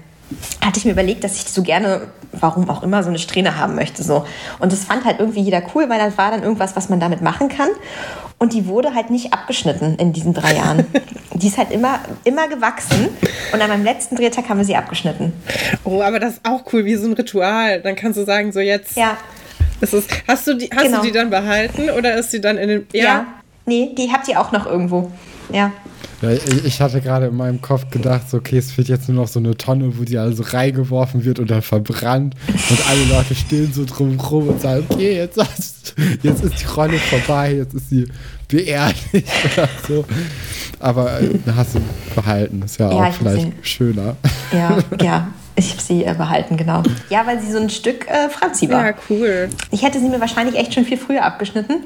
[0.62, 3.76] hatte ich mir überlegt, dass ich so gerne, warum auch immer, so eine Strähne haben
[3.76, 4.02] möchte.
[4.02, 4.26] So.
[4.60, 7.22] Und das fand halt irgendwie jeder cool, weil das war dann irgendwas, was man damit
[7.22, 7.70] machen kann.
[8.40, 10.86] Und die wurde halt nicht abgeschnitten in diesen drei Jahren.
[11.34, 13.10] die ist halt immer, immer gewachsen.
[13.52, 15.34] Und an meinem letzten Drehtag haben wir sie abgeschnitten.
[15.84, 17.82] Oh, aber das ist auch cool, wie so ein Ritual.
[17.82, 18.98] Dann kannst du sagen, so jetzt.
[18.98, 19.18] Ja.
[19.84, 21.02] Ist hast du die, hast genau.
[21.02, 22.88] du die dann behalten oder ist sie dann in den.
[22.94, 23.04] Ja?
[23.04, 23.26] ja.
[23.66, 25.12] Nee, die habt ihr auch noch irgendwo.
[25.52, 25.72] Ja.
[26.22, 29.28] Ja, ich hatte gerade in meinem Kopf gedacht, so, okay, es fehlt jetzt nur noch
[29.28, 33.74] so eine Tonne, wo die also reingeworfen wird und dann verbrannt und alle Leute stehen
[33.74, 35.38] so drumherum und sagen, okay, jetzt,
[36.22, 38.08] jetzt ist die Rolle vorbei, jetzt ist sie
[38.48, 39.14] beerdigt
[39.54, 40.06] oder so.
[40.80, 41.82] Aber äh, hast du
[42.16, 44.16] behalten, ist ja, ja auch vielleicht schöner.
[44.54, 45.28] Ja, ja.
[45.56, 46.82] Ich habe sie äh, behalten, genau.
[47.10, 48.86] Ja, weil sie so ein Stück äh, Franzi war.
[48.86, 49.50] Ja, cool.
[49.72, 51.84] Ich hätte sie mir wahrscheinlich echt schon viel früher abgeschnitten.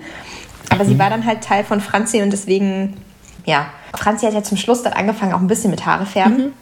[0.69, 0.89] Aber mhm.
[0.89, 2.97] sie war dann halt Teil von Franzi und deswegen,
[3.45, 3.67] ja.
[3.93, 6.37] Franzi hat ja zum Schluss dann angefangen, auch ein bisschen mit Haare färben.
[6.37, 6.53] Mhm.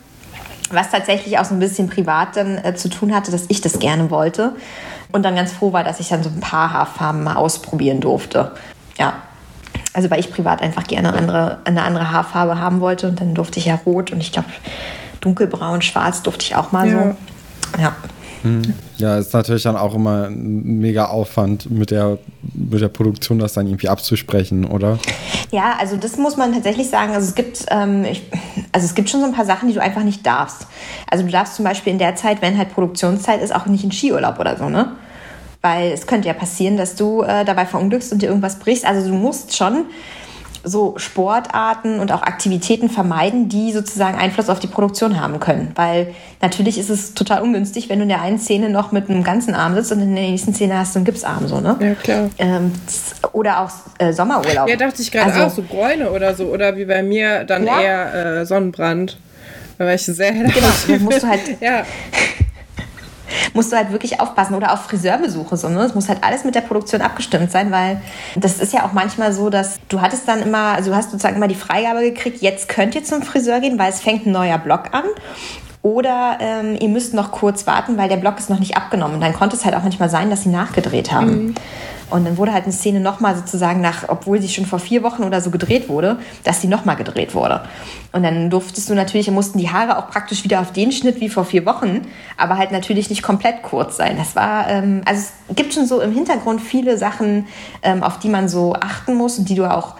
[0.72, 3.78] Was tatsächlich auch so ein bisschen privat dann äh, zu tun hatte, dass ich das
[3.78, 4.56] gerne wollte.
[5.12, 8.52] Und dann ganz froh war, dass ich dann so ein paar Haarfarben mal ausprobieren durfte.
[8.98, 9.14] Ja.
[9.94, 13.60] Also weil ich privat einfach gerne andere, eine andere Haarfarbe haben wollte und dann durfte
[13.60, 14.48] ich ja rot und ich glaube
[15.26, 17.04] dunkelbraun, schwarz durfte ich auch mal ja.
[17.04, 17.82] so.
[17.82, 17.96] Ja.
[18.44, 18.62] Hm.
[18.98, 22.20] Ja, ist natürlich dann auch immer ein mega Aufwand mit der,
[22.54, 25.00] mit der Produktion, das dann irgendwie abzusprechen, oder?
[25.52, 27.14] Ja, also das muss man tatsächlich sagen.
[27.14, 28.22] Also es gibt, ähm, ich,
[28.72, 30.68] also es gibt schon so ein paar Sachen, die du einfach nicht darfst.
[31.10, 33.92] Also du darfst zum Beispiel in der Zeit, wenn halt Produktionszeit ist, auch nicht in
[33.92, 34.92] Skiurlaub oder so, ne?
[35.62, 38.86] Weil es könnte ja passieren, dass du äh, dabei verunglückst und dir irgendwas brichst.
[38.86, 39.86] Also du musst schon
[40.66, 45.72] so Sportarten und auch Aktivitäten vermeiden, die sozusagen Einfluss auf die Produktion haben können.
[45.76, 49.24] Weil natürlich ist es total ungünstig, wenn du in der einen Szene noch mit einem
[49.24, 51.78] ganzen Arm sitzt und in der nächsten Szene hast du einen Gipsarm, so, ne?
[51.80, 52.30] Ja, klar.
[52.40, 52.74] Ähm,
[53.32, 54.68] oder auch äh, Sommerurlaub.
[54.68, 56.46] Ja, dachte ich gerade also, auch, so Bräune oder so.
[56.46, 57.82] Oder wie bei mir dann ja.
[57.82, 59.18] eher äh, Sonnenbrand.
[59.78, 60.48] Weil ich sehr Genau,
[60.88, 61.42] dann musst du halt.
[61.62, 61.84] ja
[63.54, 64.56] musst du halt wirklich aufpassen.
[64.56, 65.58] Oder auch Friseurbesuche.
[65.58, 65.82] So, ne?
[65.82, 68.02] Es muss halt alles mit der Produktion abgestimmt sein, weil
[68.36, 71.36] das ist ja auch manchmal so, dass du hattest dann immer, also du hast sozusagen
[71.36, 74.58] immer die Freigabe gekriegt, jetzt könnt ihr zum Friseur gehen, weil es fängt ein neuer
[74.58, 75.04] Block an.
[75.82, 79.16] Oder ähm, ihr müsst noch kurz warten, weil der Block ist noch nicht abgenommen.
[79.16, 81.46] Und dann konnte es halt auch manchmal sein, dass sie nachgedreht haben.
[81.48, 81.56] Mhm.
[82.10, 85.24] Und dann wurde halt eine Szene nochmal sozusagen nach, obwohl sie schon vor vier Wochen
[85.24, 87.62] oder so gedreht wurde, dass sie nochmal gedreht wurde.
[88.12, 91.30] Und dann durftest du natürlich, mussten die Haare auch praktisch wieder auf den Schnitt wie
[91.30, 92.04] vor vier Wochen,
[92.38, 94.18] aber halt natürlich nicht komplett kurz sein.
[94.18, 97.48] Das war, ähm, also es gibt schon so im Hintergrund viele Sachen,
[97.82, 99.96] ähm, auf die man so achten muss und die du auch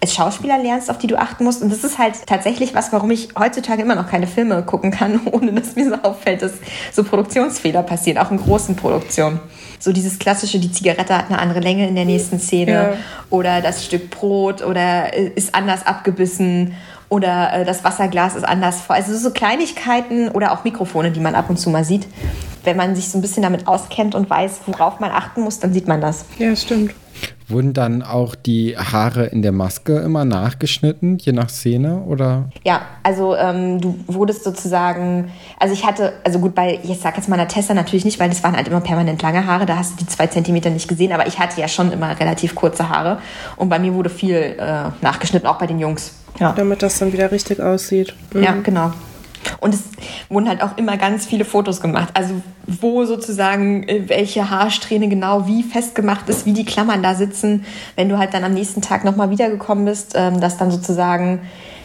[0.00, 1.62] als Schauspieler lernst, auf die du achten musst.
[1.62, 5.20] Und das ist halt tatsächlich was, warum ich heutzutage immer noch keine Filme gucken kann,
[5.32, 6.52] ohne dass mir so auffällt, dass
[6.92, 9.40] so Produktionsfehler passieren, auch in großen Produktionen.
[9.78, 12.92] So dieses klassische, die Zigarette hat eine andere Länge in der nächsten Szene ja.
[13.30, 16.74] oder das Stück Brot oder ist anders abgebissen
[17.08, 18.96] oder äh, das Wasserglas ist anders vor.
[18.96, 22.06] Also so Kleinigkeiten oder auch Mikrofone, die man ab und zu mal sieht.
[22.64, 25.72] Wenn man sich so ein bisschen damit auskennt und weiß, worauf man achten muss, dann
[25.72, 26.24] sieht man das.
[26.38, 26.92] Ja, stimmt.
[27.48, 32.50] Wurden dann auch die Haare in der Maske immer nachgeschnitten, je nach Szene, oder?
[32.64, 37.28] Ja, also ähm, du wurdest sozusagen, also ich hatte, also gut, bei, ich sag jetzt
[37.28, 39.92] mal einer Tessa natürlich nicht, weil das waren halt immer permanent lange Haare, da hast
[39.92, 43.18] du die zwei Zentimeter nicht gesehen, aber ich hatte ja schon immer relativ kurze Haare
[43.56, 46.14] und bei mir wurde viel äh, nachgeschnitten, auch bei den Jungs.
[46.40, 46.52] Ja.
[46.52, 48.14] Damit das dann wieder richtig aussieht.
[48.32, 48.42] Mhm.
[48.42, 48.92] Ja, genau.
[49.60, 49.84] Und es
[50.28, 52.08] wurden halt auch immer ganz viele Fotos gemacht.
[52.14, 52.34] Also
[52.66, 57.64] wo sozusagen äh, welche Haarsträhne genau wie festgemacht ist, wie die Klammern da sitzen.
[57.94, 61.40] Wenn du halt dann am nächsten Tag nochmal wiedergekommen bist, ähm, dass dann sozusagen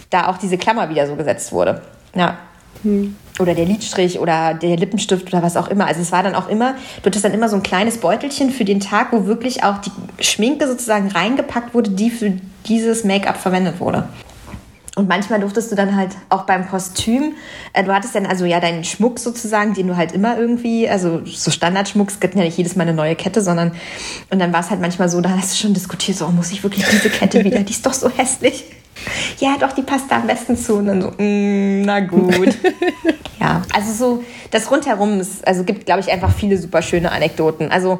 [0.09, 1.81] da auch diese Klammer wieder so gesetzt wurde.
[2.15, 2.37] Ja.
[2.83, 3.15] Hm.
[3.39, 5.85] Oder der Lidstrich oder der Lippenstift oder was auch immer.
[5.87, 8.65] Also es war dann auch immer, du hattest dann immer so ein kleines Beutelchen für
[8.65, 9.91] den Tag, wo wirklich auch die
[10.23, 12.33] Schminke sozusagen reingepackt wurde, die für
[12.67, 14.07] dieses Make-up verwendet wurde.
[14.97, 17.35] Und manchmal durftest du dann halt auch beim Kostüm,
[17.71, 21.21] äh, du hattest dann also ja deinen Schmuck sozusagen, den du halt immer irgendwie, also
[21.25, 23.71] so Standardschmuck, es gibt ja nicht jedes Mal eine neue Kette, sondern
[24.29, 26.51] und dann war es halt manchmal so, da hast du schon diskutiert, so oh, muss
[26.51, 28.65] ich wirklich diese Kette wieder, die ist doch so hässlich.
[29.39, 30.75] Ja, doch, die passt da am besten zu.
[30.75, 32.55] Und dann so, mm, na gut.
[33.39, 37.71] ja, also so, das rundherum, ist, also gibt, glaube ich, einfach viele super schöne Anekdoten.
[37.71, 37.99] Also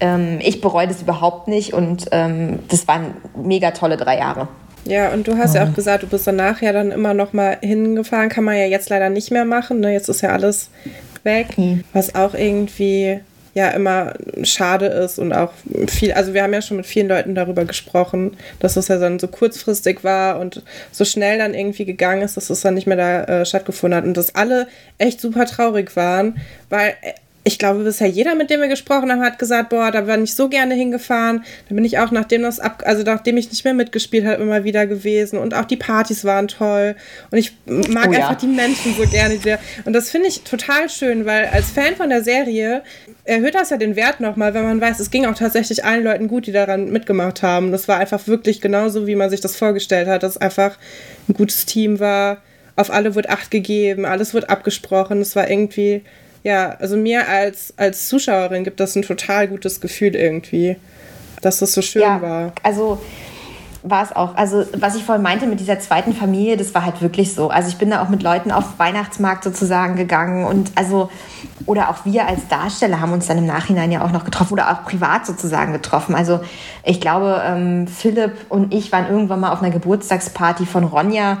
[0.00, 4.48] ähm, ich bereue das überhaupt nicht und ähm, das waren mega tolle drei Jahre.
[4.88, 7.58] Ja, und du hast ja auch gesagt, du bist danach ja dann immer noch mal
[7.60, 8.30] hingefahren.
[8.30, 9.80] Kann man ja jetzt leider nicht mehr machen.
[9.80, 9.92] Ne?
[9.92, 10.70] Jetzt ist ja alles
[11.24, 11.58] weg.
[11.58, 11.84] Mhm.
[11.92, 13.20] Was auch irgendwie
[13.54, 15.52] ja immer schade ist und auch
[15.88, 19.18] viel, also wir haben ja schon mit vielen Leuten darüber gesprochen, dass es ja dann
[19.18, 20.62] so kurzfristig war und
[20.92, 24.04] so schnell dann irgendwie gegangen ist, dass es dann nicht mehr da äh, stattgefunden hat
[24.04, 26.40] und dass alle echt super traurig waren,
[26.70, 27.14] weil äh,
[27.48, 30.34] ich glaube, bisher jeder, mit dem wir gesprochen haben, hat gesagt, boah, da bin ich
[30.34, 31.44] so gerne hingefahren.
[31.68, 34.64] Da bin ich auch, nachdem das ab, also nachdem ich nicht mehr mitgespielt habe, immer
[34.64, 35.38] wieder gewesen.
[35.38, 36.94] Und auch die Partys waren toll.
[37.30, 38.34] Und ich mag oh, einfach ja.
[38.34, 39.38] die Menschen so gerne.
[39.84, 42.82] Und das finde ich total schön, weil als Fan von der Serie
[43.24, 46.28] erhöht das ja den Wert nochmal, wenn man weiß, es ging auch tatsächlich allen Leuten
[46.28, 47.72] gut, die daran mitgemacht haben.
[47.72, 50.78] Das war einfach wirklich genauso, wie man sich das vorgestellt hat, dass einfach
[51.28, 52.42] ein gutes Team war.
[52.76, 55.22] Auf alle wird Acht gegeben, alles wird abgesprochen.
[55.22, 56.02] Es war irgendwie
[56.42, 60.76] ja, also mir als, als Zuschauerin gibt das ein total gutes Gefühl irgendwie,
[61.42, 62.52] dass das so schön ja, war.
[62.62, 62.98] Also
[63.82, 64.34] war es auch.
[64.36, 67.48] Also was ich vorhin meinte mit dieser zweiten Familie, das war halt wirklich so.
[67.50, 71.10] Also ich bin da auch mit Leuten auf Weihnachtsmarkt sozusagen gegangen und also
[71.66, 74.72] oder auch wir als Darsteller haben uns dann im Nachhinein ja auch noch getroffen oder
[74.72, 76.14] auch privat sozusagen getroffen.
[76.14, 76.40] Also
[76.84, 81.38] ich glaube, ähm, Philipp und ich waren irgendwann mal auf einer Geburtstagsparty von Ronja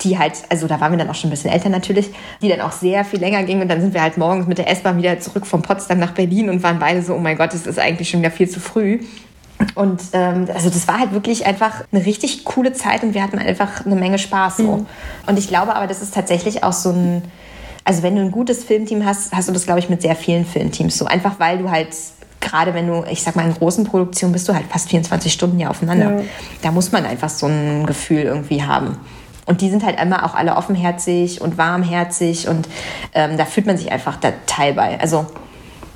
[0.00, 2.10] die halt, also da waren wir dann auch schon ein bisschen älter natürlich,
[2.42, 4.68] die dann auch sehr viel länger ging und dann sind wir halt morgens mit der
[4.70, 7.66] S-Bahn wieder zurück von Potsdam nach Berlin und waren beide so, oh mein Gott, es
[7.66, 9.00] ist eigentlich schon wieder viel zu früh.
[9.76, 13.38] Und ähm, also das war halt wirklich einfach eine richtig coole Zeit und wir hatten
[13.38, 14.76] einfach eine Menge Spaß so.
[14.78, 14.86] Mhm.
[15.26, 17.22] Und ich glaube aber, das ist tatsächlich auch so ein,
[17.84, 20.44] also wenn du ein gutes Filmteam hast, hast du das, glaube ich, mit sehr vielen
[20.44, 21.06] Filmteams so.
[21.06, 21.88] Einfach weil du halt
[22.44, 25.58] gerade wenn du, ich sag mal, in großen Produktionen bist du halt fast 24 Stunden
[25.58, 26.18] ja aufeinander.
[26.18, 26.24] Ja.
[26.62, 28.98] Da muss man einfach so ein Gefühl irgendwie haben.
[29.46, 32.68] Und die sind halt immer auch alle offenherzig und warmherzig und
[33.12, 34.98] ähm, da fühlt man sich einfach da Teil bei.
[35.00, 35.26] Also,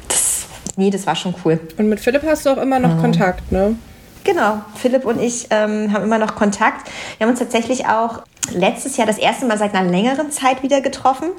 [0.09, 0.47] das,
[0.77, 1.59] nee, das war schon cool.
[1.79, 3.01] Und mit Philipp hast du auch immer noch mhm.
[3.01, 3.77] Kontakt, ne?
[4.25, 6.91] Genau, Philipp und ich ähm, haben immer noch Kontakt.
[7.17, 8.23] Wir haben uns tatsächlich auch
[8.53, 11.31] letztes Jahr das erste Mal seit einer längeren Zeit wieder getroffen.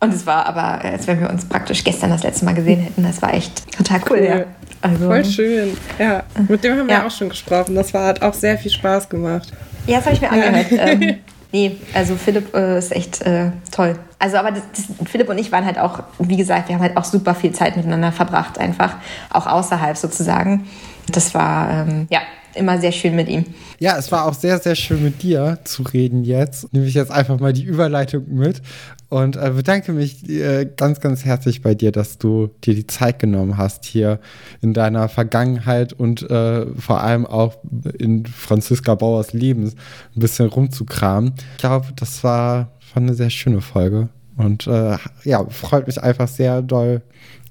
[0.00, 3.04] Und es war aber, als wenn wir uns praktisch gestern das letzte Mal gesehen hätten.
[3.04, 4.18] Das war echt total cool.
[4.18, 4.24] cool.
[4.26, 4.44] Ja.
[4.82, 5.76] Also, Voll schön.
[5.98, 7.06] Ja, mit dem haben wir ja.
[7.06, 7.74] auch schon gesprochen.
[7.74, 9.52] Das war, hat auch sehr viel Spaß gemacht.
[9.86, 10.66] Ja, das habe ich mir angehört.
[10.72, 11.18] ähm,
[11.54, 13.96] Nee, also Philipp äh, ist echt äh, toll.
[14.18, 16.96] Also, aber das, das, Philipp und ich waren halt auch, wie gesagt, wir haben halt
[16.96, 18.96] auch super viel Zeit miteinander verbracht, einfach
[19.30, 20.66] auch außerhalb sozusagen.
[21.12, 22.22] Das war, ähm, ja,
[22.56, 23.44] immer sehr schön mit ihm.
[23.78, 26.72] Ja, es war auch sehr, sehr schön mit dir zu reden jetzt.
[26.72, 28.62] Nehme ich jetzt einfach mal die Überleitung mit
[29.08, 33.18] und äh, bedanke mich äh, ganz, ganz herzlich bei dir, dass du dir die Zeit
[33.18, 34.18] genommen hast, hier
[34.60, 37.56] in deiner Vergangenheit und äh, vor allem auch
[37.98, 41.34] in Franziska Bauers Leben ein bisschen rumzukramen.
[41.52, 44.08] Ich glaube, das war, war eine sehr schöne Folge.
[44.36, 47.02] Und äh, ja, freut mich einfach sehr doll,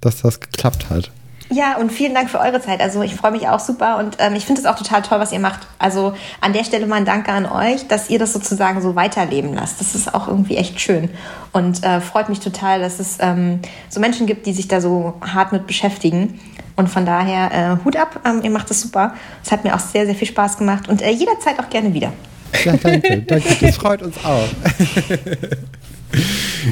[0.02, 1.12] dass das geklappt hat.
[1.50, 2.82] Ja, und vielen Dank für eure Zeit.
[2.82, 5.32] Also ich freue mich auch super und ähm, ich finde es auch total toll, was
[5.32, 5.68] ihr macht.
[5.78, 9.54] Also an der Stelle mal ein Danke an euch, dass ihr das sozusagen so weiterleben
[9.54, 9.80] lasst.
[9.80, 11.10] Das ist auch irgendwie echt schön
[11.52, 13.60] und äh, freut mich total, dass es ähm,
[13.90, 16.40] so Menschen gibt, die sich da so hart mit beschäftigen.
[16.76, 19.14] Und von daher äh, Hut ab, ähm, ihr macht das super.
[19.46, 22.12] Es hat mir auch sehr, sehr viel Spaß gemacht und äh, jederzeit auch gerne wieder.
[22.66, 23.56] Ja, danke, danke.
[23.60, 24.48] Das freut uns auch.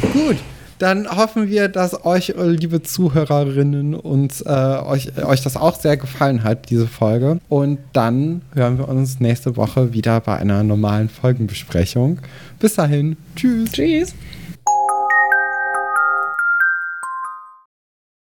[0.14, 0.38] Gut
[0.82, 6.44] dann hoffen wir, dass euch, liebe Zuhörerinnen, uns, äh, euch, euch das auch sehr gefallen
[6.44, 7.40] hat, diese Folge.
[7.50, 12.20] Und dann hören wir uns nächste Woche wieder bei einer normalen Folgenbesprechung.
[12.60, 13.18] Bis dahin.
[13.36, 13.72] Tschüss.
[13.72, 14.16] Tschüss.